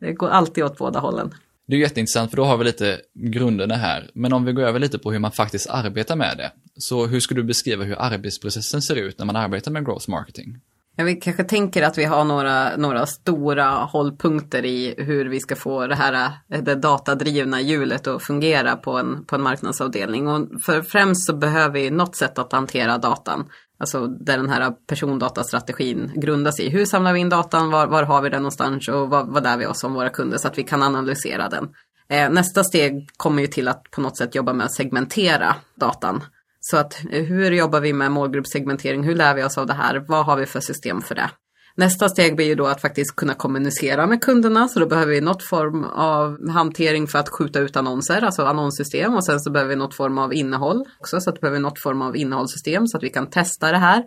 Det 0.00 0.12
går 0.12 0.28
alltid 0.28 0.64
åt 0.64 0.78
båda 0.78 1.00
hållen. 1.00 1.34
Det 1.70 1.76
är 1.76 1.80
jätteintressant 1.80 2.30
för 2.30 2.36
då 2.36 2.44
har 2.44 2.56
vi 2.56 2.64
lite 2.64 3.00
grunderna 3.14 3.74
här. 3.74 4.10
Men 4.14 4.32
om 4.32 4.44
vi 4.44 4.52
går 4.52 4.62
över 4.62 4.78
lite 4.78 4.98
på 4.98 5.12
hur 5.12 5.18
man 5.18 5.32
faktiskt 5.32 5.70
arbetar 5.70 6.16
med 6.16 6.36
det. 6.36 6.52
Så 6.78 7.06
hur 7.06 7.20
skulle 7.20 7.40
du 7.40 7.44
beskriva 7.44 7.84
hur 7.84 7.96
arbetsprocessen 7.98 8.82
ser 8.82 8.96
ut 8.96 9.18
när 9.18 9.26
man 9.26 9.36
arbetar 9.36 9.70
med 9.70 9.84
growth 9.84 10.10
marketing? 10.10 10.56
Ja, 10.96 11.04
vi 11.04 11.14
kanske 11.14 11.44
tänker 11.44 11.82
att 11.82 11.98
vi 11.98 12.04
har 12.04 12.24
några, 12.24 12.76
några 12.76 13.06
stora 13.06 13.68
hållpunkter 13.70 14.64
i 14.64 14.94
hur 14.98 15.24
vi 15.28 15.40
ska 15.40 15.56
få 15.56 15.86
det 15.86 15.94
här 15.94 16.30
det 16.48 16.74
datadrivna 16.74 17.60
hjulet 17.60 18.06
att 18.06 18.22
fungera 18.22 18.76
på 18.76 18.98
en, 18.98 19.24
på 19.24 19.34
en 19.34 19.42
marknadsavdelning. 19.42 20.28
Och 20.28 20.62
för 20.62 20.82
främst 20.82 21.26
så 21.26 21.36
behöver 21.36 21.80
vi 21.80 21.90
något 21.90 22.16
sätt 22.16 22.38
att 22.38 22.52
hantera 22.52 22.98
datan. 22.98 23.48
Alltså 23.80 24.06
där 24.06 24.36
den 24.36 24.50
här 24.50 24.70
persondatastrategin 24.86 26.12
grundas 26.14 26.60
i. 26.60 26.68
Hur 26.68 26.84
samlar 26.84 27.12
vi 27.12 27.20
in 27.20 27.28
datan? 27.28 27.70
Var, 27.70 27.86
var 27.86 28.02
har 28.02 28.22
vi 28.22 28.28
den 28.28 28.42
någonstans? 28.42 28.88
Och 28.88 29.10
vad, 29.10 29.26
vad 29.26 29.42
lär 29.42 29.56
vi 29.56 29.66
oss 29.66 29.84
om 29.84 29.94
våra 29.94 30.10
kunder 30.10 30.38
så 30.38 30.48
att 30.48 30.58
vi 30.58 30.62
kan 30.62 30.82
analysera 30.82 31.48
den? 31.48 31.68
Eh, 32.08 32.30
nästa 32.30 32.64
steg 32.64 33.08
kommer 33.16 33.42
ju 33.42 33.48
till 33.48 33.68
att 33.68 33.90
på 33.90 34.00
något 34.00 34.18
sätt 34.18 34.34
jobba 34.34 34.52
med 34.52 34.66
att 34.66 34.74
segmentera 34.74 35.56
datan. 35.74 36.22
Så 36.60 36.76
att 36.76 37.04
eh, 37.10 37.24
hur 37.24 37.50
jobbar 37.50 37.80
vi 37.80 37.92
med 37.92 38.12
målgruppssegmentering? 38.12 39.02
Hur 39.04 39.14
lär 39.14 39.34
vi 39.34 39.44
oss 39.44 39.58
av 39.58 39.66
det 39.66 39.74
här? 39.74 40.04
Vad 40.08 40.26
har 40.26 40.36
vi 40.36 40.46
för 40.46 40.60
system 40.60 41.02
för 41.02 41.14
det? 41.14 41.30
Nästa 41.74 42.08
steg 42.08 42.36
blir 42.36 42.46
ju 42.46 42.54
då 42.54 42.66
att 42.66 42.80
faktiskt 42.80 43.16
kunna 43.16 43.34
kommunicera 43.34 44.06
med 44.06 44.22
kunderna, 44.22 44.68
så 44.68 44.80
då 44.80 44.86
behöver 44.86 45.12
vi 45.12 45.20
något 45.20 45.42
form 45.42 45.84
av 45.84 46.50
hantering 46.50 47.06
för 47.06 47.18
att 47.18 47.28
skjuta 47.28 47.60
ut 47.60 47.76
annonser, 47.76 48.22
alltså 48.22 48.42
annonssystem 48.42 49.14
och 49.14 49.24
sen 49.24 49.40
så 49.40 49.50
behöver 49.50 49.68
vi 49.68 49.76
något 49.76 49.94
form 49.94 50.18
av 50.18 50.34
innehåll 50.34 50.84
också, 50.98 51.20
så 51.20 51.30
att 51.30 51.36
vi 51.36 51.40
behöver 51.40 51.60
något 51.60 51.82
form 51.82 52.02
av 52.02 52.16
innehållssystem 52.16 52.86
så 52.86 52.96
att 52.96 53.02
vi 53.02 53.10
kan 53.10 53.30
testa 53.30 53.72
det 53.72 53.78
här. 53.78 54.04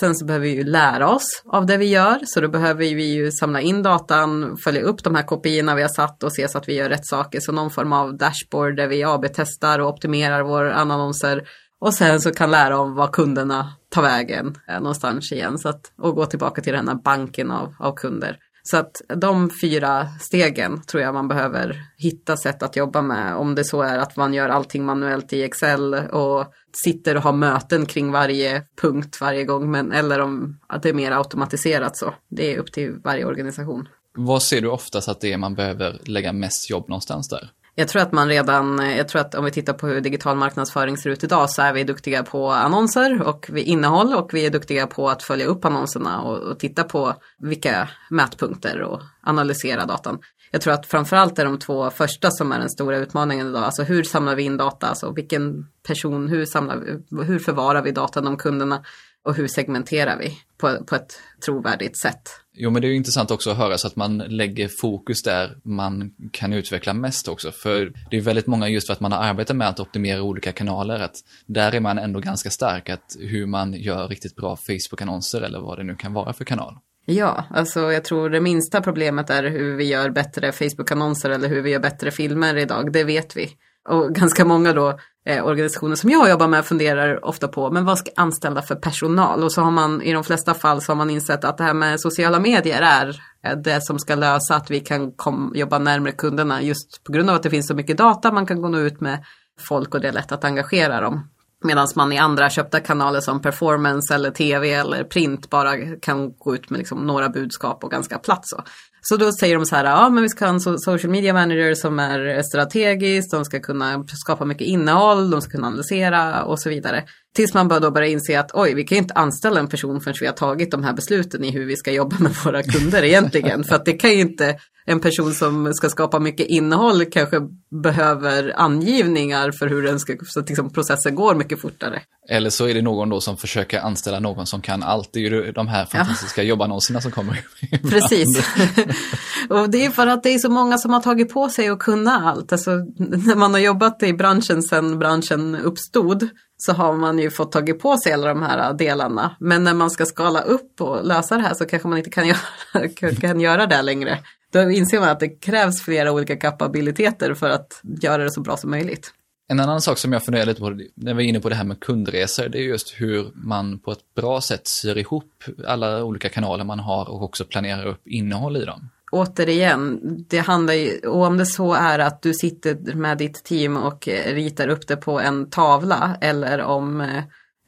Sen 0.00 0.14
så 0.14 0.24
behöver 0.24 0.46
vi 0.46 0.54
ju 0.54 0.64
lära 0.64 1.08
oss 1.08 1.42
av 1.52 1.66
det 1.66 1.76
vi 1.76 1.86
gör, 1.86 2.20
så 2.24 2.40
då 2.40 2.48
behöver 2.48 2.84
vi 2.84 3.14
ju 3.14 3.32
samla 3.32 3.60
in 3.60 3.82
datan, 3.82 4.56
följa 4.64 4.82
upp 4.82 5.04
de 5.04 5.14
här 5.14 5.22
kopiorna 5.22 5.74
vi 5.74 5.82
har 5.82 5.88
satt 5.88 6.22
och 6.22 6.32
se 6.32 6.48
så 6.48 6.58
att 6.58 6.68
vi 6.68 6.74
gör 6.74 6.88
rätt 6.88 7.06
saker. 7.06 7.40
Så 7.40 7.52
någon 7.52 7.70
form 7.70 7.92
av 7.92 8.16
dashboard 8.16 8.76
där 8.76 8.86
vi 8.86 9.04
AB-testar 9.04 9.78
och 9.78 9.88
optimerar 9.88 10.42
våra 10.42 10.74
annonser 10.74 11.42
och 11.80 11.94
sen 11.94 12.20
så 12.20 12.32
kan 12.32 12.50
lära 12.50 12.78
om 12.78 12.94
vad 12.94 13.12
kunderna 13.12 13.72
ta 13.96 14.02
vägen 14.02 14.58
eh, 14.68 14.74
någonstans 14.74 15.32
igen. 15.32 15.58
Så 15.58 15.68
att, 15.68 15.92
och 15.98 16.14
gå 16.14 16.26
tillbaka 16.26 16.62
till 16.62 16.72
den 16.72 16.88
här 16.88 16.94
banken 16.94 17.50
av, 17.50 17.74
av 17.78 17.94
kunder. 17.94 18.38
Så 18.62 18.76
att 18.76 19.02
de 19.16 19.50
fyra 19.60 20.08
stegen 20.20 20.82
tror 20.82 21.02
jag 21.02 21.14
man 21.14 21.28
behöver 21.28 21.76
hitta 21.98 22.36
sätt 22.36 22.62
att 22.62 22.76
jobba 22.76 23.02
med. 23.02 23.36
Om 23.36 23.54
det 23.54 23.64
så 23.64 23.82
är 23.82 23.98
att 23.98 24.16
man 24.16 24.34
gör 24.34 24.48
allting 24.48 24.84
manuellt 24.84 25.32
i 25.32 25.42
Excel 25.42 25.94
och 25.94 26.44
sitter 26.84 27.16
och 27.16 27.22
har 27.22 27.32
möten 27.32 27.86
kring 27.86 28.12
varje 28.12 28.62
punkt 28.82 29.18
varje 29.20 29.44
gång. 29.44 29.70
Men, 29.70 29.92
eller 29.92 30.20
om 30.20 30.60
att 30.66 30.82
det 30.82 30.88
är 30.88 30.94
mer 30.94 31.12
automatiserat 31.12 31.96
så. 31.96 32.14
Det 32.28 32.54
är 32.54 32.58
upp 32.58 32.72
till 32.72 32.92
varje 33.04 33.24
organisation. 33.24 33.88
Vad 34.16 34.42
ser 34.42 34.60
du 34.60 34.68
oftast 34.68 35.08
att 35.08 35.20
det 35.20 35.32
är 35.32 35.36
man 35.36 35.54
behöver 35.54 36.00
lägga 36.04 36.32
mest 36.32 36.70
jobb 36.70 36.88
någonstans 36.88 37.28
där? 37.28 37.50
Jag 37.78 37.88
tror 37.88 38.02
att 38.02 38.12
man 38.12 38.28
redan, 38.28 38.78
jag 38.96 39.08
tror 39.08 39.20
att 39.20 39.34
om 39.34 39.44
vi 39.44 39.50
tittar 39.50 39.72
på 39.72 39.86
hur 39.86 40.00
digital 40.00 40.36
marknadsföring 40.36 40.96
ser 40.96 41.10
ut 41.10 41.24
idag 41.24 41.50
så 41.50 41.62
är 41.62 41.72
vi 41.72 41.84
duktiga 41.84 42.22
på 42.22 42.50
annonser 42.50 43.22
och 43.22 43.50
innehåll 43.54 44.14
och 44.14 44.34
vi 44.34 44.46
är 44.46 44.50
duktiga 44.50 44.86
på 44.86 45.08
att 45.08 45.22
följa 45.22 45.46
upp 45.46 45.64
annonserna 45.64 46.20
och, 46.20 46.38
och 46.38 46.58
titta 46.58 46.84
på 46.84 47.14
vilka 47.38 47.88
mätpunkter 48.10 48.82
och 48.82 49.00
analysera 49.22 49.86
datan. 49.86 50.18
Jag 50.50 50.60
tror 50.60 50.72
att 50.72 50.86
framförallt 50.86 51.38
är 51.38 51.44
de 51.44 51.58
två 51.58 51.90
första 51.90 52.30
som 52.30 52.52
är 52.52 52.58
den 52.58 52.70
stora 52.70 52.96
utmaningen 52.96 53.48
idag. 53.48 53.62
Alltså 53.62 53.82
hur 53.82 54.02
samlar 54.02 54.34
vi 54.34 54.42
in 54.42 54.56
data? 54.56 54.86
Alltså 54.86 55.12
vilken 55.12 55.66
person, 55.86 56.28
hur, 56.28 56.44
samlar 56.44 56.76
vi, 56.76 57.24
hur 57.24 57.38
förvarar 57.38 57.82
vi 57.82 57.90
datan 57.90 58.26
om 58.26 58.36
kunderna? 58.36 58.82
Och 59.26 59.34
hur 59.34 59.48
segmenterar 59.48 60.18
vi 60.18 60.38
på, 60.58 60.84
på 60.84 60.94
ett 60.94 61.18
trovärdigt 61.44 61.98
sätt? 61.98 62.22
Jo, 62.54 62.70
men 62.70 62.82
det 62.82 62.88
är 62.88 62.90
ju 62.90 62.96
intressant 62.96 63.30
också 63.30 63.50
att 63.50 63.56
höra 63.56 63.78
så 63.78 63.86
att 63.86 63.96
man 63.96 64.18
lägger 64.18 64.68
fokus 64.68 65.22
där 65.22 65.56
man 65.64 66.12
kan 66.32 66.52
utveckla 66.52 66.94
mest 66.94 67.28
också. 67.28 67.52
För 67.52 67.92
det 68.10 68.16
är 68.16 68.20
väldigt 68.20 68.46
många 68.46 68.68
just 68.68 68.86
för 68.86 68.92
att 68.92 69.00
man 69.00 69.12
har 69.12 69.18
arbetat 69.18 69.56
med 69.56 69.68
att 69.68 69.80
optimera 69.80 70.22
olika 70.22 70.52
kanaler, 70.52 71.00
att 71.00 71.16
där 71.46 71.74
är 71.74 71.80
man 71.80 71.98
ändå 71.98 72.20
ganska 72.20 72.50
stark, 72.50 72.88
att 72.88 73.16
hur 73.20 73.46
man 73.46 73.72
gör 73.72 74.08
riktigt 74.08 74.36
bra 74.36 74.56
Facebook-annonser 74.56 75.40
eller 75.40 75.60
vad 75.60 75.78
det 75.78 75.84
nu 75.84 75.96
kan 75.96 76.12
vara 76.12 76.32
för 76.32 76.44
kanal. 76.44 76.78
Ja, 77.06 77.44
alltså 77.50 77.92
jag 77.92 78.04
tror 78.04 78.30
det 78.30 78.40
minsta 78.40 78.80
problemet 78.80 79.30
är 79.30 79.42
hur 79.42 79.76
vi 79.76 79.84
gör 79.84 80.10
bättre 80.10 80.52
Facebook-annonser 80.52 81.30
eller 81.30 81.48
hur 81.48 81.62
vi 81.62 81.70
gör 81.70 81.80
bättre 81.80 82.10
filmer 82.10 82.56
idag, 82.56 82.92
det 82.92 83.04
vet 83.04 83.36
vi. 83.36 83.50
Och 83.88 84.14
ganska 84.14 84.44
många 84.44 84.72
då 84.72 84.98
eh, 85.26 85.46
organisationer 85.46 85.96
som 85.96 86.10
jag 86.10 86.30
jobbar 86.30 86.48
med 86.48 86.64
funderar 86.64 87.24
ofta 87.24 87.48
på, 87.48 87.70
men 87.70 87.84
vad 87.84 87.98
ska 87.98 88.10
anställa 88.16 88.62
för 88.62 88.74
personal? 88.74 89.44
Och 89.44 89.52
så 89.52 89.62
har 89.62 89.70
man 89.70 90.02
i 90.02 90.12
de 90.12 90.24
flesta 90.24 90.54
fall 90.54 90.82
så 90.82 90.92
har 90.92 90.96
man 90.96 91.10
insett 91.10 91.44
att 91.44 91.58
det 91.58 91.64
här 91.64 91.74
med 91.74 92.00
sociala 92.00 92.40
medier 92.40 92.82
är 92.82 93.20
eh, 93.46 93.56
det 93.56 93.80
som 93.84 93.98
ska 93.98 94.14
lösa 94.14 94.56
att 94.56 94.70
vi 94.70 94.80
kan 94.80 95.12
kom, 95.12 95.52
jobba 95.54 95.78
närmare 95.78 96.12
kunderna 96.12 96.62
just 96.62 97.04
på 97.04 97.12
grund 97.12 97.30
av 97.30 97.36
att 97.36 97.42
det 97.42 97.50
finns 97.50 97.66
så 97.66 97.74
mycket 97.74 97.98
data 97.98 98.32
man 98.32 98.46
kan 98.46 98.62
gå 98.62 98.78
ut 98.78 99.00
med 99.00 99.24
folk 99.68 99.94
och 99.94 100.00
det 100.00 100.08
är 100.08 100.12
lätt 100.12 100.32
att 100.32 100.44
engagera 100.44 101.00
dem. 101.00 101.28
Medan 101.64 101.88
man 101.94 102.12
i 102.12 102.18
andra 102.18 102.50
köpta 102.50 102.80
kanaler 102.80 103.20
som 103.20 103.42
performance 103.42 104.14
eller 104.14 104.30
tv 104.30 104.72
eller 104.72 105.04
print 105.04 105.50
bara 105.50 105.96
kan 105.96 106.32
gå 106.38 106.54
ut 106.54 106.70
med 106.70 106.78
liksom 106.78 107.06
några 107.06 107.28
budskap 107.28 107.84
och 107.84 107.90
ganska 107.90 108.18
platt 108.18 108.48
så. 108.48 108.62
Så 109.08 109.16
då 109.16 109.32
säger 109.32 109.54
de 109.56 109.66
så 109.66 109.76
här, 109.76 109.84
ja 109.84 110.08
men 110.08 110.22
vi 110.22 110.28
ska 110.28 110.46
ha 110.46 110.52
en 110.52 110.60
social 110.60 111.10
media 111.10 111.32
manager 111.32 111.74
som 111.74 111.98
är 111.98 112.42
strategisk, 112.42 113.30
de 113.30 113.44
ska 113.44 113.60
kunna 113.60 114.04
skapa 114.06 114.44
mycket 114.44 114.66
innehåll, 114.66 115.30
de 115.30 115.42
ska 115.42 115.50
kunna 115.50 115.66
analysera 115.66 116.44
och 116.44 116.60
så 116.60 116.68
vidare. 116.68 117.04
Tills 117.36 117.54
man 117.54 117.68
då 117.68 117.90
börjar 117.90 118.08
inse 118.08 118.40
att 118.40 118.50
oj, 118.54 118.74
vi 118.74 118.84
kan 118.84 118.98
inte 118.98 119.14
anställa 119.14 119.60
en 119.60 119.68
person 119.68 120.00
förrän 120.00 120.16
vi 120.20 120.26
har 120.26 120.34
tagit 120.34 120.70
de 120.70 120.84
här 120.84 120.92
besluten 120.92 121.44
i 121.44 121.50
hur 121.50 121.66
vi 121.66 121.76
ska 121.76 121.92
jobba 121.92 122.16
med 122.18 122.32
våra 122.44 122.62
kunder 122.62 123.02
egentligen. 123.02 123.64
För 123.68 123.74
att 123.74 123.84
det 123.84 123.92
kan 123.92 124.10
ju 124.10 124.20
inte 124.20 124.56
en 124.86 125.00
person 125.00 125.34
som 125.34 125.74
ska 125.74 125.88
skapa 125.88 126.18
mycket 126.18 126.46
innehåll 126.46 127.04
kanske 127.04 127.40
behöver 127.82 128.52
angivningar 128.56 129.52
för 129.52 129.68
hur 129.68 129.82
den 129.82 130.00
ska, 130.00 130.16
så 130.26 130.40
att 130.40 130.48
liksom 130.48 130.72
processen 130.72 131.14
går 131.14 131.34
mycket 131.34 131.60
fortare. 131.60 132.02
Eller 132.28 132.50
så 132.50 132.68
är 132.68 132.74
det 132.74 132.82
någon 132.82 133.08
då 133.08 133.20
som 133.20 133.36
försöker 133.36 133.80
anställa 133.80 134.20
någon 134.20 134.46
som 134.46 134.62
kan 134.62 134.82
allt. 134.82 135.10
Det 135.12 135.18
är 135.18 135.30
ju 135.30 135.52
de 135.52 135.68
här 135.68 135.84
fantastiska 135.84 136.42
ja. 136.42 136.48
jobbannonserna 136.48 137.00
som 137.00 137.10
kommer. 137.12 137.46
Precis. 137.90 138.38
och 139.48 139.70
det 139.70 139.84
är 139.84 139.90
för 139.90 140.06
att 140.06 140.22
det 140.22 140.34
är 140.34 140.38
så 140.38 140.50
många 140.50 140.78
som 140.78 140.92
har 140.92 141.00
tagit 141.00 141.32
på 141.32 141.48
sig 141.48 141.68
att 141.68 141.78
kunna 141.78 142.30
allt. 142.30 142.52
Alltså, 142.52 142.70
när 142.98 143.36
man 143.36 143.52
har 143.54 143.60
jobbat 143.60 144.02
i 144.02 144.12
branschen 144.12 144.62
sedan 144.62 144.98
branschen 144.98 145.56
uppstod 145.56 146.28
så 146.56 146.72
har 146.72 146.92
man 146.92 147.18
ju 147.18 147.30
fått 147.30 147.52
tagit 147.52 147.78
på 147.78 147.96
sig 147.96 148.12
alla 148.12 148.28
de 148.28 148.42
här 148.42 148.70
äh, 148.70 148.76
delarna. 148.76 149.36
Men 149.40 149.64
när 149.64 149.74
man 149.74 149.90
ska 149.90 150.04
skala 150.04 150.40
upp 150.40 150.80
och 150.80 151.06
lösa 151.06 151.36
det 151.36 151.42
här 151.42 151.54
så 151.54 151.64
kanske 151.64 151.88
man 151.88 151.98
inte 151.98 152.10
kan 152.10 152.26
göra, 152.28 153.14
kan 153.20 153.40
göra 153.40 153.66
det 153.66 153.82
längre. 153.82 154.18
Då 154.52 154.70
inser 154.70 155.00
man 155.00 155.08
att 155.08 155.20
det 155.20 155.28
krävs 155.28 155.82
flera 155.82 156.12
olika 156.12 156.36
kapabiliteter 156.36 157.34
för 157.34 157.50
att 157.50 157.80
göra 158.02 158.24
det 158.24 158.30
så 158.30 158.40
bra 158.40 158.56
som 158.56 158.70
möjligt. 158.70 159.12
En 159.48 159.60
annan 159.60 159.80
sak 159.80 159.98
som 159.98 160.12
jag 160.12 160.24
funderar 160.24 160.46
lite 160.46 160.60
på 160.60 160.78
när 160.94 161.14
vi 161.14 161.24
är 161.24 161.28
inne 161.28 161.40
på 161.40 161.48
det 161.48 161.54
här 161.54 161.64
med 161.64 161.80
kundresor, 161.80 162.48
det 162.48 162.58
är 162.58 162.62
just 162.62 162.94
hur 162.96 163.30
man 163.34 163.78
på 163.78 163.92
ett 163.92 164.14
bra 164.16 164.40
sätt 164.40 164.66
syr 164.66 164.98
ihop 164.98 165.44
alla 165.66 166.04
olika 166.04 166.28
kanaler 166.28 166.64
man 166.64 166.80
har 166.80 167.10
och 167.10 167.22
också 167.22 167.44
planerar 167.44 167.86
upp 167.86 168.06
innehåll 168.06 168.56
i 168.56 168.64
dem. 168.64 168.88
Återigen, 169.12 170.00
det 170.28 170.38
handlar 170.38 170.74
ju, 170.74 170.98
och 170.98 171.26
om 171.26 171.36
det 171.36 171.46
så 171.46 171.74
är 171.74 171.98
att 171.98 172.22
du 172.22 172.34
sitter 172.34 172.94
med 172.94 173.18
ditt 173.18 173.44
team 173.44 173.76
och 173.76 174.08
eh, 174.08 174.34
ritar 174.34 174.68
upp 174.68 174.86
det 174.86 174.96
på 174.96 175.20
en 175.20 175.50
tavla 175.50 176.16
eller 176.20 176.62
om 176.62 177.00
eh, 177.00 177.24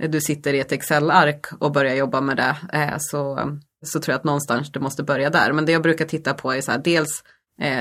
du 0.09 0.21
sitter 0.21 0.55
i 0.55 0.61
ett 0.61 0.73
Excel-ark 0.73 1.47
och 1.59 1.73
börjar 1.73 1.95
jobba 1.95 2.21
med 2.21 2.37
det, 2.37 2.57
eh, 2.73 2.95
så 2.99 3.51
så 3.83 4.01
tror 4.01 4.13
jag 4.13 4.19
att 4.19 4.25
någonstans 4.25 4.73
du 4.73 4.81
måste 4.81 5.03
börja 5.03 5.31
där. 5.31 5.53
Men 5.53 5.67
det 5.67 5.73
jag 5.73 5.83
brukar 5.83 6.05
titta 6.05 6.35
på 6.35 6.53
är 6.53 6.61
så 6.61 6.71
här, 6.71 6.79
dels 6.79 7.25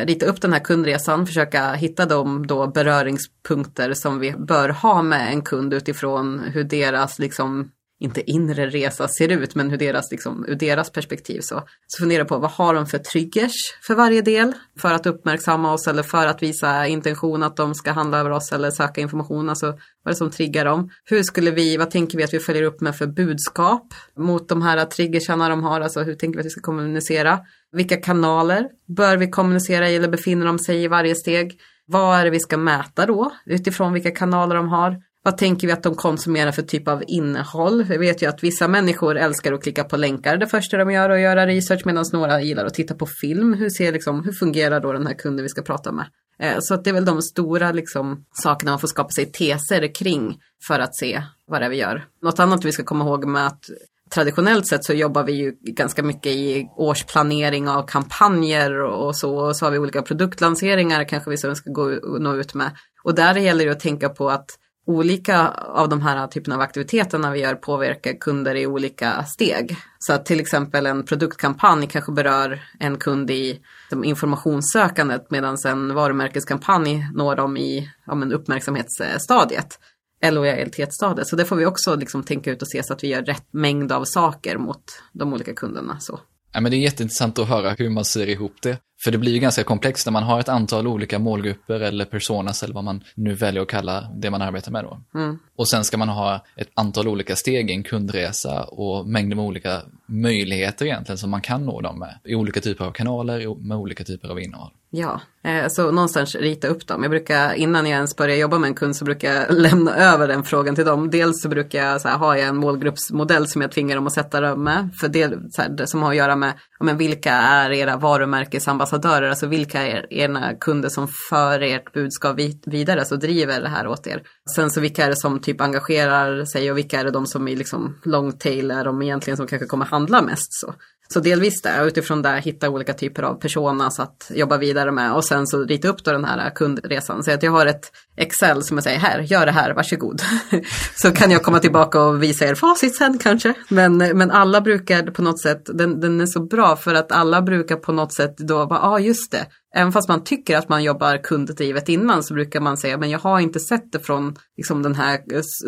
rita 0.05 0.25
upp 0.25 0.41
den 0.41 0.53
här 0.53 0.59
kundresan, 0.59 1.27
försöka 1.27 1.73
hitta 1.73 2.05
de 2.05 2.47
då 2.47 2.67
beröringspunkter 2.67 3.93
som 3.93 4.19
vi 4.19 4.31
bör 4.31 4.69
ha 4.69 5.01
med 5.01 5.31
en 5.33 5.41
kund 5.41 5.73
utifrån 5.73 6.39
hur 6.39 6.63
deras 6.63 7.19
liksom 7.19 7.71
inte 7.99 8.31
inre 8.31 8.67
resa 8.67 9.07
ser 9.07 9.31
ut, 9.31 9.55
men 9.55 9.69
hur 9.69 9.77
deras, 9.77 10.11
liksom, 10.11 10.45
ur 10.47 10.55
deras 10.55 10.91
perspektiv 10.91 11.41
så. 11.41 11.63
Så 11.87 11.99
fundera 11.99 12.25
på 12.25 12.37
vad 12.37 12.51
har 12.51 12.73
de 12.73 12.85
för 12.85 12.97
triggers 12.97 13.53
för 13.87 13.95
varje 13.95 14.21
del 14.21 14.53
för 14.79 14.93
att 14.93 15.05
uppmärksamma 15.05 15.73
oss 15.73 15.87
eller 15.87 16.03
för 16.03 16.27
att 16.27 16.43
visa 16.43 16.87
intention 16.87 17.43
att 17.43 17.55
de 17.55 17.75
ska 17.75 17.91
handla 17.91 18.19
över 18.19 18.29
oss 18.29 18.51
eller 18.51 18.71
söka 18.71 19.01
information. 19.01 19.49
Alltså 19.49 19.65
vad 19.65 19.75
är 20.05 20.09
det 20.09 20.15
som 20.15 20.31
triggar 20.31 20.65
dem? 20.65 20.89
Hur 21.05 21.23
skulle 21.23 21.51
vi, 21.51 21.77
vad 21.77 21.91
tänker 21.91 22.17
vi 22.17 22.23
att 22.23 22.33
vi 22.33 22.39
följer 22.39 22.63
upp 22.63 22.81
med 22.81 22.95
för 22.95 23.07
budskap 23.07 23.93
mot 24.17 24.49
de 24.49 24.61
här 24.61 24.85
triggersarna 24.85 25.49
de 25.49 25.63
har? 25.63 25.81
Alltså 25.81 26.03
hur 26.03 26.15
tänker 26.15 26.37
vi 26.37 26.39
att 26.39 26.45
vi 26.45 26.49
ska 26.49 26.61
kommunicera? 26.61 27.39
Vilka 27.71 27.97
kanaler 27.97 28.67
bör 28.87 29.17
vi 29.17 29.29
kommunicera 29.29 29.89
i 29.89 29.95
eller 29.95 30.07
befinner 30.07 30.45
de 30.45 30.59
sig 30.59 30.83
i 30.83 30.87
varje 30.87 31.15
steg? 31.15 31.59
Vad 31.85 32.19
är 32.19 32.25
det 32.25 32.31
vi 32.31 32.39
ska 32.39 32.57
mäta 32.57 33.05
då 33.05 33.31
utifrån 33.45 33.93
vilka 33.93 34.11
kanaler 34.11 34.55
de 34.55 34.69
har? 34.69 35.06
Vad 35.27 35.37
tänker 35.37 35.67
vi 35.67 35.73
att 35.73 35.83
de 35.83 35.95
konsumerar 35.95 36.51
för 36.51 36.61
typ 36.61 36.87
av 36.87 37.03
innehåll? 37.07 37.83
Vi 37.83 37.97
vet 37.97 38.21
ju 38.21 38.29
att 38.29 38.43
vissa 38.43 38.67
människor 38.67 39.17
älskar 39.17 39.53
att 39.53 39.63
klicka 39.63 39.83
på 39.83 39.97
länkar 39.97 40.37
det 40.37 40.47
första 40.47 40.77
de 40.77 40.91
gör 40.91 41.09
och 41.09 41.19
göra 41.19 41.47
research 41.47 41.81
medan 41.85 42.05
några 42.13 42.41
gillar 42.41 42.65
att 42.65 42.73
titta 42.73 42.95
på 42.95 43.05
film. 43.05 43.53
Hur, 43.53 43.69
ser 43.69 43.91
liksom, 43.91 44.23
hur 44.23 44.31
fungerar 44.31 44.79
då 44.79 44.93
den 44.93 45.07
här 45.07 45.13
kunden 45.13 45.43
vi 45.43 45.49
ska 45.49 45.61
prata 45.61 45.91
med? 45.91 46.05
Eh, 46.39 46.57
så 46.59 46.73
att 46.73 46.83
det 46.83 46.89
är 46.89 46.93
väl 46.93 47.05
de 47.05 47.21
stora 47.21 47.71
liksom, 47.71 48.25
sakerna 48.43 48.71
man 48.71 48.79
får 48.79 48.87
skapa 48.87 49.09
sig 49.09 49.31
teser 49.31 49.95
kring 49.95 50.39
för 50.67 50.79
att 50.79 50.95
se 50.95 51.23
vad 51.47 51.61
det 51.61 51.65
är 51.65 51.69
vi 51.69 51.77
gör. 51.77 52.05
Något 52.21 52.39
annat 52.39 52.65
vi 52.65 52.71
ska 52.71 52.83
komma 52.83 53.05
ihåg 53.05 53.25
med 53.25 53.47
att 53.47 53.63
traditionellt 54.09 54.67
sett 54.67 54.85
så 54.85 54.93
jobbar 54.93 55.23
vi 55.23 55.33
ju 55.33 55.53
ganska 55.61 56.03
mycket 56.03 56.31
i 56.31 56.69
årsplanering 56.77 57.69
av 57.69 57.83
kampanjer 57.87 58.81
och 58.81 59.15
så. 59.15 59.37
Och 59.37 59.57
så 59.57 59.65
har 59.65 59.71
vi 59.71 59.79
olika 59.79 60.01
produktlanseringar 60.01 61.03
kanske 61.03 61.29
vi 61.29 61.37
ska 61.37 61.51
gå 61.65 61.81
och 61.81 62.21
nå 62.21 62.35
ut 62.35 62.53
med. 62.53 62.71
Och 63.03 63.15
där 63.15 63.35
gäller 63.35 63.65
det 63.65 63.71
att 63.71 63.79
tänka 63.79 64.09
på 64.09 64.29
att 64.29 64.59
olika 64.87 65.47
av 65.49 65.89
de 65.89 66.01
här 66.01 66.27
typerna 66.27 66.55
av 66.55 66.61
aktiviteterna 66.61 67.31
vi 67.31 67.39
gör 67.39 67.55
påverkar 67.55 68.13
kunder 68.19 68.55
i 68.55 68.67
olika 68.67 69.23
steg. 69.23 69.77
Så 69.99 70.13
att 70.13 70.25
till 70.25 70.39
exempel 70.39 70.85
en 70.85 71.05
produktkampanj 71.05 71.87
kanske 71.87 72.11
berör 72.11 72.61
en 72.79 72.97
kund 72.97 73.31
i 73.31 73.59
informationssökandet 74.03 75.31
medan 75.31 75.57
en 75.65 75.93
varumärkeskampanj 75.93 77.07
når 77.13 77.35
dem 77.35 77.57
i 77.57 77.89
ja, 78.05 78.15
men 78.15 78.33
uppmärksamhetsstadiet 78.33 79.79
eller 80.21 80.41
lojalitetsstadiet. 80.41 81.27
Så 81.27 81.35
det 81.35 81.45
får 81.45 81.55
vi 81.55 81.65
också 81.65 81.95
liksom 81.95 82.23
tänka 82.23 82.51
ut 82.51 82.61
och 82.61 82.67
se 82.67 82.83
så 82.83 82.93
att 82.93 83.03
vi 83.03 83.07
gör 83.07 83.23
rätt 83.23 83.47
mängd 83.51 83.91
av 83.91 84.03
saker 84.05 84.57
mot 84.57 84.83
de 85.13 85.33
olika 85.33 85.53
kunderna. 85.53 85.99
Så. 85.99 86.19
Ja, 86.53 86.61
men 86.61 86.71
det 86.71 86.77
är 86.77 86.79
jätteintressant 86.79 87.39
att 87.39 87.47
höra 87.47 87.69
hur 87.69 87.89
man 87.89 88.05
ser 88.05 88.29
ihop 88.29 88.55
det. 88.61 88.77
För 88.99 89.11
det 89.11 89.17
blir 89.17 89.31
ju 89.31 89.39
ganska 89.39 89.63
komplext 89.63 90.05
när 90.07 90.11
man 90.11 90.23
har 90.23 90.39
ett 90.39 90.49
antal 90.49 90.87
olika 90.87 91.19
målgrupper 91.19 91.79
eller 91.79 92.05
personas 92.05 92.63
eller 92.63 92.73
vad 92.73 92.83
man 92.83 93.03
nu 93.15 93.33
väljer 93.33 93.61
att 93.61 93.67
kalla 93.67 94.11
det 94.15 94.29
man 94.29 94.41
arbetar 94.41 94.71
med 94.71 94.83
då. 94.83 95.01
Mm. 95.15 95.39
Och 95.57 95.69
sen 95.69 95.83
ska 95.83 95.97
man 95.97 96.09
ha 96.09 96.45
ett 96.55 96.69
antal 96.73 97.07
olika 97.07 97.35
steg 97.35 97.69
i 97.69 97.73
en 97.73 97.83
kundresa 97.83 98.63
och 98.63 99.07
mängder 99.07 99.35
med 99.35 99.45
olika 99.45 99.81
möjligheter 100.05 100.85
egentligen 100.85 101.17
som 101.17 101.29
man 101.29 101.41
kan 101.41 101.65
nå 101.65 101.81
dem 101.81 101.99
med. 101.99 102.19
I 102.23 102.35
olika 102.35 102.61
typer 102.61 102.85
av 102.85 102.91
kanaler 102.91 103.67
med 103.67 103.77
olika 103.77 104.03
typer 104.03 104.29
av 104.29 104.39
innehåll. 104.39 104.71
Ja, 104.89 105.21
eh, 105.43 105.67
så 105.67 105.91
någonstans 105.91 106.35
rita 106.35 106.67
upp 106.67 106.87
dem. 106.87 107.03
Jag 107.03 107.09
brukar, 107.09 107.53
innan 107.53 107.85
jag 107.85 107.95
ens 107.95 108.15
börjar 108.15 108.37
jobba 108.37 108.59
med 108.59 108.67
en 108.67 108.73
kund 108.73 108.95
så 108.95 109.05
brukar 109.05 109.33
jag 109.33 109.45
lämna 109.61 109.95
över 109.95 110.27
den 110.27 110.43
frågan 110.43 110.75
till 110.75 110.85
dem. 110.85 111.09
Dels 111.09 111.41
så 111.41 111.49
brukar 111.49 111.85
jag 111.85 112.01
så 112.01 112.07
här, 112.07 112.17
ha 112.17 112.37
en 112.37 112.57
målgruppsmodell 112.57 113.47
som 113.47 113.61
jag 113.61 113.71
tvingar 113.71 113.95
dem 113.95 114.07
att 114.07 114.13
sätta 114.13 114.41
dem 114.41 114.63
med. 114.63 114.89
För 114.99 115.07
det, 115.07 115.29
så 115.51 115.61
här, 115.61 115.85
som 115.85 116.01
har 116.03 116.09
att 116.09 116.17
göra 116.17 116.35
med 116.35 116.53
men 116.79 116.97
vilka 116.97 117.31
är 117.33 117.71
era 117.71 117.97
varumärkesambassadörer, 117.97 119.29
alltså 119.29 119.47
vilka 119.47 119.87
är 119.87 120.13
era 120.13 120.53
kunder 120.55 120.89
som 120.89 121.07
för 121.29 121.61
ert 121.61 121.93
budskap 121.93 122.39
vidare, 122.65 122.99
alltså 122.99 123.15
driver 123.15 123.61
det 123.61 123.69
här 123.69 123.87
åt 123.87 124.07
er. 124.07 124.21
Sen 124.55 124.71
så 124.71 124.81
vilka 124.81 125.05
är 125.05 125.09
det 125.09 125.17
som 125.17 125.39
typ 125.39 125.61
engagerar 125.61 126.45
sig 126.45 126.71
och 126.71 126.77
vilka 126.77 126.99
är 126.99 127.03
det 127.03 127.11
de 127.11 127.27
som 127.27 127.47
är 127.47 127.55
liksom 127.55 127.95
long 128.03 128.31
tail, 128.31 128.71
är 128.71 128.85
de 128.85 129.01
egentligen 129.01 129.37
som 129.37 129.47
kanske 129.47 129.65
kommer 129.65 129.85
handla 129.85 130.21
mest 130.21 130.53
så. 130.53 130.73
Så 131.07 131.19
delvis 131.19 131.61
det, 131.61 131.83
utifrån 131.83 132.21
det 132.21 132.39
hitta 132.39 132.69
olika 132.69 132.93
typer 132.93 133.23
av 133.23 133.33
personas 133.33 133.99
att 133.99 134.31
jobba 134.33 134.57
vidare 134.57 134.91
med 134.91 135.13
och 135.13 135.25
sen 135.25 135.47
så 135.47 135.63
rita 135.63 135.87
upp 135.87 136.03
då 136.03 136.11
den 136.11 136.25
här 136.25 136.49
kundresan. 136.49 137.23
Så 137.23 137.31
att 137.31 137.43
jag 137.43 137.51
har 137.51 137.65
ett 137.65 137.91
Excel 138.17 138.63
som 138.63 138.77
jag 138.77 138.83
säger 138.83 138.99
här, 138.99 139.19
gör 139.19 139.45
det 139.45 139.51
här, 139.51 139.73
varsågod. 139.73 140.21
så 140.95 141.11
kan 141.11 141.31
jag 141.31 141.43
komma 141.43 141.59
tillbaka 141.59 142.01
och 142.01 142.23
visa 142.23 142.45
er 142.45 142.55
facit 142.55 142.95
sen 142.95 143.17
kanske. 143.17 143.53
Men, 143.69 143.97
men 143.97 144.31
alla 144.31 144.61
brukar 144.61 145.03
på 145.03 145.21
något 145.21 145.41
sätt, 145.41 145.61
den, 145.65 145.99
den 145.99 146.21
är 146.21 146.25
så 146.25 146.39
bra 146.39 146.75
för 146.75 146.93
att 146.93 147.11
alla 147.11 147.41
brukar 147.41 147.75
på 147.75 147.91
något 147.91 148.13
sätt 148.13 148.37
då 148.37 148.65
bara, 148.65 148.79
ja 148.79 148.89
ah, 148.89 148.99
just 148.99 149.31
det, 149.31 149.45
Även 149.77 149.91
fast 149.91 150.09
man 150.09 150.23
tycker 150.23 150.57
att 150.57 150.69
man 150.69 150.83
jobbar 150.83 151.23
kunddrivet 151.23 151.89
innan 151.89 152.23
så 152.23 152.33
brukar 152.33 152.59
man 152.59 152.77
säga, 152.77 152.97
men 152.97 153.09
jag 153.09 153.19
har 153.19 153.39
inte 153.39 153.59
sett 153.59 153.91
det 153.91 153.99
från 153.99 154.35
liksom 154.57 154.83
den 154.83 154.95
här 154.95 155.19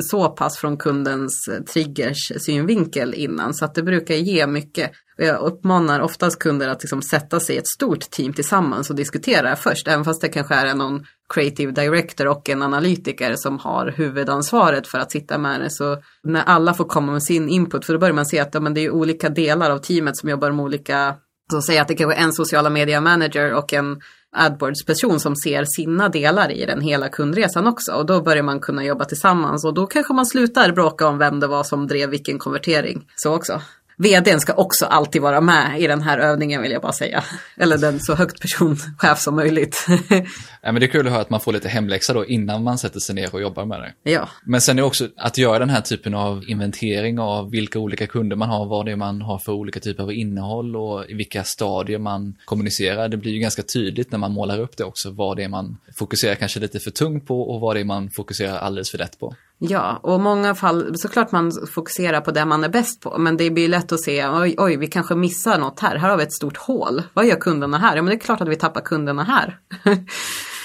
så 0.01 0.29
pass 0.29 0.57
från 0.57 0.77
kundens 0.77 1.49
triggers 1.73 2.31
synvinkel 2.37 3.13
innan. 3.13 3.53
Så 3.53 3.65
att 3.65 3.75
det 3.75 3.83
brukar 3.83 4.15
ge 4.15 4.47
mycket. 4.47 4.91
Och 5.19 5.25
jag 5.25 5.39
uppmanar 5.39 5.99
oftast 5.99 6.39
kunder 6.39 6.67
att 6.67 6.83
liksom 6.83 7.01
sätta 7.01 7.39
sig 7.39 7.55
i 7.55 7.57
ett 7.57 7.67
stort 7.67 8.09
team 8.11 8.33
tillsammans 8.33 8.89
och 8.89 8.95
diskutera 8.95 9.55
först, 9.55 9.87
även 9.87 10.05
fast 10.05 10.21
det 10.21 10.29
kanske 10.29 10.55
är 10.55 10.75
någon 10.75 11.05
creative 11.33 11.71
director 11.71 12.27
och 12.27 12.49
en 12.49 12.61
analytiker 12.61 13.35
som 13.35 13.59
har 13.59 13.93
huvudansvaret 13.97 14.87
för 14.87 14.97
att 14.97 15.11
sitta 15.11 15.37
med 15.37 15.61
det. 15.61 15.69
Så 15.69 15.97
när 16.23 16.43
alla 16.43 16.73
får 16.73 16.85
komma 16.85 17.11
med 17.11 17.23
sin 17.23 17.49
input, 17.49 17.85
för 17.85 17.93
då 17.93 17.99
börjar 17.99 18.13
man 18.13 18.25
se 18.25 18.39
att 18.39 18.53
ja, 18.53 18.59
men 18.59 18.73
det 18.73 18.81
är 18.81 18.91
olika 18.91 19.29
delar 19.29 19.71
av 19.71 19.77
teamet 19.77 20.17
som 20.17 20.29
jobbar 20.29 20.51
med 20.51 20.65
olika 20.65 21.15
så 21.51 21.61
säga 21.61 21.81
att 21.81 21.87
det 21.87 21.95
kanske 21.95 22.19
är 22.19 22.23
en 22.23 22.33
sociala 22.33 22.69
media 22.69 23.01
manager 23.01 23.53
och 23.53 23.73
en 23.73 24.01
AdWords-person 24.31 25.19
som 25.19 25.35
ser 25.35 25.65
sina 25.65 26.09
delar 26.09 26.51
i 26.51 26.65
den 26.65 26.81
hela 26.81 27.09
kundresan 27.09 27.67
också. 27.67 27.91
Och 27.93 28.05
då 28.05 28.21
börjar 28.21 28.43
man 28.43 28.59
kunna 28.59 28.83
jobba 28.83 29.05
tillsammans 29.05 29.65
och 29.65 29.73
då 29.73 29.87
kanske 29.87 30.13
man 30.13 30.25
slutar 30.25 30.71
bråka 30.71 31.07
om 31.07 31.17
vem 31.17 31.39
det 31.39 31.47
var 31.47 31.63
som 31.63 31.87
drev 31.87 32.09
vilken 32.09 32.39
konvertering. 32.39 33.05
Så 33.15 33.35
också. 33.35 33.61
Vdn 33.99 34.39
ska 34.39 34.53
också 34.53 34.85
alltid 34.85 35.21
vara 35.21 35.41
med 35.41 35.81
i 35.81 35.87
den 35.87 36.01
här 36.01 36.17
övningen 36.17 36.61
vill 36.61 36.71
jag 36.71 36.81
bara 36.81 36.91
säga. 36.91 37.23
Eller 37.57 37.77
den 37.77 37.99
så 37.99 38.15
högt 38.15 38.41
personchef 38.41 39.19
som 39.19 39.35
möjligt. 39.35 39.85
ja, 40.61 40.71
men 40.71 40.75
det 40.75 40.85
är 40.85 40.87
kul 40.87 41.07
att 41.07 41.11
höra 41.11 41.21
att 41.21 41.29
man 41.29 41.39
får 41.39 41.53
lite 41.53 41.69
hemläxa 41.69 42.13
då 42.13 42.25
innan 42.25 42.63
man 42.63 42.77
sätter 42.77 42.99
sig 42.99 43.15
ner 43.15 43.35
och 43.35 43.41
jobbar 43.41 43.65
med 43.65 43.79
det. 43.79 44.11
Ja. 44.11 44.29
Men 44.43 44.61
sen 44.61 44.79
är 44.79 44.83
också 44.83 45.07
att 45.17 45.37
göra 45.37 45.59
den 45.59 45.69
här 45.69 45.81
typen 45.81 46.13
av 46.13 46.43
inventering 46.47 47.19
av 47.19 47.51
vilka 47.51 47.79
olika 47.79 48.07
kunder 48.07 48.35
man 48.35 48.49
har, 48.49 48.65
vad 48.65 48.85
det 48.85 48.91
är 48.91 48.95
man 48.95 49.21
har 49.21 49.39
för 49.39 49.51
olika 49.51 49.79
typer 49.79 50.03
av 50.03 50.13
innehåll 50.13 50.75
och 50.75 51.09
i 51.09 51.13
vilka 51.13 51.43
stadier 51.43 51.99
man 51.99 52.35
kommunicerar. 52.45 53.09
Det 53.09 53.17
blir 53.17 53.31
ju 53.31 53.39
ganska 53.39 53.63
tydligt 53.63 54.11
när 54.11 54.19
man 54.19 54.31
målar 54.31 54.59
upp 54.59 54.77
det 54.77 54.83
också 54.83 55.11
vad 55.11 55.37
det 55.37 55.43
är 55.43 55.49
man 55.49 55.77
fokuserar 55.97 56.35
kanske 56.35 56.59
lite 56.59 56.79
för 56.79 56.91
tungt 56.91 57.27
på 57.27 57.41
och 57.41 57.61
vad 57.61 57.75
det 57.75 57.79
är 57.79 57.85
man 57.85 58.09
fokuserar 58.09 58.57
alldeles 58.57 58.91
för 58.91 58.97
lätt 58.97 59.19
på. 59.19 59.35
Ja, 59.61 59.99
och 60.03 60.19
många 60.19 60.55
fall, 60.55 60.97
såklart 60.97 61.31
man 61.31 61.51
fokuserar 61.73 62.21
på 62.21 62.31
det 62.31 62.45
man 62.45 62.63
är 62.63 62.69
bäst 62.69 63.01
på, 63.01 63.17
men 63.17 63.37
det 63.37 63.51
blir 63.51 63.67
lätt 63.67 63.91
att 63.91 63.99
se, 63.99 64.27
oj, 64.27 64.55
oj, 64.57 64.77
vi 64.77 64.87
kanske 64.87 65.15
missar 65.15 65.57
något 65.57 65.79
här, 65.79 65.95
här 65.95 66.09
har 66.09 66.17
vi 66.17 66.23
ett 66.23 66.33
stort 66.33 66.57
hål, 66.57 67.03
vad 67.13 67.25
gör 67.25 67.35
kunderna 67.35 67.77
här? 67.77 67.95
Ja, 67.95 68.01
men 68.01 68.09
det 68.09 68.15
är 68.15 68.19
klart 68.19 68.41
att 68.41 68.47
vi 68.47 68.55
tappar 68.55 68.81
kunderna 68.81 69.23
här. 69.23 69.59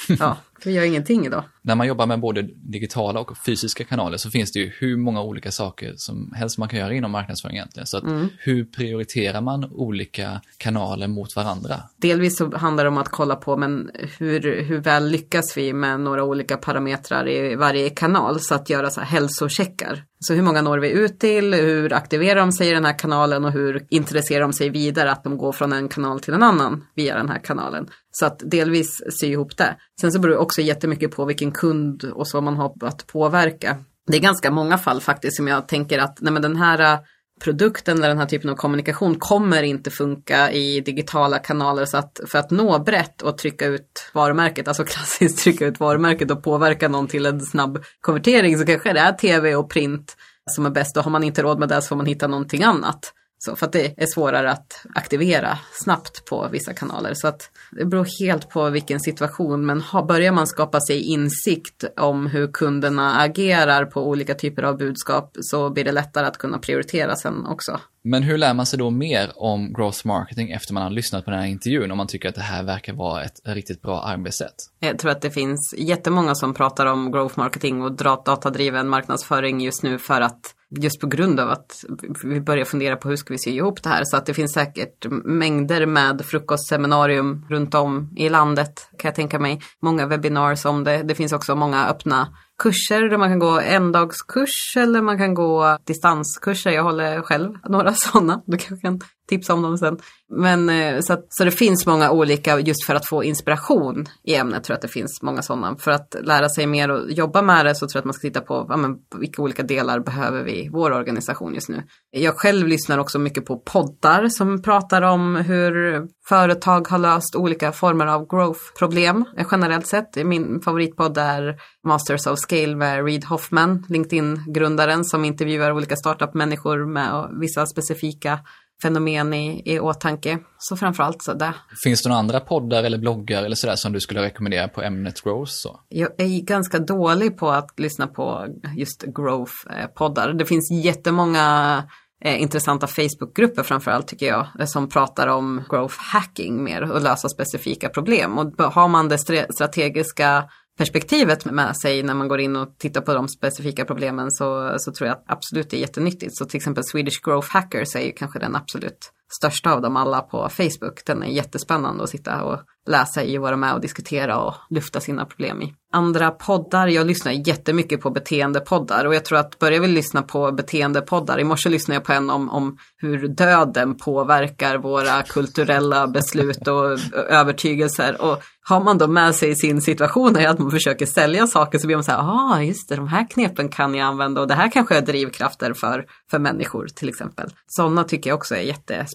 ja. 0.19 0.37
Vi 0.65 0.73
gör 0.73 0.85
ingenting 0.85 1.27
idag. 1.27 1.45
När 1.63 1.75
man 1.75 1.87
jobbar 1.87 2.07
med 2.07 2.21
både 2.21 2.43
digitala 2.55 3.21
och 3.21 3.39
fysiska 3.47 3.85
kanaler 3.85 4.17
så 4.17 4.31
finns 4.31 4.53
det 4.53 4.59
ju 4.59 4.73
hur 4.79 4.97
många 4.97 5.23
olika 5.23 5.51
saker 5.51 5.93
som 5.97 6.33
helst 6.37 6.59
man 6.59 6.69
kan 6.69 6.79
göra 6.79 6.95
inom 6.95 7.11
marknadsföring 7.11 7.57
egentligen. 7.57 7.87
Så 7.87 7.99
mm. 7.99 8.29
hur 8.39 8.65
prioriterar 8.65 9.41
man 9.41 9.65
olika 9.65 10.41
kanaler 10.57 11.09
mot 11.09 11.37
varandra? 11.37 11.81
Delvis 11.97 12.37
så 12.37 12.57
handlar 12.57 12.85
det 12.85 12.91
om 12.91 12.99
att 12.99 13.09
kolla 13.09 13.37
på 13.37 13.57
men 13.57 13.91
hur, 14.19 14.63
hur 14.63 14.79
väl 14.79 15.09
lyckas 15.09 15.57
vi 15.57 15.73
med 15.73 16.01
några 16.01 16.25
olika 16.25 16.57
parametrar 16.57 17.29
i 17.29 17.55
varje 17.55 17.91
kanal 17.91 18.41
så 18.41 18.55
att 18.55 18.71
göra 18.71 18.91
så 18.91 19.01
här 19.01 19.09
hälsocheckar. 19.09 20.05
Så 20.21 20.35
hur 20.35 20.43
många 20.43 20.63
når 20.63 20.79
vi 20.79 20.91
ut 20.91 21.21
till, 21.21 21.55
hur 21.55 21.93
aktiverar 21.93 22.41
de 22.41 22.53
sig 22.53 22.69
i 22.69 22.73
den 22.73 22.85
här 22.85 22.99
kanalen 22.99 23.45
och 23.45 23.53
hur 23.53 23.87
intresserar 23.89 24.41
de 24.41 24.53
sig 24.53 24.71
vidare 24.71 25.13
att 25.13 25.25
de 25.25 25.39
går 25.39 25.53
från 25.53 25.73
en 25.73 25.89
kanal 25.89 26.21
till 26.21 26.35
en 26.35 26.43
annan 26.43 26.85
via 26.95 27.17
den 27.17 27.29
här 27.29 27.39
kanalen. 27.39 27.89
Så 28.17 28.27
att 28.27 28.43
delvis 28.45 29.03
sy 29.21 29.27
ihop 29.27 29.57
det. 29.57 29.77
Sen 30.01 30.13
så 30.13 30.19
beror 30.19 30.33
det 30.33 30.39
också 30.39 30.61
jättemycket 30.61 31.11
på 31.11 31.25
vilken 31.25 31.53
kund 31.53 32.05
och 32.05 32.29
så 32.29 32.41
man 32.41 32.57
har 32.57 32.73
att 32.81 33.07
påverka. 33.07 33.77
Det 34.07 34.17
är 34.17 34.21
ganska 34.21 34.51
många 34.51 34.79
fall 34.79 35.01
faktiskt 35.01 35.37
som 35.37 35.49
jag 35.49 35.69
tänker 35.69 35.99
att 35.99 36.19
nej 36.21 36.33
men 36.33 36.43
den 36.43 36.57
här 36.57 36.95
äh, 36.95 36.99
produkten 37.41 37.99
eller 37.99 38.09
den 38.09 38.19
här 38.19 38.27
typen 38.27 38.51
av 38.51 38.55
kommunikation 38.55 39.15
kommer 39.19 39.63
inte 39.63 39.91
funka 39.91 40.53
i 40.53 40.81
digitala 40.81 41.39
kanaler. 41.39 41.85
Så 41.85 41.97
att 41.97 42.21
för 42.27 42.39
att 42.39 42.51
nå 42.51 42.79
brett 42.79 43.23
och 43.23 43.39
trycka 43.39 43.67
ut 43.67 44.11
varumärket, 44.13 44.69
alltså 44.69 44.85
klassiskt 44.95 45.39
trycka 45.39 45.67
ut 45.67 45.81
varumärket 45.81 46.31
och 46.31 46.43
påverka 46.43 46.89
någon 46.89 47.09
till 47.09 47.27
en 47.27 47.41
snabb 47.41 47.85
konvertering 48.01 48.59
så 48.59 48.67
kanske 48.67 48.93
det 48.93 49.01
är 49.01 49.13
tv 49.13 49.55
och 49.55 49.71
print 49.71 50.17
som 50.51 50.67
är 50.67 50.71
bäst. 50.71 50.97
Och 50.97 51.05
har 51.05 51.11
man 51.11 51.25
inte 51.25 51.43
råd 51.43 51.59
med 51.59 51.69
det 51.69 51.83
så 51.83 51.89
får 51.89 51.97
man 51.97 52.07
hitta 52.07 52.27
någonting 52.27 52.63
annat. 52.63 53.13
Så 53.45 53.57
för 53.57 53.67
att 53.67 53.73
det 53.73 54.03
är 54.03 54.07
svårare 54.07 54.51
att 54.51 54.87
aktivera 54.95 55.59
snabbt 55.73 56.25
på 56.25 56.49
vissa 56.53 56.75
kanaler. 56.75 57.15
Så 57.15 57.29
att 57.29 57.51
det 57.71 57.85
beror 57.85 58.07
helt 58.21 58.51
på 58.51 58.71
vilken 58.71 59.01
situation. 59.01 59.67
Men 59.67 59.83
börjar 60.09 60.33
man 60.33 60.47
skapa 60.47 60.81
sig 60.81 61.03
insikt 61.03 61.85
om 61.97 62.27
hur 62.27 62.53
kunderna 62.53 63.21
agerar 63.21 63.85
på 63.85 64.09
olika 64.09 64.35
typer 64.35 64.63
av 64.63 64.79
budskap 64.79 65.37
så 65.41 65.71
blir 65.71 65.85
det 65.85 65.93
lättare 65.93 66.27
att 66.27 66.39
kunna 66.39 66.59
prioritera 66.59 67.17
sen 67.17 67.47
också. 67.47 67.81
Men 68.07 68.23
hur 68.23 68.39
lär 68.39 68.55
man 68.55 68.67
sig 68.67 68.79
då 68.79 68.91
mer 68.91 69.33
om 69.37 69.73
growth 69.73 70.07
marketing 70.07 70.51
efter 70.51 70.75
man 70.75 70.83
har 70.83 70.91
lyssnat 70.91 71.25
på 71.25 71.31
den 71.31 71.41
här 71.41 71.47
intervjun 71.47 71.91
om 71.91 71.97
man 71.97 72.07
tycker 72.07 72.29
att 72.29 72.35
det 72.35 72.41
här 72.41 72.63
verkar 72.63 72.93
vara 72.93 73.23
ett 73.23 73.41
riktigt 73.45 73.83
bra 73.83 74.03
arbetssätt? 74.03 74.55
Jag 74.81 74.99
tror 74.99 75.11
att 75.11 75.21
det 75.21 75.31
finns 75.31 75.75
jättemånga 75.79 76.35
som 76.35 76.55
pratar 76.55 76.87
om 76.87 77.13
growth 77.13 77.39
marketing 77.39 77.83
och 77.83 77.93
datadriven 77.93 78.89
marknadsföring 78.89 79.61
just 79.61 79.83
nu 79.83 79.99
för 79.99 80.21
att 80.21 80.55
just 80.79 81.01
på 81.01 81.07
grund 81.07 81.41
av 81.41 81.51
att 81.51 81.85
vi 82.25 82.41
börjar 82.41 82.65
fundera 82.65 82.97
på 82.97 83.09
hur 83.09 83.17
ska 83.17 83.35
vi 83.35 83.39
sy 83.39 83.51
ihop 83.51 83.83
det 83.83 83.89
här. 83.89 84.03
Så 84.05 84.17
att 84.17 84.27
det 84.27 84.35
finns 84.35 84.53
säkert 84.53 85.07
mängder 85.25 85.87
med 85.87 86.25
frukostseminarium 86.25 87.47
runt 87.51 87.75
om 87.75 88.13
i 88.17 88.29
landet 88.29 88.89
kan 88.99 89.09
jag 89.09 89.15
tänka 89.15 89.39
mig. 89.39 89.61
Många 89.83 90.07
webinars 90.07 90.65
om 90.65 90.85
det. 90.85 91.03
Det 91.03 91.15
finns 91.15 91.33
också 91.33 91.55
många 91.55 91.87
öppna 91.87 92.29
kurser 92.63 93.09
där 93.09 93.19
man 93.19 93.31
kan 93.31 93.39
gå 93.39 93.61
endagskurs 93.61 94.77
eller 94.77 95.03
man 95.03 95.19
kan 95.19 95.35
gå 95.35 95.79
distanskurser. 95.87 96.71
Jag 96.71 96.83
håller 96.83 97.23
själv 97.23 97.53
några 97.69 97.93
sådana. 97.95 98.43
Du 98.47 98.59
kanske 98.59 98.87
kan 98.87 99.01
tipsa 99.29 99.55
om 99.55 99.63
dem 99.63 99.79
sen. 99.79 99.99
Men 100.29 100.69
eh, 100.69 101.01
så, 101.01 101.13
att, 101.13 101.27
så 101.29 101.45
det 101.45 101.51
finns 101.51 101.87
många 101.87 102.11
olika 102.11 102.61
just 102.61 102.87
för 102.87 102.95
att 102.95 103.09
få 103.09 103.25
inspiration 103.25 104.07
i 104.25 104.35
ämnet. 104.35 104.65
tror 104.65 104.75
jag 104.75 104.77
att 104.77 104.83
det 104.83 104.89
finns 104.89 105.23
många 105.23 105.43
sådana. 105.43 105.77
För 105.77 105.91
att 105.91 106.17
lära 106.23 106.49
sig 106.49 106.67
mer 106.67 106.91
och 106.91 107.11
jobba 107.11 107.43
med 107.43 107.67
det 107.67 107.75
så 107.75 107.87
tror 107.87 107.99
jag 107.99 108.01
att 108.01 108.05
man 108.05 108.15
ska 108.15 108.29
titta 108.29 108.41
på 108.41 108.67
ja, 108.69 108.77
men, 108.77 108.97
vilka 109.21 109.43
olika 109.43 109.63
delar 109.63 110.01
behöver 110.01 110.43
vi 110.43 110.65
i 110.65 110.69
vår 110.73 110.93
organisation 110.93 111.55
just 111.55 111.69
nu. 111.69 111.83
Jag 112.11 112.35
själv 112.37 112.67
lyssnar 112.67 112.99
också 112.99 113.19
mycket 113.19 113.47
på 113.47 113.59
poddar 113.59 114.29
som 114.29 114.63
pratar 114.63 115.03
om 115.03 115.37
hur 115.37 116.03
företag 116.29 116.89
har 116.89 116.99
löst 116.99 117.37
olika 117.37 117.73
former 117.73 118.07
av 118.07 118.29
growth-problem 118.29 119.25
generellt 119.51 119.87
sett. 119.87 120.25
Min 120.25 120.61
favoritpodd 120.61 121.19
är 121.19 121.57
Masters 121.87 122.27
of 122.27 122.39
Scale 122.45 122.77
med 122.77 123.05
Reid 123.05 123.25
Hoffman, 123.25 123.87
LinkedIn-grundaren 123.89 125.05
som 125.05 125.25
intervjuar 125.25 125.73
olika 125.73 125.97
startup-människor 125.97 126.87
med 126.87 127.29
vissa 127.41 127.67
specifika 127.67 128.39
fenomen 128.83 129.35
i, 129.35 129.63
i 129.65 129.81
åtanke. 129.81 130.39
Så 130.59 130.77
framförallt 130.77 131.23
så 131.23 131.35
det. 131.35 131.55
Finns 131.85 132.03
det 132.03 132.09
några 132.09 132.19
andra 132.19 132.41
poddar 132.41 132.85
eller 132.85 132.99
bloggar 132.99 133.43
eller 133.43 133.57
sådär 133.57 133.77
som 133.77 133.93
du 133.93 134.01
skulle 134.01 134.23
rekommendera 134.23 134.69
på 134.69 134.83
ämnet 134.83 135.25
growth? 135.25 135.51
Så? 135.53 135.81
Jag 135.89 136.11
är 136.19 136.41
ganska 136.41 136.79
dålig 136.79 137.39
på 137.39 137.51
att 137.51 137.81
lyssna 137.81 138.07
på 138.07 138.47
just 138.77 139.05
growth-poddar. 139.05 140.33
Det 140.33 140.45
finns 140.45 140.71
jättemånga 140.71 141.77
eh, 142.25 142.43
intressanta 142.43 142.87
Facebookgrupper 142.87 143.63
framförallt 143.63 144.09
tycker 144.09 144.27
jag, 144.27 144.69
som 144.69 144.89
pratar 144.89 145.29
om 145.29 145.65
growth 145.71 145.97
hacking 145.99 146.65
mer 146.65 146.91
och 146.93 147.03
lösa 147.03 147.29
specifika 147.29 147.89
problem. 147.89 148.39
Och 148.39 148.73
har 148.73 148.89
man 148.89 149.09
det 149.09 149.19
strategiska 149.55 150.45
perspektivet 150.79 151.45
med 151.45 151.77
sig 151.77 152.03
när 152.03 152.15
man 152.15 152.29
går 152.29 152.41
in 152.41 152.57
och 152.57 152.79
tittar 152.79 153.01
på 153.01 153.15
de 153.15 153.29
specifika 153.29 153.85
problemen 153.85 154.31
så, 154.31 154.75
så 154.79 154.93
tror 154.93 155.09
jag 155.09 155.19
absolut 155.27 155.71
det 155.71 155.77
är 155.77 155.81
jättenyttigt. 155.81 156.37
Så 156.37 156.45
till 156.45 156.57
exempel 156.57 156.85
Swedish 156.85 157.21
Growth 157.25 157.49
Hackers 157.51 157.97
är 157.97 158.01
ju 158.01 158.13
kanske 158.13 158.39
den 158.39 158.57
absolut 158.57 159.13
största 159.33 159.73
av 159.73 159.83
dem 159.83 159.97
alla 159.97 160.21
på 160.21 160.49
Facebook. 160.49 161.05
Den 161.07 161.23
är 161.23 161.27
jättespännande 161.27 162.05
att 162.05 162.11
sitta 162.11 162.43
och 162.43 162.61
läsa 162.87 163.25
i 163.25 163.39
och 163.39 163.43
vara 163.43 163.57
med 163.57 163.75
och 163.75 163.81
diskutera 163.81 164.39
och 164.39 164.55
lyfta 164.71 165.01
sina 165.01 165.25
problem 165.25 165.63
i. 165.63 165.75
Andra 165.93 166.31
poddar, 166.31 166.87
jag 166.87 167.07
lyssnar 167.07 167.33
jättemycket 167.49 168.01
på 168.01 168.11
beteendepoddar 168.11 169.05
och 169.05 169.15
jag 169.15 169.25
tror 169.25 169.39
att 169.39 169.59
börjar 169.59 169.81
vi 169.81 169.89
lyssna 169.89 170.23
på 170.23 170.53
beteendepoddar, 170.53 171.41
i 171.41 171.45
morse 171.45 171.69
lyssnade 171.69 171.97
jag 171.97 172.05
på 172.05 172.13
en 172.13 172.31
om, 172.31 172.51
om 172.51 172.79
hur 172.97 173.29
döden 173.29 173.97
påverkar 173.97 174.79
våra 174.79 175.23
kulturella 175.23 176.07
beslut 176.07 176.69
och 176.69 176.99
övertygelser 177.17 178.23
och 178.23 178.43
har 178.67 178.81
man 178.81 178.99
då 178.99 179.07
med 179.07 179.35
sig 179.35 179.57
sin 179.57 179.81
situation 179.81 180.37
är 180.37 180.49
att 180.49 180.59
man 180.59 180.71
försöker 180.71 181.07
sälja 181.07 181.47
saker 181.47 181.79
så 181.79 181.87
blir 181.87 181.97
man 181.97 182.05
så 182.05 182.11
här, 182.11 182.19
ja 182.19 182.51
ah, 182.55 182.63
just 182.63 182.89
det, 182.89 182.97
de 182.97 183.09
här 183.09 183.27
knepen 183.31 183.69
kan 183.69 183.95
jag 183.95 184.07
använda 184.07 184.41
och 184.41 184.49
det 184.49 184.55
här 184.55 184.71
kanske 184.71 184.97
är 184.97 185.03
drivkrafter 185.03 185.73
för, 185.73 186.05
för 186.31 186.39
människor 186.39 186.87
till 186.87 187.09
exempel. 187.09 187.51
Sådana 187.67 188.05
tycker 188.05 188.31
jag 188.31 188.37
också 188.37 188.55
är 188.55 188.61
jättespännande 188.61 189.14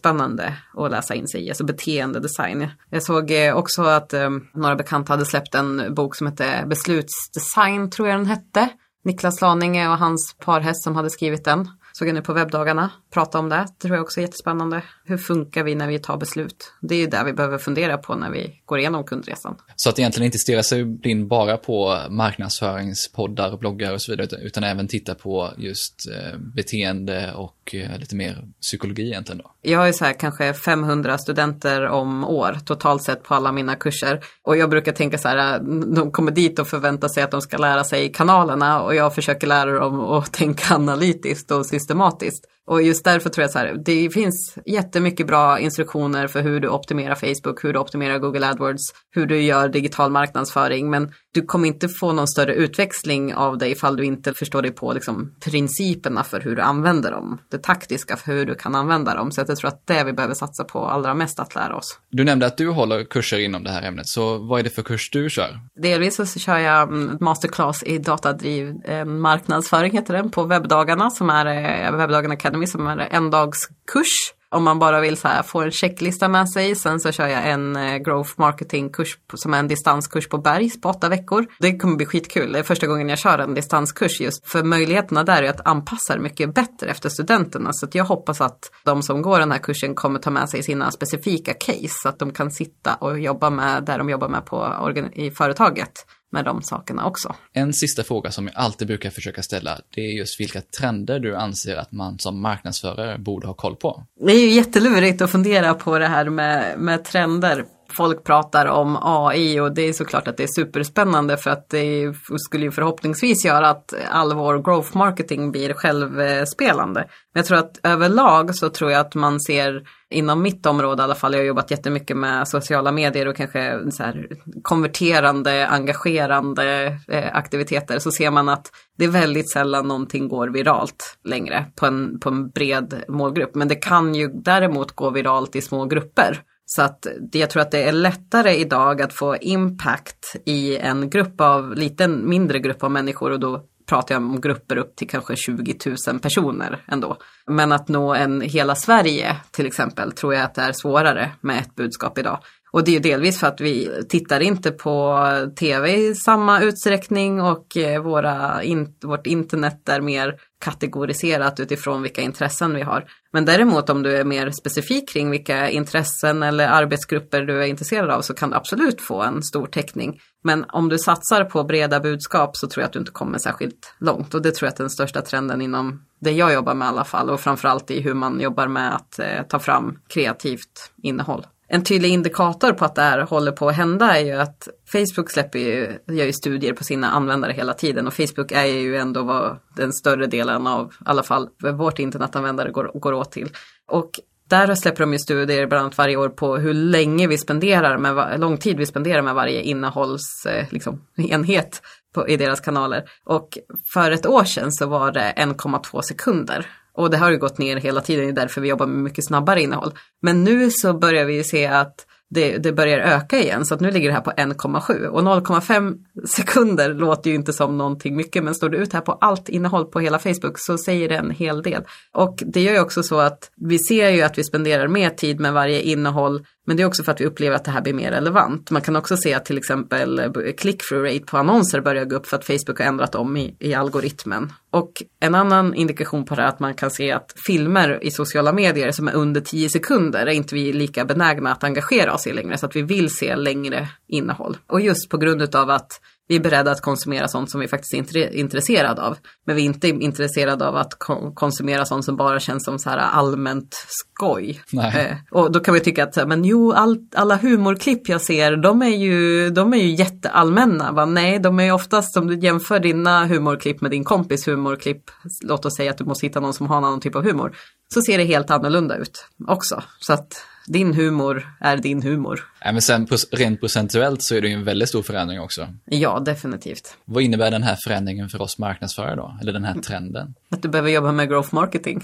att 0.77 0.91
läsa 0.91 1.15
in 1.15 1.27
sig 1.27 1.45
i, 1.45 1.49
alltså 1.49 1.63
beteendedesign. 1.63 2.67
Jag 2.89 3.03
såg 3.03 3.31
eh, 3.31 3.55
också 3.55 3.83
att 3.83 4.13
um, 4.13 4.47
några 4.53 4.75
bekanta 4.75 5.13
hade 5.13 5.25
släppt 5.25 5.55
en 5.55 5.93
bok 5.95 6.15
som 6.15 6.27
hette 6.27 6.63
Beslutsdesign, 6.67 7.89
tror 7.89 8.07
jag 8.07 8.19
den 8.19 8.25
hette. 8.25 8.69
Niklas 9.03 9.41
Laninge 9.41 9.89
och 9.89 9.97
hans 9.97 10.35
parhäst 10.45 10.83
som 10.83 10.95
hade 10.95 11.09
skrivit 11.09 11.45
den 11.45 11.67
såg 11.99 12.07
jag 12.07 12.15
nu 12.15 12.21
på 12.21 12.33
webbdagarna 12.33 12.89
prata 13.13 13.39
om 13.39 13.49
det. 13.49 13.55
Det 13.55 13.87
tror 13.87 13.95
jag 13.95 14.03
också 14.03 14.19
är 14.19 14.21
jättespännande. 14.21 14.83
Hur 15.05 15.17
funkar 15.17 15.63
vi 15.63 15.75
när 15.75 15.87
vi 15.87 15.99
tar 15.99 16.17
beslut? 16.17 16.73
Det 16.81 16.95
är 16.95 16.99
ju 16.99 17.07
det 17.07 17.23
vi 17.25 17.33
behöver 17.33 17.57
fundera 17.57 17.97
på 17.97 18.15
när 18.15 18.29
vi 18.29 18.61
går 18.65 18.79
igenom 18.79 19.03
kundresan. 19.03 19.55
Så 19.75 19.89
att 19.89 19.99
egentligen 19.99 20.25
inte 20.25 20.37
stirra 20.37 20.63
sig 20.63 20.85
blind 20.85 21.27
bara 21.27 21.57
på 21.57 21.97
marknadsföringspoddar, 22.09 23.57
bloggar 23.57 23.93
och 23.93 24.01
så 24.01 24.11
vidare, 24.11 24.41
utan 24.41 24.63
även 24.63 24.87
titta 24.87 25.15
på 25.15 25.49
just 25.57 26.07
eh, 26.11 26.39
beteende 26.39 27.33
och 27.33 27.75
eh, 27.75 27.99
lite 27.99 28.15
mer 28.15 28.45
psykologi 28.61 29.07
egentligen 29.07 29.37
då? 29.37 29.51
Jag 29.61 29.79
har 29.79 29.87
ju 29.87 29.93
så 29.93 30.05
här 30.05 30.13
kanske 30.13 30.53
500 30.53 31.17
studenter 31.17 31.87
om 31.87 32.23
år 32.23 32.57
totalt 32.65 33.03
sett 33.03 33.23
på 33.23 33.35
alla 33.35 33.51
mina 33.51 33.75
kurser. 33.75 34.23
Och 34.43 34.57
jag 34.57 34.69
brukar 34.69 34.91
tänka 34.91 35.17
så 35.17 35.27
här, 35.27 35.59
de 35.95 36.11
kommer 36.11 36.31
dit 36.31 36.59
och 36.59 36.67
förväntar 36.67 37.07
sig 37.07 37.23
att 37.23 37.31
de 37.31 37.41
ska 37.41 37.57
lära 37.57 37.83
sig 37.83 38.11
kanalerna 38.11 38.81
och 38.81 38.95
jag 38.95 39.15
försöker 39.15 39.47
lära 39.47 39.79
dem 39.79 39.99
att 39.99 40.33
tänka 40.33 40.75
analytiskt 40.75 41.51
och 41.51 41.65
systematiskt 41.65 41.88
systematiskt 41.89 42.45
Och 42.67 42.81
just 42.81 43.03
därför 43.03 43.29
tror 43.29 43.43
jag 43.43 43.51
så 43.51 43.59
här, 43.59 43.77
det 43.85 44.09
finns 44.09 44.57
jättemycket 44.65 45.27
bra 45.27 45.59
instruktioner 45.59 46.27
för 46.27 46.41
hur 46.41 46.59
du 46.59 46.69
optimerar 46.69 47.15
Facebook, 47.15 47.63
hur 47.63 47.73
du 47.73 47.79
optimerar 47.79 48.19
Google 48.19 48.47
AdWords, 48.49 48.83
hur 49.15 49.25
du 49.25 49.41
gör 49.41 49.69
digital 49.69 50.11
marknadsföring. 50.11 50.89
Men 50.89 51.11
du 51.33 51.41
kommer 51.41 51.67
inte 51.67 51.89
få 51.89 52.11
någon 52.11 52.27
större 52.27 52.53
utväxling 52.53 53.35
av 53.35 53.57
det 53.57 53.69
ifall 53.69 53.95
du 53.95 54.05
inte 54.05 54.33
förstår 54.33 54.61
dig 54.61 54.71
på 54.71 54.93
liksom, 54.93 55.35
principerna 55.45 56.23
för 56.23 56.41
hur 56.41 56.55
du 56.55 56.61
använder 56.61 57.11
dem. 57.11 57.41
Det 57.51 57.57
taktiska 57.57 58.17
för 58.17 58.31
hur 58.33 58.45
du 58.45 58.55
kan 58.55 58.75
använda 58.75 59.15
dem. 59.15 59.31
Så 59.31 59.41
jag 59.41 59.57
tror 59.57 59.67
att 59.67 59.87
det 59.87 59.93
är 59.93 60.05
vi 60.05 60.13
behöver 60.13 60.33
satsa 60.33 60.63
på 60.63 60.85
allra 60.85 61.13
mest 61.13 61.39
att 61.39 61.55
lära 61.55 61.75
oss. 61.75 61.99
Du 62.09 62.23
nämnde 62.23 62.45
att 62.45 62.57
du 62.57 62.69
håller 62.69 63.03
kurser 63.03 63.39
inom 63.39 63.63
det 63.63 63.71
här 63.71 63.81
ämnet, 63.81 64.07
så 64.07 64.37
vad 64.37 64.59
är 64.59 64.63
det 64.63 64.69
för 64.69 64.81
kurs 64.81 65.09
du 65.11 65.29
kör? 65.29 65.59
Delvis 65.81 66.15
så 66.15 66.25
kör 66.25 66.57
jag 66.57 66.83
mm, 66.83 67.17
masterclass 67.21 67.83
i 67.83 67.97
datadriv 67.97 68.75
eh, 68.85 69.05
marknadsföring 69.05 69.91
heter 69.91 70.13
den, 70.13 70.31
på 70.31 70.43
webbdagarna 70.43 71.09
som 71.09 71.29
är 71.29 71.45
eh, 71.45 71.97
Webbdagarna 71.97 72.33
Academy 72.33 72.67
som 72.67 72.87
är 72.87 72.97
en 72.97 73.29
dagskurs 73.29 74.33
om 74.51 74.63
man 74.63 74.79
bara 74.79 74.99
vill 74.99 75.17
så 75.17 75.27
här, 75.27 75.43
få 75.43 75.61
en 75.61 75.71
checklista 75.71 76.27
med 76.27 76.49
sig. 76.49 76.75
Sen 76.75 76.99
så 76.99 77.11
kör 77.11 77.27
jag 77.27 77.49
en 77.49 77.75
eh, 77.75 77.97
growth 77.97 78.31
marketing 78.37 78.89
kurs 78.89 79.17
som 79.33 79.53
är 79.53 79.59
en 79.59 79.67
distanskurs 79.67 80.29
på 80.29 80.37
Bergs 80.37 80.81
på 80.81 80.89
åtta 80.89 81.09
veckor. 81.09 81.45
Det 81.59 81.77
kommer 81.77 81.95
bli 81.95 82.05
skitkul. 82.05 82.51
Det 82.51 82.59
är 82.59 82.63
första 82.63 82.87
gången 82.87 83.09
jag 83.09 83.19
kör 83.19 83.39
en 83.39 83.53
distanskurs 83.53 84.21
just 84.21 84.47
för 84.47 84.63
möjligheterna 84.63 85.23
där 85.23 85.43
är 85.43 85.49
att 85.49 85.67
anpassa 85.67 86.15
det 86.15 86.21
mycket 86.21 86.53
bättre 86.53 86.89
efter 86.89 87.09
studenterna. 87.09 87.69
Så 87.73 87.85
att 87.85 87.95
jag 87.95 88.05
hoppas 88.05 88.41
att 88.41 88.71
de 88.83 89.03
som 89.03 89.21
går 89.21 89.39
den 89.39 89.51
här 89.51 89.59
kursen 89.59 89.95
kommer 89.95 90.19
ta 90.19 90.29
med 90.29 90.49
sig 90.49 90.63
sina 90.63 90.91
specifika 90.91 91.53
case 91.53 91.89
så 92.01 92.09
att 92.09 92.19
de 92.19 92.33
kan 92.33 92.51
sitta 92.51 92.95
och 92.95 93.19
jobba 93.19 93.49
med 93.49 93.83
där 93.83 93.97
de 93.97 94.09
jobbar 94.09 94.29
med 94.29 94.45
på 94.45 94.91
i 95.13 95.31
företaget 95.31 96.05
med 96.31 96.45
de 96.45 96.61
sakerna 96.61 97.05
också. 97.05 97.35
En 97.53 97.73
sista 97.73 98.03
fråga 98.03 98.31
som 98.31 98.47
jag 98.47 98.55
alltid 98.55 98.87
brukar 98.87 99.09
försöka 99.09 99.43
ställa, 99.43 99.79
det 99.95 100.01
är 100.01 100.17
just 100.17 100.39
vilka 100.39 100.61
trender 100.61 101.19
du 101.19 101.35
anser 101.35 101.75
att 101.75 101.91
man 101.91 102.19
som 102.19 102.41
marknadsförare 102.41 103.17
borde 103.17 103.47
ha 103.47 103.53
koll 103.53 103.75
på? 103.75 104.03
Det 104.25 104.31
är 104.31 104.39
ju 104.39 104.49
jättelurigt 104.49 105.21
att 105.21 105.31
fundera 105.31 105.73
på 105.73 105.99
det 105.99 106.07
här 106.07 106.29
med, 106.29 106.79
med 106.79 107.03
trender 107.03 107.65
folk 107.91 108.23
pratar 108.23 108.65
om 108.65 108.97
AI 109.01 109.59
och 109.59 109.73
det 109.73 109.81
är 109.81 109.93
såklart 109.93 110.27
att 110.27 110.37
det 110.37 110.43
är 110.43 110.47
superspännande 110.55 111.37
för 111.37 111.49
att 111.49 111.69
det 111.69 112.13
skulle 112.37 112.65
ju 112.65 112.71
förhoppningsvis 112.71 113.45
göra 113.45 113.69
att 113.69 113.93
all 114.11 114.33
vår 114.33 114.63
growth 114.63 114.97
marketing 114.97 115.51
blir 115.51 115.73
självspelande. 115.73 116.99
Men 117.33 117.39
jag 117.39 117.45
tror 117.45 117.57
att 117.57 117.79
överlag 117.83 118.55
så 118.55 118.69
tror 118.69 118.91
jag 118.91 118.99
att 118.99 119.15
man 119.15 119.39
ser 119.39 119.83
inom 120.09 120.41
mitt 120.41 120.65
område 120.65 121.01
i 121.01 121.03
alla 121.03 121.15
fall, 121.15 121.33
jag 121.33 121.39
har 121.39 121.45
jobbat 121.45 121.71
jättemycket 121.71 122.17
med 122.17 122.47
sociala 122.47 122.91
medier 122.91 123.27
och 123.27 123.35
kanske 123.35 123.91
så 123.91 124.03
här 124.03 124.27
konverterande, 124.61 125.67
engagerande 125.67 126.97
eh, 127.07 127.35
aktiviteter, 127.35 127.99
så 127.99 128.11
ser 128.11 128.31
man 128.31 128.49
att 128.49 128.71
det 128.97 129.05
är 129.05 129.09
väldigt 129.09 129.51
sällan 129.51 129.87
någonting 129.87 130.27
går 130.27 130.47
viralt 130.47 131.17
längre 131.23 131.65
på 131.75 131.85
en, 131.85 132.19
på 132.19 132.29
en 132.29 132.49
bred 132.49 133.03
målgrupp. 133.07 133.55
Men 133.55 133.67
det 133.67 133.75
kan 133.75 134.15
ju 134.15 134.27
däremot 134.27 134.91
gå 134.91 135.09
viralt 135.09 135.55
i 135.55 135.61
små 135.61 135.85
grupper. 135.85 136.41
Så 136.71 136.81
att 136.81 137.07
jag 137.31 137.49
tror 137.49 137.61
att 137.61 137.71
det 137.71 137.83
är 137.83 137.91
lättare 137.91 138.55
idag 138.55 139.01
att 139.01 139.13
få 139.13 139.37
impact 139.37 140.35
i 140.45 140.77
en 140.77 141.09
grupp 141.09 141.41
av, 141.41 141.75
liten 141.75 142.29
mindre 142.29 142.59
grupp 142.59 142.83
av 142.83 142.91
människor 142.91 143.31
och 143.31 143.39
då 143.39 143.65
pratar 143.85 144.15
jag 144.15 144.23
om 144.23 144.41
grupper 144.41 144.77
upp 144.77 144.95
till 144.95 145.09
kanske 145.09 145.35
20 145.35 145.75
000 146.07 146.19
personer 146.19 146.83
ändå. 146.87 147.17
Men 147.47 147.71
att 147.71 147.87
nå 147.87 148.13
en 148.13 148.41
hela 148.41 148.75
Sverige 148.75 149.37
till 149.51 149.65
exempel 149.65 150.11
tror 150.11 150.33
jag 150.33 150.43
att 150.43 150.55
det 150.55 150.61
är 150.61 150.71
svårare 150.71 151.31
med 151.41 151.59
ett 151.59 151.75
budskap 151.75 152.17
idag. 152.17 152.39
Och 152.71 152.83
det 152.83 152.91
är 152.91 152.93
ju 152.93 152.99
delvis 152.99 153.39
för 153.39 153.47
att 153.47 153.61
vi 153.61 154.05
tittar 154.09 154.39
inte 154.39 154.71
på 154.71 155.25
tv 155.59 155.97
i 155.97 156.15
samma 156.15 156.61
utsträckning 156.61 157.41
och 157.41 157.77
eh, 157.77 158.03
våra 158.03 158.63
in, 158.63 158.93
vårt 159.03 159.27
internet 159.27 159.89
är 159.89 160.01
mer 160.01 160.35
kategoriserat 160.61 161.59
utifrån 161.59 162.01
vilka 162.01 162.21
intressen 162.21 162.75
vi 162.75 162.81
har. 162.81 163.05
Men 163.33 163.45
däremot 163.45 163.89
om 163.89 164.03
du 164.03 164.17
är 164.17 164.23
mer 164.23 164.51
specifik 164.51 165.09
kring 165.09 165.29
vilka 165.29 165.69
intressen 165.69 166.43
eller 166.43 166.67
arbetsgrupper 166.67 167.41
du 167.41 167.63
är 167.63 167.67
intresserad 167.67 168.09
av 168.09 168.21
så 168.21 168.33
kan 168.33 168.49
du 168.49 168.55
absolut 168.55 169.01
få 169.01 169.21
en 169.21 169.43
stor 169.43 169.67
täckning. 169.67 170.19
Men 170.43 170.65
om 170.67 170.89
du 170.89 170.97
satsar 170.97 171.43
på 171.43 171.63
breda 171.63 171.99
budskap 171.99 172.57
så 172.57 172.67
tror 172.67 172.81
jag 172.81 172.87
att 172.87 172.93
du 172.93 172.99
inte 172.99 173.11
kommer 173.11 173.37
särskilt 173.37 173.93
långt 173.99 174.33
och 174.33 174.41
det 174.41 174.51
tror 174.51 174.67
jag 174.67 174.73
är 174.73 174.77
den 174.77 174.89
största 174.89 175.21
trenden 175.21 175.61
inom 175.61 176.03
det 176.21 176.31
jag 176.31 176.53
jobbar 176.53 176.73
med 176.73 176.85
i 176.85 176.89
alla 176.89 177.05
fall 177.05 177.29
och 177.29 177.39
framförallt 177.39 177.91
i 177.91 178.01
hur 178.01 178.13
man 178.13 178.39
jobbar 178.39 178.67
med 178.67 178.95
att 178.95 179.19
eh, 179.19 179.41
ta 179.49 179.59
fram 179.59 179.99
kreativt 180.07 180.91
innehåll 181.03 181.45
en 181.71 181.83
tydlig 181.83 182.09
indikator 182.09 182.73
på 182.73 182.85
att 182.85 182.95
det 182.95 183.01
här 183.01 183.19
håller 183.19 183.51
på 183.51 183.69
att 183.69 183.75
hända 183.75 184.17
är 184.17 184.25
ju 184.25 184.33
att 184.33 184.67
Facebook 184.91 185.31
släpper 185.31 185.59
ju, 185.59 185.99
gör 186.07 186.25
ju 186.25 186.33
studier 186.33 186.73
på 186.73 186.83
sina 186.83 187.09
användare 187.09 187.53
hela 187.53 187.73
tiden 187.73 188.07
och 188.07 188.13
Facebook 188.13 188.51
är 188.51 188.65
ju 188.65 188.97
ändå 188.97 189.23
vad 189.23 189.57
den 189.75 189.93
större 189.93 190.27
delen 190.27 190.67
av, 190.67 190.87
i 190.87 191.03
alla 191.05 191.23
fall 191.23 191.49
vårt 191.73 191.99
internetanvändare 191.99 192.71
går, 192.71 192.91
går 192.93 193.13
åt 193.13 193.31
till. 193.31 193.49
Och 193.87 194.11
där 194.49 194.75
släpper 194.75 194.99
de 194.99 195.13
ju 195.13 195.19
studier 195.19 195.67
bland 195.67 195.81
annat 195.81 195.97
varje 195.97 196.17
år 196.17 196.29
på 196.29 196.57
hur 196.57 196.73
länge 196.73 197.27
vi 197.27 197.37
spenderar 197.37 197.97
med, 197.97 198.39
lång 198.39 198.57
tid 198.57 198.77
vi 198.77 198.85
spenderar 198.85 199.21
med 199.21 199.35
varje 199.35 199.61
innehållsenhet 199.61 200.71
liksom, 200.71 201.01
på, 202.13 202.27
i 202.27 202.37
deras 202.37 202.59
kanaler. 202.59 203.03
Och 203.23 203.57
för 203.93 204.11
ett 204.11 204.25
år 204.25 204.43
sedan 204.43 204.71
så 204.71 204.87
var 204.87 205.11
det 205.11 205.33
1,2 205.37 206.01
sekunder 206.01 206.67
och 206.93 207.09
det 207.09 207.17
har 207.17 207.31
ju 207.31 207.37
gått 207.37 207.57
ner 207.57 207.77
hela 207.77 208.01
tiden, 208.01 208.25
det 208.25 208.31
är 208.31 208.45
därför 208.45 208.61
vi 208.61 208.69
jobbar 208.69 208.85
med 208.85 209.03
mycket 209.03 209.25
snabbare 209.25 209.61
innehåll. 209.61 209.93
Men 210.21 210.43
nu 210.43 210.71
så 210.71 210.93
börjar 210.93 211.25
vi 211.25 211.43
se 211.43 211.67
att 211.67 212.05
det, 212.29 212.57
det 212.57 212.71
börjar 212.71 212.99
öka 212.99 213.39
igen 213.39 213.65
så 213.65 213.73
att 213.73 213.79
nu 213.79 213.91
ligger 213.91 214.09
det 214.09 214.13
här 214.13 214.21
på 214.21 214.31
1,7 214.31 215.05
och 215.05 215.21
0,5 215.21 215.97
sekunder 216.27 216.93
låter 216.93 217.29
ju 217.29 217.35
inte 217.35 217.53
som 217.53 217.77
någonting 217.77 218.15
mycket 218.15 218.43
men 218.43 218.55
står 218.55 218.69
du 218.69 218.77
ut 218.77 218.93
här 218.93 219.01
på 219.01 219.11
allt 219.11 219.49
innehåll 219.49 219.85
på 219.85 219.99
hela 219.99 220.19
Facebook 220.19 220.59
så 220.59 220.77
säger 220.77 221.09
det 221.09 221.15
en 221.15 221.31
hel 221.31 221.61
del. 221.61 221.83
Och 222.13 222.43
det 222.45 222.61
gör 222.61 222.73
ju 222.73 222.79
också 222.79 223.03
så 223.03 223.19
att 223.19 223.51
vi 223.55 223.79
ser 223.79 224.09
ju 224.09 224.21
att 224.21 224.37
vi 224.37 224.43
spenderar 224.43 224.87
mer 224.87 225.09
tid 225.09 225.39
med 225.39 225.53
varje 225.53 225.81
innehåll 225.81 226.45
men 226.69 226.77
det 226.77 226.83
är 226.83 226.87
också 226.87 227.03
för 227.03 227.11
att 227.11 227.21
vi 227.21 227.25
upplever 227.25 227.55
att 227.55 227.65
det 227.65 227.71
här 227.71 227.81
blir 227.81 227.93
mer 227.93 228.11
relevant. 228.11 228.71
Man 228.71 228.81
kan 228.81 228.95
också 228.95 229.17
se 229.17 229.33
att 229.33 229.45
till 229.45 229.57
exempel 229.57 230.19
eh, 230.19 230.25
click-through 230.57 231.03
rate 231.03 231.25
på 231.25 231.37
annonser 231.37 231.81
börjar 231.81 232.05
gå 232.05 232.15
upp 232.15 232.27
för 232.27 232.37
att 232.37 232.45
Facebook 232.45 232.79
har 232.79 232.85
ändrat 232.85 233.15
om 233.15 233.37
i, 233.37 233.55
i 233.59 233.73
algoritmen. 233.73 234.53
Och 234.69 234.91
en 235.19 235.35
annan 235.35 235.73
indikation 235.73 236.25
på 236.25 236.35
det 236.35 236.41
är 236.41 236.47
att 236.47 236.59
man 236.59 236.73
kan 236.73 236.91
se 236.91 237.11
att 237.11 237.33
filmer 237.45 238.03
i 238.03 238.11
sociala 238.11 238.53
medier 238.53 238.91
som 238.91 239.07
är 239.07 239.13
under 239.13 239.41
10 239.41 239.69
sekunder 239.69 240.27
är 240.27 240.31
inte 240.31 240.55
vi 240.55 240.73
lika 240.73 241.05
benägna 241.05 241.51
att 241.51 241.63
engagera 241.63 242.13
oss 242.13 242.27
i 242.27 242.33
längre 242.33 242.57
så 242.57 242.65
att 242.65 242.75
vi 242.75 242.81
vill 242.81 243.15
se 243.15 243.35
längre 243.35 243.87
innehåll. 244.07 244.57
Och 244.67 244.81
just 244.81 245.09
på 245.09 245.17
grund 245.17 245.55
av 245.55 245.69
att 245.69 246.01
vi 246.29 246.35
är 246.35 246.39
beredda 246.39 246.71
att 246.71 246.81
konsumera 246.81 247.27
sånt 247.27 247.51
som 247.51 247.59
vi 247.59 247.67
faktiskt 247.67 248.15
är 248.15 248.35
intresserade 248.35 249.01
av. 249.01 249.17
Men 249.45 249.55
vi 249.55 249.61
är 249.61 249.65
inte 249.65 249.87
intresserade 249.87 250.67
av 250.67 250.75
att 250.75 250.93
konsumera 251.33 251.85
sånt 251.85 252.05
som 252.05 252.15
bara 252.15 252.39
känns 252.39 252.65
som 252.65 252.79
så 252.79 252.89
här 252.89 252.97
allmänt 252.97 253.85
skoj. 253.87 254.61
Eh, 254.73 255.17
och 255.31 255.51
då 255.51 255.59
kan 255.59 255.73
vi 255.73 255.79
tycka 255.79 256.03
att, 256.03 256.27
men 256.27 256.45
jo, 256.45 256.71
all, 256.71 256.97
alla 257.15 257.35
humorklipp 257.35 258.09
jag 258.09 258.21
ser, 258.21 258.57
de 258.57 258.81
är 258.81 258.97
ju, 258.97 259.49
de 259.49 259.73
är 259.73 259.77
ju 259.77 259.95
jätteallmänna. 259.95 260.91
Va? 260.91 261.05
Nej, 261.05 261.39
de 261.39 261.59
är 261.59 261.71
oftast, 261.71 262.17
om 262.17 262.27
du 262.27 262.39
jämför 262.39 262.79
dina 262.79 263.25
humorklipp 263.25 263.81
med 263.81 263.91
din 263.91 264.03
kompis 264.03 264.47
humorklipp, 264.47 265.03
låt 265.43 265.65
oss 265.65 265.75
säga 265.75 265.91
att 265.91 265.97
du 265.97 266.05
måste 266.05 266.25
hitta 266.25 266.39
någon 266.39 266.53
som 266.53 266.67
har 266.67 266.77
annan 266.77 266.99
typ 266.99 267.15
av 267.15 267.23
humor, 267.23 267.55
så 267.93 268.01
ser 268.01 268.17
det 268.17 268.23
helt 268.23 268.51
annorlunda 268.51 268.97
ut 268.97 269.25
också. 269.47 269.83
Så 269.99 270.13
att 270.13 270.43
din 270.69 270.93
humor 270.93 271.47
är 271.59 271.77
din 271.77 272.01
humor. 272.01 272.39
Ja, 272.63 272.71
men 272.71 272.81
sen 272.81 273.07
rent 273.31 273.59
procentuellt 273.59 274.23
så 274.23 274.35
är 274.35 274.41
det 274.41 274.47
ju 274.47 274.53
en 274.53 274.63
väldigt 274.63 274.89
stor 274.89 275.03
förändring 275.03 275.39
också. 275.39 275.67
Ja, 275.85 276.19
definitivt. 276.19 276.97
Vad 277.05 277.23
innebär 277.23 277.51
den 277.51 277.63
här 277.63 277.77
förändringen 277.83 278.29
för 278.29 278.41
oss 278.41 278.57
marknadsförare 278.57 279.15
då? 279.15 279.37
Eller 279.41 279.53
den 279.53 279.63
här 279.63 279.73
trenden? 279.73 280.33
Att 280.51 280.61
du 280.61 280.69
behöver 280.69 280.89
jobba 280.89 281.11
med 281.11 281.29
growth 281.29 281.53
marketing. 281.53 282.03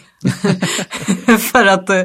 för 1.52 1.66
att 1.66 1.90
uh, 1.90 1.96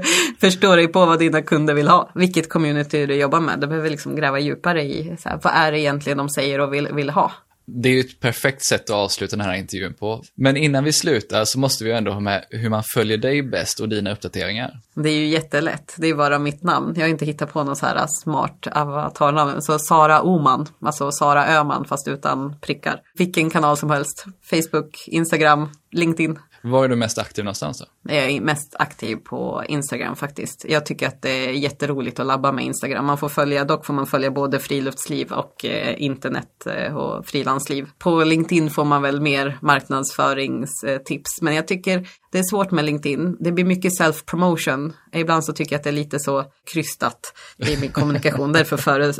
förstå 0.40 0.76
dig 0.76 0.88
på 0.88 1.06
vad 1.06 1.18
dina 1.18 1.42
kunder 1.42 1.74
vill 1.74 1.88
ha. 1.88 2.11
Vilket 2.14 2.48
community 2.48 3.06
du 3.06 3.14
jobbar 3.14 3.40
med. 3.40 3.61
Du 3.61 3.66
behöver 3.66 3.90
liksom 3.90 4.16
gräva 4.16 4.38
djupare 4.38 4.82
i 4.82 5.16
så 5.18 5.28
här, 5.28 5.40
vad 5.42 5.52
är 5.52 5.72
det 5.72 5.80
egentligen 5.80 6.18
de 6.18 6.28
säger 6.28 6.61
och 6.61 6.74
vill, 6.74 6.88
vill 6.92 7.11
ha. 7.11 7.32
Det 7.64 7.88
är 7.88 7.92
ju 7.92 8.00
ett 8.00 8.20
perfekt 8.20 8.64
sätt 8.64 8.90
att 8.90 8.96
avsluta 8.96 9.36
den 9.36 9.46
här 9.46 9.54
intervjun 9.54 9.94
på. 9.94 10.22
Men 10.34 10.56
innan 10.56 10.84
vi 10.84 10.92
slutar 10.92 11.44
så 11.44 11.58
måste 11.58 11.84
vi 11.84 11.92
ändå 11.92 12.12
ha 12.12 12.20
med 12.20 12.44
hur 12.50 12.68
man 12.68 12.82
följer 12.94 13.18
dig 13.18 13.42
bäst 13.42 13.80
och 13.80 13.88
dina 13.88 14.12
uppdateringar. 14.12 14.80
Det 14.94 15.08
är 15.08 15.14
ju 15.14 15.26
jättelätt. 15.26 15.94
Det 15.98 16.08
är 16.08 16.14
bara 16.14 16.38
mitt 16.38 16.62
namn. 16.62 16.92
Jag 16.96 17.02
har 17.02 17.08
inte 17.08 17.24
hittat 17.24 17.52
på 17.52 17.64
något 17.64 17.78
så 17.78 17.86
här 17.86 18.06
smart 18.08 18.66
avatarnamn. 18.72 19.62
Så 19.62 19.78
Sara 19.78 20.22
Oman, 20.22 20.68
alltså 20.80 21.12
Sara 21.12 21.46
Öman 21.46 21.84
fast 21.84 22.08
utan 22.08 22.58
prickar. 22.61 23.00
Vilken 23.14 23.50
kanal 23.50 23.76
som 23.76 23.90
helst. 23.90 24.24
Facebook, 24.50 25.04
Instagram, 25.06 25.68
LinkedIn. 25.92 26.38
Var 26.62 26.84
är 26.84 26.88
du 26.88 26.96
mest 26.96 27.18
aktiv 27.18 27.44
någonstans 27.44 27.78
då? 27.78 28.12
Jag 28.14 28.30
är 28.30 28.40
mest 28.40 28.76
aktiv 28.78 29.16
på 29.16 29.64
Instagram 29.68 30.16
faktiskt. 30.16 30.64
Jag 30.68 30.86
tycker 30.86 31.06
att 31.08 31.22
det 31.22 31.30
är 31.30 31.52
jätteroligt 31.52 32.20
att 32.20 32.26
labba 32.26 32.52
med 32.52 32.64
Instagram. 32.64 33.06
Man 33.06 33.18
får 33.18 33.28
följa, 33.28 33.64
dock 33.64 33.86
får 33.86 33.94
man 33.94 34.06
följa 34.06 34.30
både 34.30 34.58
friluftsliv 34.58 35.32
och 35.32 35.64
eh, 35.64 36.02
internet 36.02 36.66
eh, 36.66 36.96
och 36.96 37.26
frilansliv. 37.26 37.88
På 37.98 38.24
LinkedIn 38.24 38.70
får 38.70 38.84
man 38.84 39.02
väl 39.02 39.20
mer 39.20 39.58
marknadsföringstips. 39.61 41.42
Men 41.42 41.54
jag 41.54 41.68
tycker 41.68 42.08
det 42.32 42.38
är 42.38 42.42
svårt 42.42 42.70
med 42.70 42.84
LinkedIn. 42.84 43.36
Det 43.40 43.52
blir 43.52 43.64
mycket 43.64 44.00
self-promotion. 44.00 44.92
Ibland 45.12 45.44
så 45.44 45.52
tycker 45.52 45.72
jag 45.72 45.78
att 45.78 45.84
det 45.84 45.90
är 45.90 45.94
lite 45.94 46.18
så 46.18 46.44
krystat 46.72 47.20
i 47.58 47.76
min 47.76 47.92
kommunikation. 47.92 48.52
Därför 48.52 48.76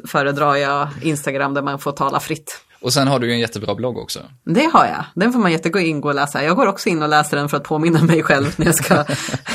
föredrar 0.07 0.57
jag 0.57 0.89
Instagram 1.03 1.55
där 1.55 1.63
man 1.63 1.79
får 1.79 1.93
tala 1.93 2.21
fritt. 2.21 2.65
Och 2.83 2.93
sen 2.93 3.09
har 3.09 3.19
du 3.19 3.27
ju 3.27 3.33
en 3.33 3.41
jättebra 3.41 3.75
blogg 3.75 3.99
också. 3.99 4.21
Det 4.45 4.71
har 4.73 4.87
jag. 4.87 5.05
Den 5.15 5.33
får 5.33 5.41
man 5.41 5.53
jättegå 5.53 5.79
in 5.79 6.03
och 6.03 6.15
läsa. 6.15 6.45
Jag 6.45 6.57
går 6.57 6.67
också 6.67 6.89
in 6.89 7.03
och 7.03 7.09
läser 7.09 7.37
den 7.37 7.49
för 7.49 7.57
att 7.57 7.65
påminna 7.65 8.03
mig 8.03 8.23
själv 8.23 8.55
när 8.57 8.67
jag 8.67 8.75
ska... 8.75 8.95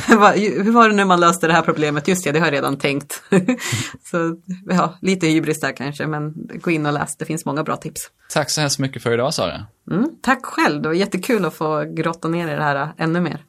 Hur 0.07 0.71
var 0.71 0.89
det 0.89 0.95
när 0.95 1.05
man 1.05 1.19
löste 1.19 1.47
det 1.47 1.53
här 1.53 1.61
problemet? 1.61 2.07
Just 2.07 2.23
det, 2.23 2.31
det 2.31 2.39
har 2.39 2.47
jag 2.47 2.53
redan 2.53 2.77
tänkt. 2.77 3.23
så 4.11 4.35
ja, 4.65 4.97
lite 5.01 5.27
hybris 5.27 5.59
där 5.59 5.71
kanske, 5.71 6.07
men 6.07 6.33
gå 6.61 6.71
in 6.71 6.85
och 6.85 6.93
läs. 6.93 7.17
Det 7.17 7.25
finns 7.25 7.45
många 7.45 7.63
bra 7.63 7.77
tips. 7.77 8.01
Tack 8.29 8.49
så 8.49 8.61
hemskt 8.61 8.79
mycket 8.79 9.03
för 9.03 9.13
idag 9.13 9.33
Sara. 9.33 9.65
Mm, 9.91 10.09
tack 10.21 10.45
själv, 10.45 10.81
det 10.81 10.87
var 10.87 10.95
jättekul 10.95 11.45
att 11.45 11.53
få 11.53 11.83
grotta 11.83 12.27
ner 12.27 12.47
i 12.47 12.55
det 12.55 12.63
här 12.63 12.93
ännu 12.97 13.21
mer. 13.21 13.43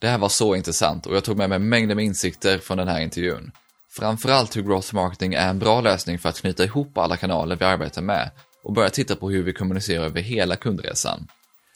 Det 0.00 0.08
här 0.08 0.18
var 0.18 0.28
så 0.28 0.54
intressant 0.54 1.06
och 1.06 1.16
jag 1.16 1.24
tog 1.24 1.36
med 1.36 1.48
mig 1.48 1.58
mängder 1.58 1.94
med 1.94 2.04
insikter 2.04 2.58
från 2.58 2.78
den 2.78 2.88
här 2.88 3.00
intervjun. 3.00 3.52
Framförallt 3.94 4.56
hur 4.56 4.62
growth 4.62 4.94
marketing 4.94 5.34
är 5.34 5.48
en 5.48 5.58
bra 5.58 5.80
lösning 5.80 6.18
för 6.18 6.28
att 6.28 6.40
knyta 6.40 6.64
ihop 6.64 6.98
alla 6.98 7.16
kanaler 7.16 7.56
vi 7.56 7.64
arbetar 7.64 8.02
med 8.02 8.30
och 8.64 8.72
börja 8.72 8.90
titta 8.90 9.16
på 9.16 9.30
hur 9.30 9.42
vi 9.42 9.52
kommunicerar 9.52 10.04
över 10.04 10.20
hela 10.20 10.56
kundresan. 10.56 11.26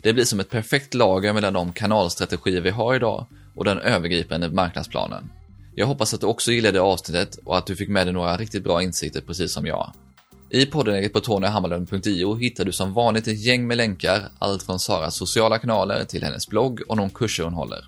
Det 0.02 0.12
blir 0.12 0.24
som 0.24 0.40
ett 0.40 0.50
perfekt 0.50 0.94
lager 0.94 1.32
mellan 1.32 1.52
de 1.52 1.72
kanalstrategier 1.72 2.60
vi 2.60 2.70
har 2.70 2.94
idag 2.94 3.26
och 3.54 3.64
den 3.64 3.78
övergripande 3.78 4.48
marknadsplanen. 4.48 5.30
Jag 5.74 5.86
hoppas 5.86 6.14
att 6.14 6.20
du 6.20 6.26
också 6.26 6.52
gillade 6.52 6.80
avsnittet 6.80 7.36
och 7.44 7.58
att 7.58 7.66
du 7.66 7.76
fick 7.76 7.88
med 7.88 8.06
dig 8.06 8.14
några 8.14 8.36
riktigt 8.36 8.64
bra 8.64 8.82
insikter 8.82 9.20
precis 9.20 9.52
som 9.52 9.66
jag. 9.66 9.92
I 10.50 10.66
poddenläget 10.66 11.12
på 11.12 11.20
tonyhammarlund.io 11.20 12.34
hittar 12.34 12.64
du 12.64 12.72
som 12.72 12.94
vanligt 12.94 13.28
ett 13.28 13.44
gäng 13.44 13.66
med 13.66 13.76
länkar, 13.76 14.28
allt 14.38 14.62
från 14.62 14.78
Saras 14.78 15.14
sociala 15.14 15.58
kanaler 15.58 16.04
till 16.04 16.24
hennes 16.24 16.48
blogg 16.48 16.80
och 16.88 16.96
de 16.96 17.10
kurser 17.10 17.44
hon 17.44 17.54
håller. 17.54 17.84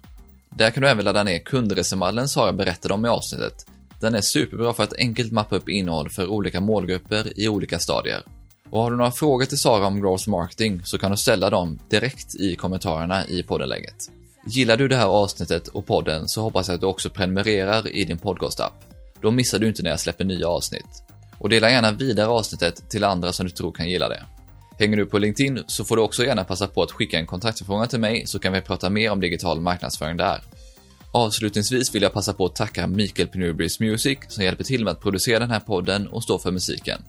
Där 0.51 0.71
kan 0.71 0.83
du 0.83 0.89
även 0.89 1.05
ladda 1.05 1.25
ner 1.25 1.39
kundresemallen 1.39 2.29
Sara 2.29 2.53
berättade 2.53 2.95
om 2.95 3.07
i 3.07 3.09
avsnittet 3.09 3.67
den 4.01 4.15
är 4.15 4.21
superbra 4.21 4.73
för 4.73 4.83
att 4.83 4.99
enkelt 4.99 5.33
mappa 5.33 5.57
upp 5.57 5.69
innehåll 5.69 6.11
för 6.11 6.27
olika 6.27 6.61
målgrupper 6.61 7.41
i 7.41 7.49
olika 7.49 7.79
stadier. 7.79 8.23
Och 8.71 8.83
har 8.83 8.91
du 8.91 8.97
några 8.97 9.11
frågor 9.11 9.45
till 9.45 9.59
Sara 9.59 9.87
om 9.87 10.01
growth 10.01 10.29
marketing 10.29 10.81
så 10.85 10.99
kan 10.99 11.11
du 11.11 11.17
ställa 11.17 11.51
dem 11.51 11.79
direkt 11.91 12.35
i 12.35 12.57
kommentarerna 12.57 13.27
i 13.27 13.43
poddenläget. 13.43 14.11
Gillar 14.47 14.77
du 14.77 14.89
det 14.89 14.97
här 14.97 15.07
avsnittet 15.07 15.69
och 15.69 15.87
podden 15.87 16.29
så 16.29 16.43
hoppas 16.43 16.69
jag 16.69 16.75
att 16.75 16.81
du 16.81 16.87
också 16.87 17.11
prenumererar 17.11 17.97
i 17.97 18.05
din 18.05 18.19
podcastapp. 18.19 18.73
Då 19.21 19.31
missar 19.31 19.59
du 19.59 19.69
inte 19.69 19.83
när 19.83 19.91
jag 19.91 20.01
släpper 20.01 20.25
nya 20.25 20.49
avsnitt. 20.49 21.03
Och 21.39 21.49
dela 21.49 21.71
gärna 21.71 21.93
vidare 21.93 22.27
avsnittet 22.27 22.91
till 22.91 23.05
andra 23.05 23.33
som 23.33 23.47
du 23.47 23.53
tror 23.53 23.73
kan 23.73 23.89
gilla 23.89 24.09
det. 24.09 24.23
Hänger 24.79 24.97
du 24.97 25.07
på 25.07 25.19
LinkedIn 25.19 25.65
så 25.67 25.85
får 25.85 25.97
du 25.97 26.03
också 26.03 26.25
gärna 26.25 26.45
passa 26.45 26.69
på 26.69 26.83
att 26.83 26.93
skicka 26.93 27.19
en 27.19 27.27
kontaktförfrågan 27.27 27.89
till 27.89 28.01
mig 28.01 28.27
så 28.27 28.39
kan 28.39 28.53
vi 28.53 28.61
prata 28.61 28.91
mer 28.91 29.11
om 29.11 29.21
digital 29.21 29.61
marknadsföring 29.61 30.17
där. 30.17 30.41
Avslutningsvis 31.13 31.95
vill 31.95 32.03
jag 32.03 32.13
passa 32.13 32.33
på 32.33 32.45
att 32.45 32.57
tacka 32.57 32.87
Mikael 32.87 33.29
på 33.29 33.39
Music 33.81 34.19
som 34.29 34.45
hjälper 34.45 34.65
till 34.65 34.85
med 34.85 34.91
att 34.91 35.01
producera 35.01 35.39
den 35.39 35.51
här 35.51 35.61
podden 35.61 36.09
och 36.09 36.23
stå 36.23 36.39
för 36.39 36.51
musiken. 36.51 37.03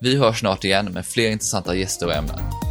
Vi 0.00 0.16
hörs 0.16 0.40
snart 0.40 0.64
igen 0.64 0.92
med 0.92 1.06
fler 1.06 1.30
intressanta 1.30 1.74
gäster 1.74 2.06
och 2.06 2.14
ämnen. 2.14 2.69